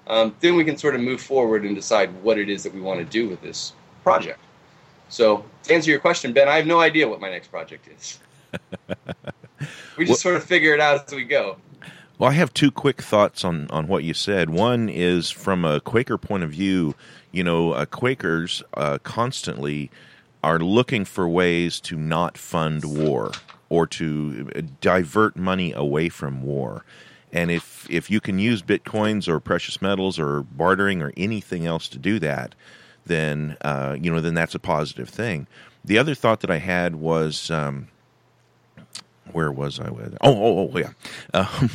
um, 0.07 0.35
then 0.39 0.55
we 0.55 0.63
can 0.63 0.77
sort 0.77 0.95
of 0.95 1.01
move 1.01 1.21
forward 1.21 1.65
and 1.65 1.75
decide 1.75 2.11
what 2.23 2.37
it 2.37 2.49
is 2.49 2.63
that 2.63 2.73
we 2.73 2.81
want 2.81 2.99
to 2.99 3.05
do 3.05 3.27
with 3.27 3.41
this 3.41 3.73
project. 4.03 4.39
So 5.09 5.45
to 5.63 5.73
answer 5.73 5.91
your 5.91 5.99
question, 5.99 6.33
Ben, 6.33 6.47
I 6.47 6.55
have 6.55 6.65
no 6.65 6.79
idea 6.79 7.07
what 7.07 7.19
my 7.19 7.29
next 7.29 7.49
project 7.49 7.87
is. 7.87 8.19
we 9.97 10.05
just 10.05 10.09
well, 10.09 10.15
sort 10.15 10.35
of 10.35 10.43
figure 10.43 10.73
it 10.73 10.79
out 10.79 11.05
as 11.07 11.13
we 11.13 11.23
go. 11.23 11.57
Well, 12.21 12.29
I 12.29 12.33
have 12.33 12.53
two 12.53 12.69
quick 12.69 13.01
thoughts 13.01 13.43
on, 13.43 13.65
on 13.71 13.87
what 13.87 14.03
you 14.03 14.13
said. 14.13 14.51
One 14.51 14.89
is 14.89 15.31
from 15.31 15.65
a 15.65 15.79
Quaker 15.79 16.19
point 16.19 16.43
of 16.43 16.51
view, 16.51 16.93
you 17.31 17.43
know, 17.43 17.71
uh, 17.71 17.85
Quakers 17.85 18.61
uh, 18.75 18.99
constantly 18.99 19.89
are 20.43 20.59
looking 20.59 21.03
for 21.03 21.27
ways 21.27 21.79
to 21.79 21.97
not 21.97 22.37
fund 22.37 22.85
war 22.85 23.31
or 23.69 23.87
to 23.87 24.51
uh, 24.55 24.61
divert 24.81 25.35
money 25.35 25.73
away 25.73 26.09
from 26.09 26.43
war. 26.43 26.85
And 27.33 27.49
if 27.49 27.89
if 27.89 28.11
you 28.11 28.21
can 28.21 28.37
use 28.37 28.61
bitcoins 28.61 29.27
or 29.27 29.39
precious 29.39 29.81
metals 29.81 30.19
or 30.19 30.43
bartering 30.43 31.01
or 31.01 31.11
anything 31.17 31.65
else 31.65 31.87
to 31.87 31.97
do 31.97 32.19
that, 32.19 32.53
then 33.03 33.57
uh, 33.61 33.97
you 33.99 34.11
know 34.11 34.21
then 34.21 34.35
that's 34.35 34.53
a 34.53 34.59
positive 34.59 35.09
thing. 35.09 35.47
The 35.83 35.97
other 35.97 36.13
thought 36.13 36.41
that 36.41 36.51
I 36.51 36.59
had 36.59 36.97
was 36.97 37.49
um, 37.49 37.87
where 39.31 39.51
was 39.51 39.79
I 39.79 39.89
with? 39.89 40.17
Oh, 40.21 40.31
oh, 40.31 40.71
oh, 40.73 40.77
yeah. 40.77 40.91
Um, 41.33 41.69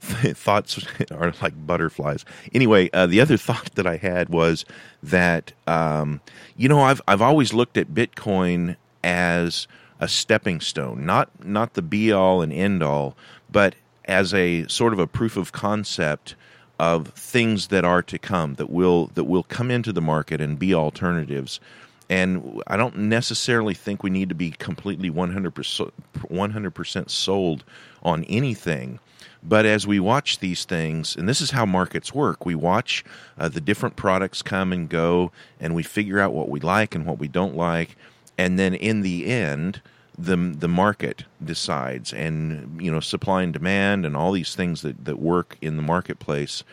thoughts 0.00 0.84
are 1.12 1.32
like 1.40 1.66
butterflies. 1.66 2.24
Anyway, 2.52 2.90
uh, 2.92 3.06
the 3.06 3.20
other 3.20 3.36
thought 3.36 3.74
that 3.76 3.86
I 3.86 3.96
had 3.96 4.30
was 4.30 4.64
that 5.02 5.52
um, 5.66 6.20
you 6.56 6.68
know 6.68 6.80
I've 6.80 7.00
I've 7.06 7.22
always 7.22 7.52
looked 7.52 7.76
at 7.76 7.94
Bitcoin 7.94 8.76
as 9.04 9.68
a 10.00 10.08
stepping 10.08 10.60
stone, 10.60 11.06
not 11.06 11.30
not 11.44 11.74
the 11.74 11.82
be 11.82 12.10
all 12.10 12.42
and 12.42 12.52
end 12.52 12.82
all, 12.82 13.16
but 13.50 13.76
as 14.06 14.34
a 14.34 14.66
sort 14.66 14.92
of 14.92 14.98
a 14.98 15.06
proof 15.06 15.36
of 15.36 15.52
concept 15.52 16.34
of 16.78 17.08
things 17.08 17.68
that 17.68 17.84
are 17.84 18.02
to 18.02 18.18
come 18.18 18.54
that 18.54 18.70
will 18.70 19.06
that 19.14 19.24
will 19.24 19.44
come 19.44 19.70
into 19.70 19.92
the 19.92 20.02
market 20.02 20.40
and 20.40 20.58
be 20.58 20.74
alternatives 20.74 21.60
and 22.08 22.62
I 22.66 22.76
don't 22.76 22.96
necessarily 22.96 23.74
think 23.74 24.02
we 24.02 24.10
need 24.10 24.28
to 24.28 24.34
be 24.34 24.50
completely 24.52 25.10
100%, 25.10 25.90
100% 26.18 27.10
sold 27.10 27.64
on 28.02 28.24
anything. 28.24 29.00
But 29.42 29.66
as 29.66 29.86
we 29.86 30.00
watch 30.00 30.38
these 30.38 30.64
things, 30.64 31.14
and 31.16 31.28
this 31.28 31.40
is 31.40 31.52
how 31.52 31.66
markets 31.66 32.14
work, 32.14 32.44
we 32.44 32.54
watch 32.54 33.04
uh, 33.38 33.48
the 33.48 33.60
different 33.60 33.96
products 33.96 34.42
come 34.42 34.72
and 34.72 34.88
go, 34.88 35.30
and 35.60 35.74
we 35.74 35.82
figure 35.82 36.18
out 36.18 36.32
what 36.32 36.48
we 36.48 36.60
like 36.60 36.94
and 36.94 37.06
what 37.06 37.18
we 37.18 37.28
don't 37.28 37.56
like, 37.56 37.96
and 38.38 38.58
then 38.58 38.74
in 38.74 39.02
the 39.02 39.26
end, 39.26 39.80
the 40.18 40.36
the 40.36 40.68
market 40.68 41.24
decides, 41.44 42.12
and 42.12 42.80
you 42.80 42.90
know, 42.90 43.00
supply 43.00 43.42
and 43.42 43.52
demand, 43.52 44.06
and 44.06 44.16
all 44.16 44.32
these 44.32 44.54
things 44.54 44.82
that 44.82 45.04
that 45.04 45.18
work 45.18 45.56
in 45.60 45.76
the 45.76 45.82
marketplace 45.82 46.64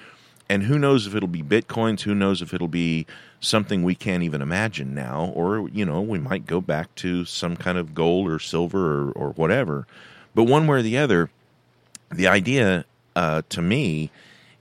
and 0.53 0.61
who 0.61 0.77
knows 0.77 1.07
if 1.07 1.15
it'll 1.15 1.27
be 1.27 1.41
bitcoins 1.41 2.01
who 2.01 2.13
knows 2.13 2.39
if 2.39 2.53
it'll 2.53 2.67
be 2.67 3.07
something 3.39 3.81
we 3.81 3.95
can't 3.95 4.21
even 4.21 4.39
imagine 4.39 4.93
now 4.93 5.31
or 5.33 5.67
you 5.69 5.83
know 5.83 5.99
we 5.99 6.19
might 6.19 6.45
go 6.45 6.61
back 6.61 6.93
to 6.93 7.25
some 7.25 7.55
kind 7.55 7.75
of 7.75 7.95
gold 7.95 8.29
or 8.29 8.37
silver 8.37 9.09
or, 9.09 9.11
or 9.13 9.29
whatever. 9.31 9.87
But 10.35 10.43
one 10.43 10.67
way 10.67 10.77
or 10.77 10.81
the 10.83 10.95
other 10.95 11.31
the 12.11 12.27
idea 12.27 12.85
uh, 13.15 13.41
to 13.49 13.63
me 13.63 14.11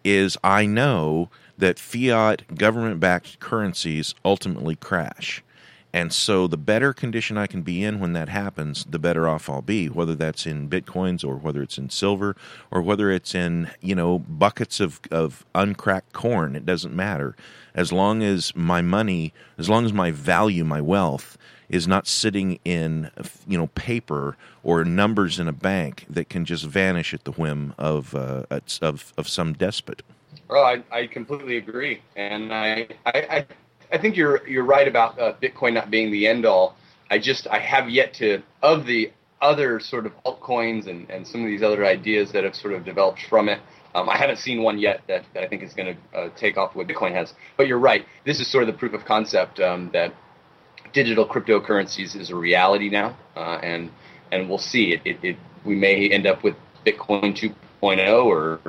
is 0.02 0.38
i 0.42 0.64
know 0.64 1.28
that 1.58 1.78
fiat 1.78 2.54
government 2.54 2.98
backed 2.98 3.38
currencies 3.38 4.14
ultimately 4.24 4.76
crash 4.76 5.44
and 5.92 6.12
so 6.12 6.46
the 6.46 6.56
better 6.56 6.92
condition 6.94 7.36
I 7.36 7.46
can 7.46 7.62
be 7.62 7.84
in 7.84 8.00
when 8.00 8.14
that 8.14 8.30
happens, 8.30 8.84
the 8.84 8.98
better 8.98 9.28
off 9.28 9.50
I'll 9.50 9.60
be, 9.60 9.88
whether 9.88 10.14
that's 10.14 10.46
in 10.46 10.70
bitcoins 10.70 11.22
or 11.22 11.36
whether 11.36 11.62
it's 11.62 11.76
in 11.76 11.90
silver 11.90 12.34
or 12.70 12.80
whether 12.80 13.10
it's 13.10 13.34
in, 13.34 13.70
you 13.80 13.94
know, 13.94 14.18
buckets 14.18 14.80
of, 14.80 15.00
of 15.10 15.44
uncracked 15.54 16.14
corn. 16.14 16.56
It 16.56 16.64
doesn't 16.64 16.94
matter. 16.94 17.36
As 17.74 17.92
long 17.92 18.22
as 18.22 18.56
my 18.56 18.80
money, 18.80 19.34
as 19.58 19.68
long 19.68 19.84
as 19.84 19.92
my 19.92 20.10
value, 20.10 20.64
my 20.64 20.80
wealth 20.80 21.36
is 21.68 21.88
not 21.88 22.06
sitting 22.06 22.58
in 22.64 23.10
you 23.48 23.56
know 23.56 23.66
paper 23.68 24.36
or 24.62 24.84
numbers 24.84 25.40
in 25.40 25.48
a 25.48 25.52
bank 25.52 26.04
that 26.08 26.28
can 26.28 26.44
just 26.44 26.64
vanish 26.64 27.14
at 27.14 27.24
the 27.24 27.32
whim 27.32 27.74
of 27.78 28.14
uh, 28.14 28.44
of 28.82 29.12
of 29.16 29.26
some 29.26 29.54
despot. 29.54 30.02
Well, 30.48 30.64
I, 30.64 30.82
I 30.90 31.06
completely 31.06 31.56
agree, 31.56 32.02
and 32.14 32.52
I, 32.52 32.88
I 33.06 33.12
I 33.12 33.46
think 33.98 34.16
you're 34.16 34.46
you're 34.48 34.64
right 34.64 34.88
about 34.88 35.18
uh, 35.18 35.34
Bitcoin 35.42 35.74
not 35.74 35.90
being 35.90 36.10
the 36.10 36.26
end 36.26 36.46
all. 36.46 36.76
I 37.10 37.18
just 37.18 37.46
I 37.46 37.58
have 37.58 37.90
yet 37.90 38.14
to 38.14 38.42
of 38.62 38.86
the 38.86 39.12
other 39.42 39.80
sort 39.80 40.06
of 40.06 40.12
altcoins 40.24 40.86
and, 40.86 41.10
and 41.10 41.26
some 41.26 41.42
of 41.42 41.48
these 41.48 41.62
other 41.62 41.84
ideas 41.84 42.32
that 42.32 42.44
have 42.44 42.54
sort 42.54 42.72
of 42.72 42.84
developed 42.84 43.20
from 43.28 43.48
it. 43.48 43.60
Um, 43.94 44.08
I 44.08 44.16
haven't 44.16 44.38
seen 44.38 44.62
one 44.62 44.78
yet 44.78 45.02
that, 45.08 45.24
that 45.34 45.42
I 45.42 45.48
think 45.48 45.62
is 45.62 45.74
going 45.74 45.96
to 45.96 46.18
uh, 46.18 46.28
take 46.36 46.56
off 46.56 46.74
what 46.74 46.86
Bitcoin 46.86 47.12
has. 47.12 47.34
But 47.56 47.66
you're 47.66 47.78
right. 47.78 48.06
This 48.24 48.40
is 48.40 48.50
sort 48.50 48.62
of 48.62 48.68
the 48.68 48.78
proof 48.78 48.94
of 48.94 49.04
concept 49.04 49.60
um, 49.60 49.90
that 49.92 50.14
digital 50.92 51.26
cryptocurrencies 51.26 52.18
is 52.18 52.30
a 52.30 52.36
reality 52.36 52.88
now, 52.88 53.16
uh, 53.36 53.58
and 53.62 53.90
and 54.30 54.48
we'll 54.48 54.58
see. 54.58 54.92
It, 54.92 55.02
it, 55.04 55.18
it, 55.22 55.36
we 55.64 55.74
may 55.74 56.08
end 56.08 56.26
up 56.26 56.42
with 56.42 56.54
Bitcoin 56.86 57.36
2.0 57.36 58.24
or 58.24 58.60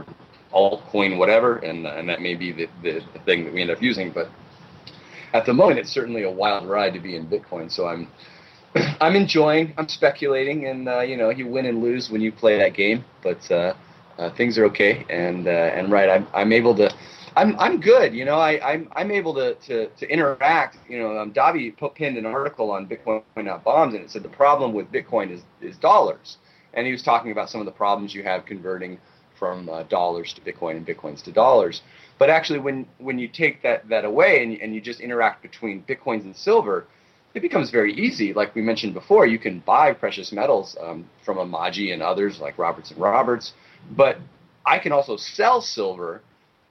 altcoin 0.53 1.17
whatever, 1.17 1.57
and 1.57 1.85
and 1.87 2.09
that 2.09 2.21
may 2.21 2.35
be 2.35 2.51
the, 2.51 2.67
the, 2.81 3.01
the 3.13 3.19
thing 3.19 3.45
that 3.45 3.53
we 3.53 3.61
end 3.61 3.71
up 3.71 3.81
using. 3.81 4.11
But 4.11 4.29
at 5.33 5.45
the 5.45 5.53
moment, 5.53 5.79
it's 5.79 5.89
certainly 5.91 6.23
a 6.23 6.31
wild 6.31 6.67
ride 6.69 6.93
to 6.93 6.99
be 6.99 7.15
in 7.15 7.27
Bitcoin. 7.27 7.71
So 7.71 7.87
I'm 7.87 8.07
I'm 9.01 9.15
enjoying. 9.15 9.73
I'm 9.77 9.89
speculating, 9.89 10.67
and 10.67 10.87
uh, 10.87 11.01
you 11.01 11.17
know, 11.17 11.29
you 11.29 11.47
win 11.47 11.65
and 11.65 11.81
lose 11.81 12.09
when 12.09 12.21
you 12.21 12.31
play 12.31 12.57
that 12.57 12.73
game, 12.73 13.03
but 13.21 13.51
uh, 13.51 13.73
uh, 14.17 14.29
things 14.35 14.57
are 14.57 14.65
okay. 14.65 15.05
And 15.09 15.47
uh, 15.47 15.51
and 15.51 15.91
right, 15.91 16.09
I'm 16.09 16.27
I'm 16.33 16.51
able 16.53 16.75
to. 16.75 16.93
I'm 17.35 17.57
I'm 17.57 17.79
good. 17.81 18.13
You 18.13 18.25
know, 18.25 18.35
I 18.35 18.73
I'm 18.73 18.89
I'm 18.95 19.11
able 19.11 19.33
to 19.35 19.55
to, 19.55 19.87
to 19.87 20.07
interact. 20.07 20.77
You 20.87 20.99
know, 20.99 21.17
um, 21.17 21.33
Davi 21.33 21.75
pinned 21.95 22.17
an 22.17 22.25
article 22.25 22.71
on 22.71 22.87
Bitcoin 22.87 23.23
not 23.37 23.63
bombs, 23.63 23.95
and 23.95 24.03
it 24.03 24.11
said 24.11 24.23
the 24.23 24.29
problem 24.29 24.73
with 24.73 24.91
Bitcoin 24.91 25.31
is 25.31 25.41
is 25.61 25.77
dollars, 25.77 26.37
and 26.75 26.85
he 26.85 26.91
was 26.91 27.01
talking 27.01 27.31
about 27.31 27.49
some 27.49 27.59
of 27.59 27.65
the 27.65 27.71
problems 27.71 28.13
you 28.13 28.23
have 28.23 28.45
converting 28.45 28.99
from 29.37 29.67
uh, 29.67 29.83
dollars 29.83 30.33
to 30.33 30.41
Bitcoin 30.41 30.77
and 30.77 30.85
Bitcoins 30.85 31.23
to 31.23 31.31
dollars. 31.31 31.81
But 32.19 32.29
actually, 32.29 32.59
when 32.59 32.87
when 32.99 33.19
you 33.19 33.27
take 33.27 33.61
that 33.63 33.87
that 33.89 34.05
away 34.05 34.43
and 34.43 34.53
and 34.61 34.73
you 34.73 34.81
just 34.81 34.99
interact 34.99 35.41
between 35.41 35.83
Bitcoins 35.83 36.23
and 36.23 36.35
silver 36.35 36.87
it 37.33 37.41
becomes 37.41 37.71
very 37.71 37.93
easy. 37.93 38.33
Like 38.33 38.53
we 38.53 38.61
mentioned 38.61 38.93
before, 38.93 39.25
you 39.25 39.39
can 39.39 39.59
buy 39.59 39.93
precious 39.93 40.31
metals 40.31 40.77
um, 40.79 41.09
from 41.25 41.37
Amagi 41.37 41.93
and 41.93 42.01
others 42.01 42.39
like 42.39 42.57
Roberts 42.57 42.91
and 42.91 42.99
Roberts, 42.99 43.53
but 43.91 44.17
I 44.65 44.79
can 44.79 44.91
also 44.91 45.17
sell 45.17 45.61
silver 45.61 46.21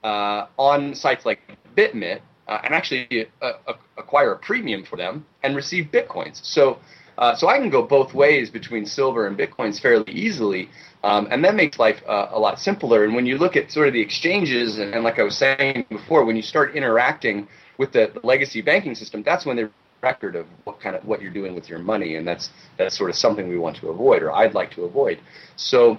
uh, 0.03 0.47
on 0.57 0.95
sites 0.95 1.25
like 1.25 1.39
Bitmit 1.75 2.21
uh, 2.47 2.59
and 2.63 2.73
actually 2.73 3.27
uh, 3.41 3.53
acquire 3.97 4.33
a 4.33 4.37
premium 4.37 4.83
for 4.85 4.95
them 4.95 5.25
and 5.43 5.55
receive 5.55 5.85
bitcoins. 5.91 6.43
So, 6.43 6.79
uh, 7.17 7.35
so 7.35 7.47
I 7.47 7.57
can 7.57 7.69
go 7.69 7.83
both 7.83 8.13
ways 8.13 8.49
between 8.49 8.85
silver 8.85 9.27
and 9.27 9.37
bitcoins 9.37 9.79
fairly 9.79 10.11
easily, 10.11 10.69
um, 11.03 11.27
and 11.31 11.43
that 11.43 11.55
makes 11.55 11.79
life 11.79 12.01
uh, 12.07 12.29
a 12.31 12.39
lot 12.39 12.59
simpler. 12.59 13.03
And 13.03 13.13
when 13.13 13.25
you 13.25 13.37
look 13.37 13.55
at 13.55 13.71
sort 13.71 13.87
of 13.87 13.93
the 13.93 14.01
exchanges, 14.01 14.79
and, 14.79 14.93
and 14.93 15.03
like 15.03 15.19
I 15.19 15.23
was 15.23 15.37
saying 15.37 15.85
before, 15.89 16.25
when 16.25 16.35
you 16.35 16.41
start 16.41 16.75
interacting 16.75 17.47
with 17.77 17.91
the, 17.91 18.11
the 18.13 18.25
legacy 18.25 18.61
banking 18.61 18.95
system, 18.95 19.23
that's 19.23 19.45
when 19.45 19.55
they're 19.55 19.71
record 20.03 20.35
of 20.35 20.45
what 20.65 20.79
kind 20.81 20.95
of 20.95 21.05
what 21.05 21.21
you're 21.21 21.31
doing 21.31 21.55
with 21.55 21.69
your 21.69 21.79
money, 21.79 22.15
and 22.17 22.27
that's 22.27 22.51
that's 22.77 22.95
sort 22.95 23.09
of 23.09 23.15
something 23.15 23.47
we 23.47 23.57
want 23.57 23.77
to 23.77 23.89
avoid, 23.89 24.21
or 24.21 24.31
I'd 24.31 24.53
like 24.53 24.69
to 24.71 24.83
avoid. 24.83 25.19
So, 25.55 25.97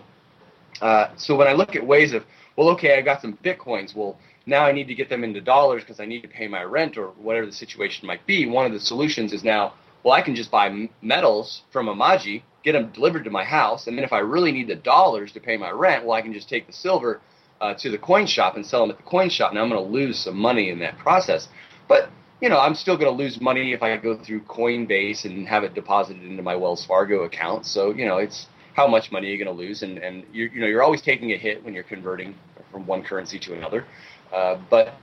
uh, 0.81 1.09
so 1.17 1.35
when 1.35 1.49
I 1.49 1.55
look 1.55 1.75
at 1.75 1.85
ways 1.85 2.13
of, 2.13 2.25
well, 2.57 2.69
okay, 2.71 2.97
I 2.99 3.01
got 3.01 3.23
some 3.23 3.37
bitcoins. 3.43 3.97
Well, 3.97 4.19
now 4.47 4.65
I 4.65 4.73
need 4.73 4.89
to 4.89 4.95
get 4.95 5.09
them 5.09 5.25
into 5.25 5.41
dollars 5.41 5.83
because 5.83 6.01
I 6.01 6.05
need 6.05 6.21
to 6.21 6.29
pay 6.29 6.47
my 6.47 6.63
rent 6.63 6.99
or 6.99 7.09
whatever 7.09 7.47
the 7.47 7.53
situation 7.53 8.07
might 8.07 8.25
be. 8.27 8.47
One 8.47 8.67
of 8.67 8.73
the 8.73 8.81
solutions 8.81 9.33
is 9.33 9.43
now, 9.43 9.73
well, 10.05 10.13
I 10.13 10.23
can 10.23 10.37
just 10.37 10.51
buy 10.51 10.89
metals 11.03 11.63
from 11.73 11.87
Amagi, 11.87 12.43
get 12.63 12.73
them 12.73 12.91
delivered 12.93 13.25
to 13.25 13.31
my 13.31 13.45
house, 13.45 13.87
and 13.87 13.97
then 13.97 14.05
if 14.05 14.13
I 14.13 14.19
really 14.19 14.53
need 14.53 14.69
the 14.69 14.75
dollars 14.75 15.33
to 15.33 15.41
pay 15.41 15.57
my 15.57 15.71
rent, 15.71 16.05
well, 16.05 16.13
I 16.13 16.23
can 16.23 16.33
just 16.33 16.49
take 16.49 16.67
the 16.67 16.73
silver 16.73 17.21
uh, 17.61 17.75
to 17.75 17.91
the 17.91 17.99
coin 17.99 18.27
shop 18.27 18.57
and 18.57 18.65
sell 18.65 18.83
them 18.83 18.91
at 18.91 18.99
the 18.99 19.03
coin 19.03 19.31
shop. 19.31 19.55
Now 19.55 19.63
I'm 19.63 19.71
going 19.71 19.83
to 19.83 19.91
lose 19.91 20.19
some 20.19 20.37
money 20.37 20.69
in 20.69 20.79
that 20.81 20.99
process, 20.99 21.49
but 21.89 22.11
you 22.41 22.51
know, 22.51 22.59
I'm 22.59 22.75
still 22.75 22.99
going 22.99 23.11
to 23.11 23.23
lose 23.23 23.41
money 23.41 23.73
if 23.73 23.83
I 23.83 23.97
go 23.97 24.19
through 24.19 24.43
Coinbase 24.43 25.25
and 25.25 25.49
have 25.49 25.65
it 25.65 25.73
deposited 25.73 26.25
into 26.25 26.43
my 26.43 26.55
Wells 26.55 26.85
Fargo 26.85 27.23
account. 27.23 27.65
So, 27.65 27.95
you 27.95 28.05
know, 28.05 28.19
it's 28.19 28.49
how 28.75 28.87
much 28.87 29.11
money 29.11 29.29
you're 29.29 29.43
going 29.43 29.57
to 29.57 29.63
lose, 29.63 29.83
and 29.83 29.99
and 29.99 30.25
you 30.33 30.51
you 30.53 30.61
know 30.61 30.67
you're 30.67 30.83
always 30.83 31.01
taking 31.01 31.33
a 31.33 31.39
hit 31.39 31.65
when 31.65 31.73
you're 31.73 31.85
converting 31.85 32.35
from 32.71 32.87
one 32.87 33.03
currency 33.03 33.39
to 33.39 33.55
another. 33.55 33.87
Uh, 34.33 34.59
but 34.69 34.95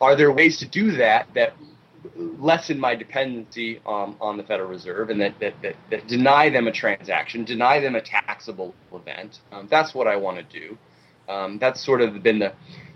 are 0.00 0.16
there 0.16 0.32
ways 0.32 0.58
to 0.58 0.68
do 0.68 0.92
that 0.92 1.28
that 1.34 1.54
lessen 2.16 2.78
my 2.78 2.94
dependency 2.94 3.80
on, 3.84 4.16
on 4.20 4.36
the 4.36 4.42
Federal 4.42 4.68
Reserve 4.68 5.10
and 5.10 5.20
that, 5.20 5.38
that, 5.40 5.54
that, 5.62 5.76
that, 5.90 6.06
deny 6.06 6.48
them 6.50 6.66
a 6.66 6.72
transaction, 6.72 7.44
deny 7.44 7.80
them 7.80 7.94
a 7.94 8.00
taxable 8.00 8.74
event? 8.92 9.38
Um, 9.52 9.68
that's 9.70 9.94
what 9.94 10.06
I 10.06 10.16
want 10.16 10.38
to 10.38 10.60
do. 10.60 10.78
Um, 11.28 11.58
that's 11.58 11.84
sort 11.84 12.00
of 12.00 12.22
been 12.22 12.38
the 12.38 12.52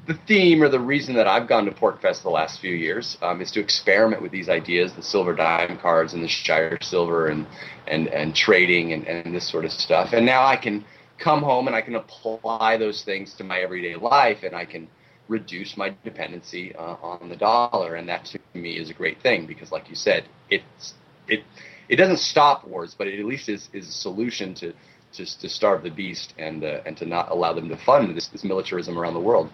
the 0.07 0.19
theme 0.27 0.63
or 0.63 0.69
the 0.69 0.81
reason 0.81 1.15
that 1.15 1.29
I've 1.29 1.47
gone 1.47 1.67
to 1.67 1.71
PorcFest 1.71 2.23
the 2.23 2.31
last 2.31 2.61
few 2.61 2.75
years 2.75 3.19
um, 3.23 3.41
is 3.41 3.51
to 3.53 3.61
experiment 3.61 4.23
with 4.23 4.33
these 4.33 4.49
ideas, 4.49 4.93
the 4.93 5.03
silver 5.03 5.35
dime 5.35 5.79
cards 5.79 6.15
and 6.15 6.25
the 6.25 6.29
Shire 6.29 6.79
silver 6.81 7.29
and 7.29 7.47
and 7.87 8.09
and 8.09 8.35
trading 8.35 8.93
and, 8.93 9.07
and 9.07 9.35
this 9.35 9.49
sort 9.49 9.65
of 9.65 9.73
stuff. 9.73 10.13
And 10.13 10.25
now 10.25 10.45
I 10.45 10.57
can 10.57 10.85
come 11.19 11.43
home 11.43 11.67
and 11.67 11.77
I 11.77 11.83
can 11.83 11.97
apply 11.97 12.77
those 12.79 13.03
things 13.03 13.35
to 13.35 13.45
my 13.45 13.61
everyday 13.61 13.95
life 13.95 14.43
and 14.43 14.57
I 14.57 14.65
can 14.65 14.89
reduce 15.31 15.76
my 15.76 15.95
dependency 16.05 16.74
uh, 16.74 16.97
on 17.03 17.28
the 17.28 17.37
dollar. 17.37 17.95
And 17.95 18.09
that 18.09 18.24
to 18.26 18.39
me 18.55 18.72
is 18.76 18.91
a 18.91 18.95
great 18.95 19.22
thing 19.22 19.47
because, 19.47 19.72
like 19.72 19.89
you 19.89 19.97
said, 19.97 20.24
it's 20.51 20.95
it 21.28 21.41
it 21.89 21.97
doesn't 21.97 22.18
stop 22.18 22.66
wars, 22.66 22.95
but 22.99 23.07
it 23.07 23.18
at 23.18 23.24
least 23.24 23.49
is 23.49 23.70
is 23.72 23.89
a 23.89 23.93
solution 23.93 24.55
to. 24.57 24.74
To, 25.14 25.24
to 25.41 25.49
starve 25.49 25.83
the 25.83 25.91
beast 25.91 26.35
and 26.39 26.62
uh, 26.62 26.87
and 26.87 26.97
to 26.99 27.05
not 27.05 27.33
allow 27.33 27.53
them 27.53 27.68
to 27.68 27.76
fund 27.76 28.16
this, 28.16 28.28
this 28.28 28.45
militarism 28.45 28.97
around 28.97 29.14
the 29.14 29.26
world. 29.31 29.51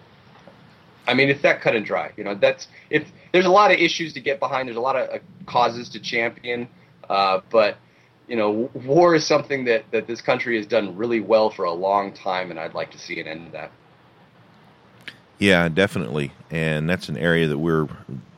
I 1.06 1.14
mean, 1.14 1.30
it's 1.30 1.40
that 1.40 1.62
cut 1.62 1.74
and 1.74 1.86
dry. 1.86 2.12
You 2.18 2.24
know, 2.24 2.34
that's 2.34 2.68
if 2.90 3.08
there's 3.32 3.46
a 3.46 3.50
lot 3.50 3.70
of 3.70 3.78
issues 3.78 4.12
to 4.12 4.20
get 4.20 4.38
behind. 4.38 4.68
There's 4.68 4.76
a 4.76 4.80
lot 4.90 4.96
of 4.96 5.08
uh, 5.08 5.18
causes 5.46 5.88
to 5.94 5.98
champion, 5.98 6.68
uh, 7.08 7.40
but 7.50 7.78
you 8.28 8.36
know, 8.36 8.70
war 8.74 9.14
is 9.14 9.26
something 9.26 9.64
that 9.64 9.84
that 9.92 10.06
this 10.06 10.20
country 10.20 10.58
has 10.58 10.66
done 10.66 10.94
really 10.94 11.20
well 11.20 11.48
for 11.48 11.64
a 11.64 11.72
long 11.72 12.12
time, 12.12 12.50
and 12.50 12.60
I'd 12.60 12.74
like 12.74 12.90
to 12.90 12.98
see 12.98 13.18
an 13.18 13.26
end 13.26 13.46
to 13.46 13.52
that. 13.52 13.70
Yeah, 15.38 15.68
definitely, 15.68 16.32
and 16.50 16.88
that's 16.88 17.08
an 17.08 17.18
area 17.18 17.46
that 17.48 17.58
we're 17.58 17.88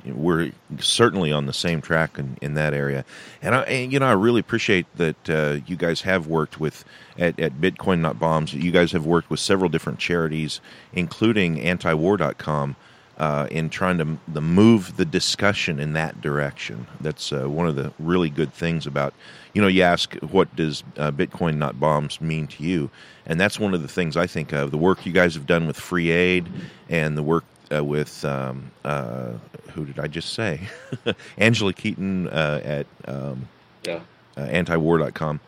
we're 0.05 0.53
certainly 0.79 1.33
on 1.33 1.47
the 1.47 1.53
same 1.53 1.81
track 1.81 2.19
in, 2.19 2.37
in 2.41 2.55
that 2.55 2.73
area. 2.75 3.05
And, 3.43 3.55
I, 3.55 3.61
and, 3.63 3.93
you 3.93 3.99
know, 3.99 4.07
I 4.07 4.13
really 4.13 4.41
appreciate 4.41 4.87
that 4.97 5.31
uh, 5.31 5.59
you 5.67 5.77
guys 5.77 6.03
have 6.03 6.27
worked 6.27 6.59
with 6.61 6.85
at, 7.19 7.39
at 7.39 7.61
Bitcoin 7.61 8.01
Not 8.01 8.19
Bombs. 8.19 8.55
You 8.55 8.71
guys 8.71 8.93
have 8.93 9.07
worked 9.07 9.31
with 9.31 9.41
several 9.41 9.69
different 9.69 9.99
charities, 9.99 10.61
including 10.93 11.57
Antiwar.com, 11.57 12.77
uh, 13.19 13.49
in 13.51 13.69
trying 13.69 13.99
to 13.99 14.17
the 14.29 14.41
move 14.41 14.97
the 14.97 15.05
discussion 15.05 15.81
in 15.81 15.93
that 15.93 16.21
direction. 16.21 16.87
That's 17.01 17.33
uh, 17.33 17.49
one 17.49 17.67
of 17.67 17.77
the 17.77 17.93
really 17.99 18.31
good 18.31 18.53
things 18.53 18.87
about. 18.87 19.13
You 19.55 19.63
know, 19.63 19.69
you 19.69 19.83
ask 19.83 20.15
what 20.17 20.55
does 20.55 20.85
uh, 20.97 21.11
Bitcoin 21.11 21.57
Not 21.57 21.81
Bombs 21.81 22.21
mean 22.21 22.47
to 22.49 22.63
you, 22.63 22.91
and 23.27 23.41
that's 23.41 23.59
one 23.59 23.75
of 23.75 23.83
the 23.83 23.89
things 23.89 24.17
I 24.17 24.27
think 24.27 24.53
of. 24.53 24.71
The 24.71 24.79
work 24.79 25.05
you 25.05 25.13
guys 25.13 25.35
have 25.35 25.47
done 25.47 25.67
with 25.67 25.77
Free 25.77 26.11
Aid 26.11 26.49
and 26.89 27.17
the 27.17 27.23
work 27.23 27.45
uh, 27.75 27.85
with 27.85 28.25
um, 28.25 28.71
uh, 28.85 29.33
who 29.73 29.85
did 29.85 29.99
I 29.99 30.07
just 30.07 30.35
say? 30.35 30.69
Angela 31.39 31.73
Keaton 31.73 32.29
uh, 32.29 32.61
at 32.65 32.87
um, 33.07 33.49
yeah. 33.85 34.01
antiwar.com. 34.37 35.41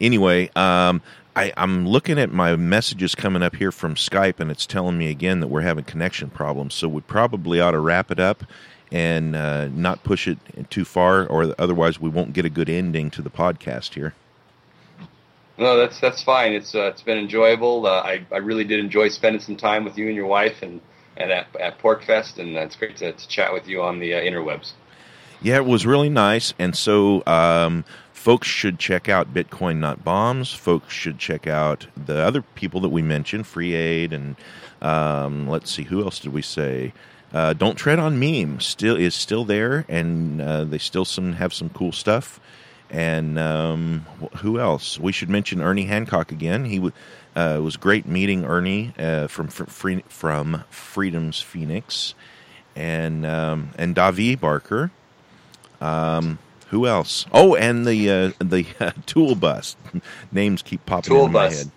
Anyway, 0.00 0.50
um, 0.54 1.02
I, 1.38 1.52
I'm 1.56 1.86
looking 1.86 2.18
at 2.18 2.32
my 2.32 2.56
messages 2.56 3.14
coming 3.14 3.44
up 3.44 3.54
here 3.54 3.70
from 3.70 3.94
Skype, 3.94 4.40
and 4.40 4.50
it's 4.50 4.66
telling 4.66 4.98
me 4.98 5.08
again 5.08 5.38
that 5.38 5.46
we're 5.46 5.60
having 5.60 5.84
connection 5.84 6.30
problems. 6.30 6.74
So 6.74 6.88
we 6.88 7.00
probably 7.00 7.60
ought 7.60 7.70
to 7.70 7.78
wrap 7.78 8.10
it 8.10 8.18
up 8.18 8.42
and 8.90 9.36
uh, 9.36 9.68
not 9.68 10.02
push 10.02 10.26
it 10.26 10.38
too 10.68 10.84
far, 10.84 11.24
or 11.26 11.54
otherwise 11.56 12.00
we 12.00 12.08
won't 12.08 12.32
get 12.32 12.44
a 12.44 12.50
good 12.50 12.68
ending 12.68 13.08
to 13.12 13.22
the 13.22 13.30
podcast 13.30 13.94
here. 13.94 14.14
No, 15.56 15.76
that's 15.76 16.00
that's 16.00 16.22
fine. 16.22 16.54
It's 16.54 16.74
uh, 16.74 16.86
it's 16.86 17.02
been 17.02 17.18
enjoyable. 17.18 17.86
Uh, 17.86 18.00
I 18.00 18.26
I 18.32 18.38
really 18.38 18.64
did 18.64 18.80
enjoy 18.80 19.08
spending 19.08 19.40
some 19.40 19.56
time 19.56 19.84
with 19.84 19.96
you 19.96 20.08
and 20.08 20.16
your 20.16 20.26
wife, 20.26 20.62
and 20.62 20.80
and 21.16 21.30
at, 21.30 21.46
at 21.60 21.78
PorcFest, 21.78 22.38
and 22.38 22.56
it's 22.56 22.74
great 22.74 22.96
to, 22.96 23.12
to 23.12 23.28
chat 23.28 23.52
with 23.52 23.68
you 23.68 23.82
on 23.82 24.00
the 24.00 24.14
uh, 24.14 24.20
interwebs. 24.20 24.72
Yeah, 25.40 25.56
it 25.56 25.66
was 25.66 25.86
really 25.86 26.08
nice, 26.08 26.52
and 26.58 26.76
so 26.76 27.22
um, 27.26 27.84
folks 28.18 28.48
should 28.48 28.78
check 28.78 29.08
out 29.08 29.32
Bitcoin 29.32 29.78
Not 29.78 30.04
Bombs. 30.04 30.52
Folks 30.52 30.92
should 30.92 31.18
check 31.18 31.46
out 31.46 31.86
the 31.96 32.18
other 32.18 32.42
people 32.42 32.80
that 32.80 32.88
we 32.88 33.00
mentioned, 33.00 33.46
Free 33.46 33.74
Aid, 33.74 34.12
and 34.12 34.36
um, 34.82 35.48
let's 35.48 35.70
see, 35.70 35.84
who 35.84 36.02
else 36.02 36.18
did 36.18 36.32
we 36.32 36.42
say? 36.42 36.92
Uh, 37.32 37.52
Don't 37.52 37.76
Tread 37.76 37.98
on 37.98 38.18
Meme 38.18 38.60
still 38.60 38.96
is 38.96 39.14
still 39.14 39.44
there, 39.44 39.84
and 39.88 40.40
uh, 40.40 40.64
they 40.64 40.78
still 40.78 41.04
some 41.04 41.34
have 41.34 41.54
some 41.54 41.70
cool 41.70 41.92
stuff. 41.92 42.40
And 42.90 43.38
um, 43.38 44.06
who 44.38 44.58
else? 44.58 44.98
We 44.98 45.12
should 45.12 45.28
mention 45.28 45.60
Ernie 45.60 45.84
Hancock 45.84 46.32
again. 46.32 46.64
He 46.64 46.76
w- 46.76 46.92
uh, 47.36 47.60
was 47.62 47.76
great 47.76 48.06
meeting 48.06 48.44
Ernie 48.44 48.94
uh, 48.98 49.28
from 49.28 49.48
free, 49.48 50.02
from 50.08 50.64
Freedom's 50.70 51.40
Phoenix, 51.40 52.14
and 52.74 53.24
um, 53.26 53.70
and 53.78 53.94
Davi 53.94 54.40
Barker. 54.40 54.90
Um, 55.80 56.38
Who 56.70 56.86
else? 56.86 57.26
Oh, 57.32 57.54
and 57.54 57.86
the 57.86 58.10
uh, 58.10 58.32
the 58.44 58.66
uh, 58.80 58.92
tool 59.06 59.34
bus 59.34 59.76
names 60.32 60.62
keep 60.62 60.84
popping 60.86 61.14
Tool 61.14 61.26
into 61.26 61.32
my 61.32 61.50
head. 61.50 61.70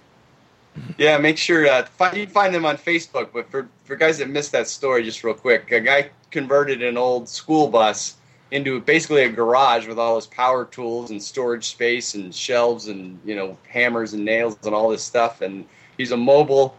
Yeah, 0.98 1.18
make 1.18 1.38
sure 1.38 1.68
uh, 1.68 1.84
find, 1.84 2.16
you 2.16 2.28
find 2.28 2.54
them 2.54 2.66
on 2.66 2.78
Facebook. 2.78 3.30
But 3.34 3.50
for 3.50 3.68
for 3.86 3.96
guys 3.96 4.18
that 4.18 4.30
missed 4.30 4.52
that 4.52 4.68
story, 4.68 5.04
just 5.04 5.24
real 5.24 5.34
quick, 5.34 5.72
a 5.72 5.80
guy 5.80 6.10
converted 6.30 6.82
an 6.82 6.98
old 6.98 7.28
school 7.28 7.68
bus 7.68 8.16
into 8.52 8.82
basically 8.82 9.24
a 9.24 9.30
garage 9.30 9.88
with 9.88 9.98
all 9.98 10.18
his 10.18 10.28
power 10.28 10.66
tools 10.66 11.10
and 11.12 11.24
storage 11.24 11.66
space 11.70 12.16
and 12.16 12.36
shelves 12.36 12.88
and 12.88 13.20
you 13.24 13.36
know 13.36 13.58
hammers 13.68 14.14
and 14.14 14.26
nails 14.26 14.58
and 14.64 14.76
all 14.76 14.90
this 14.90 15.04
stuff. 15.04 15.42
And 15.42 15.66
he's 15.98 16.12
a 16.12 16.18
mobile 16.18 16.78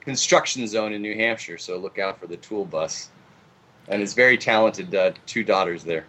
construction 0.00 0.66
zone 0.66 0.92
in 0.92 1.02
New 1.02 1.14
Hampshire, 1.14 1.58
so 1.58 1.76
look 1.76 1.98
out 1.98 2.18
for 2.18 2.26
the 2.26 2.38
tool 2.38 2.64
bus. 2.64 3.10
And 3.88 4.00
his 4.00 4.14
very 4.14 4.38
talented 4.38 4.94
uh, 4.94 5.12
two 5.26 5.44
daughters 5.44 5.84
there. 5.84 6.06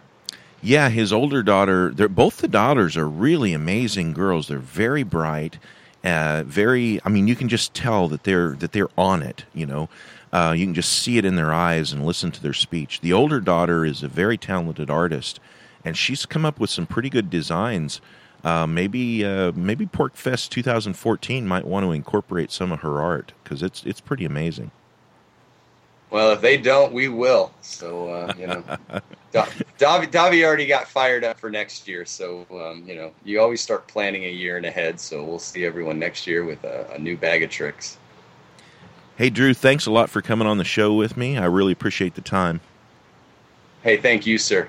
Yeah, 0.64 0.88
his 0.88 1.12
older 1.12 1.42
daughter. 1.42 1.90
They're 1.90 2.08
both 2.08 2.38
the 2.38 2.48
daughters 2.48 2.96
are 2.96 3.06
really 3.06 3.52
amazing 3.52 4.14
girls. 4.14 4.48
They're 4.48 4.58
very 4.58 5.02
bright, 5.02 5.58
uh, 6.02 6.42
very. 6.46 7.00
I 7.04 7.10
mean, 7.10 7.28
you 7.28 7.36
can 7.36 7.50
just 7.50 7.74
tell 7.74 8.08
that 8.08 8.24
they're 8.24 8.54
that 8.54 8.72
they're 8.72 8.88
on 8.96 9.22
it. 9.22 9.44
You 9.52 9.66
know, 9.66 9.88
uh, 10.32 10.54
you 10.56 10.64
can 10.64 10.72
just 10.72 10.90
see 11.02 11.18
it 11.18 11.26
in 11.26 11.36
their 11.36 11.52
eyes 11.52 11.92
and 11.92 12.06
listen 12.06 12.30
to 12.30 12.42
their 12.42 12.54
speech. 12.54 13.02
The 13.02 13.12
older 13.12 13.40
daughter 13.40 13.84
is 13.84 14.02
a 14.02 14.08
very 14.08 14.38
talented 14.38 14.88
artist, 14.88 15.38
and 15.84 15.98
she's 15.98 16.24
come 16.24 16.46
up 16.46 16.58
with 16.58 16.70
some 16.70 16.86
pretty 16.86 17.10
good 17.10 17.28
designs. 17.28 18.00
Uh, 18.42 18.66
maybe 18.66 19.22
uh, 19.22 19.52
maybe 19.54 19.84
PorcFest 19.84 20.48
2014 20.48 21.46
might 21.46 21.66
want 21.66 21.84
to 21.84 21.92
incorporate 21.92 22.50
some 22.50 22.72
of 22.72 22.80
her 22.80 23.02
art 23.02 23.34
because 23.42 23.62
it's 23.62 23.84
it's 23.84 24.00
pretty 24.00 24.24
amazing. 24.24 24.70
Well, 26.14 26.30
if 26.30 26.40
they 26.40 26.56
don't, 26.56 26.92
we 26.92 27.08
will. 27.08 27.50
So 27.60 28.08
uh, 28.08 28.32
you 28.38 28.46
know, 28.46 28.62
Da- 29.32 29.48
Davi, 29.80 30.06
Davi 30.06 30.44
already 30.44 30.64
got 30.64 30.86
fired 30.86 31.24
up 31.24 31.40
for 31.40 31.50
next 31.50 31.88
year. 31.88 32.04
So 32.04 32.46
um, 32.52 32.84
you 32.86 32.94
know, 32.94 33.10
you 33.24 33.40
always 33.40 33.60
start 33.60 33.88
planning 33.88 34.22
a 34.22 34.30
year 34.30 34.56
and 34.56 34.64
ahead. 34.64 35.00
So 35.00 35.24
we'll 35.24 35.40
see 35.40 35.64
everyone 35.64 35.98
next 35.98 36.24
year 36.24 36.44
with 36.44 36.62
a, 36.62 36.88
a 36.94 37.00
new 37.00 37.16
bag 37.16 37.42
of 37.42 37.50
tricks. 37.50 37.98
Hey, 39.16 39.28
Drew, 39.28 39.54
thanks 39.54 39.86
a 39.86 39.90
lot 39.90 40.08
for 40.08 40.22
coming 40.22 40.46
on 40.46 40.58
the 40.58 40.64
show 40.64 40.94
with 40.94 41.16
me. 41.16 41.36
I 41.36 41.46
really 41.46 41.72
appreciate 41.72 42.14
the 42.14 42.20
time. 42.20 42.60
Hey, 43.82 43.96
thank 43.96 44.24
you, 44.24 44.38
sir. 44.38 44.68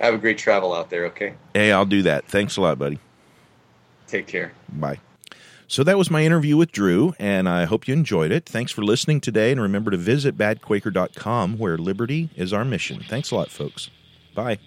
Have 0.00 0.12
a 0.12 0.18
great 0.18 0.36
travel 0.36 0.74
out 0.74 0.90
there. 0.90 1.06
Okay, 1.06 1.32
Hey, 1.54 1.72
I'll 1.72 1.86
do 1.86 2.02
that. 2.02 2.26
Thanks 2.26 2.58
a 2.58 2.60
lot, 2.60 2.78
buddy. 2.78 2.98
take 4.06 4.26
care. 4.26 4.52
Bye. 4.68 4.98
So 5.74 5.82
that 5.82 5.98
was 5.98 6.08
my 6.08 6.24
interview 6.24 6.56
with 6.56 6.70
Drew, 6.70 7.14
and 7.18 7.48
I 7.48 7.64
hope 7.64 7.88
you 7.88 7.94
enjoyed 7.94 8.30
it. 8.30 8.46
Thanks 8.46 8.70
for 8.70 8.84
listening 8.84 9.20
today, 9.20 9.50
and 9.50 9.60
remember 9.60 9.90
to 9.90 9.96
visit 9.96 10.38
badquaker.com 10.38 11.58
where 11.58 11.76
liberty 11.76 12.30
is 12.36 12.52
our 12.52 12.64
mission. 12.64 13.02
Thanks 13.08 13.32
a 13.32 13.34
lot, 13.34 13.50
folks. 13.50 13.90
Bye. 14.36 14.60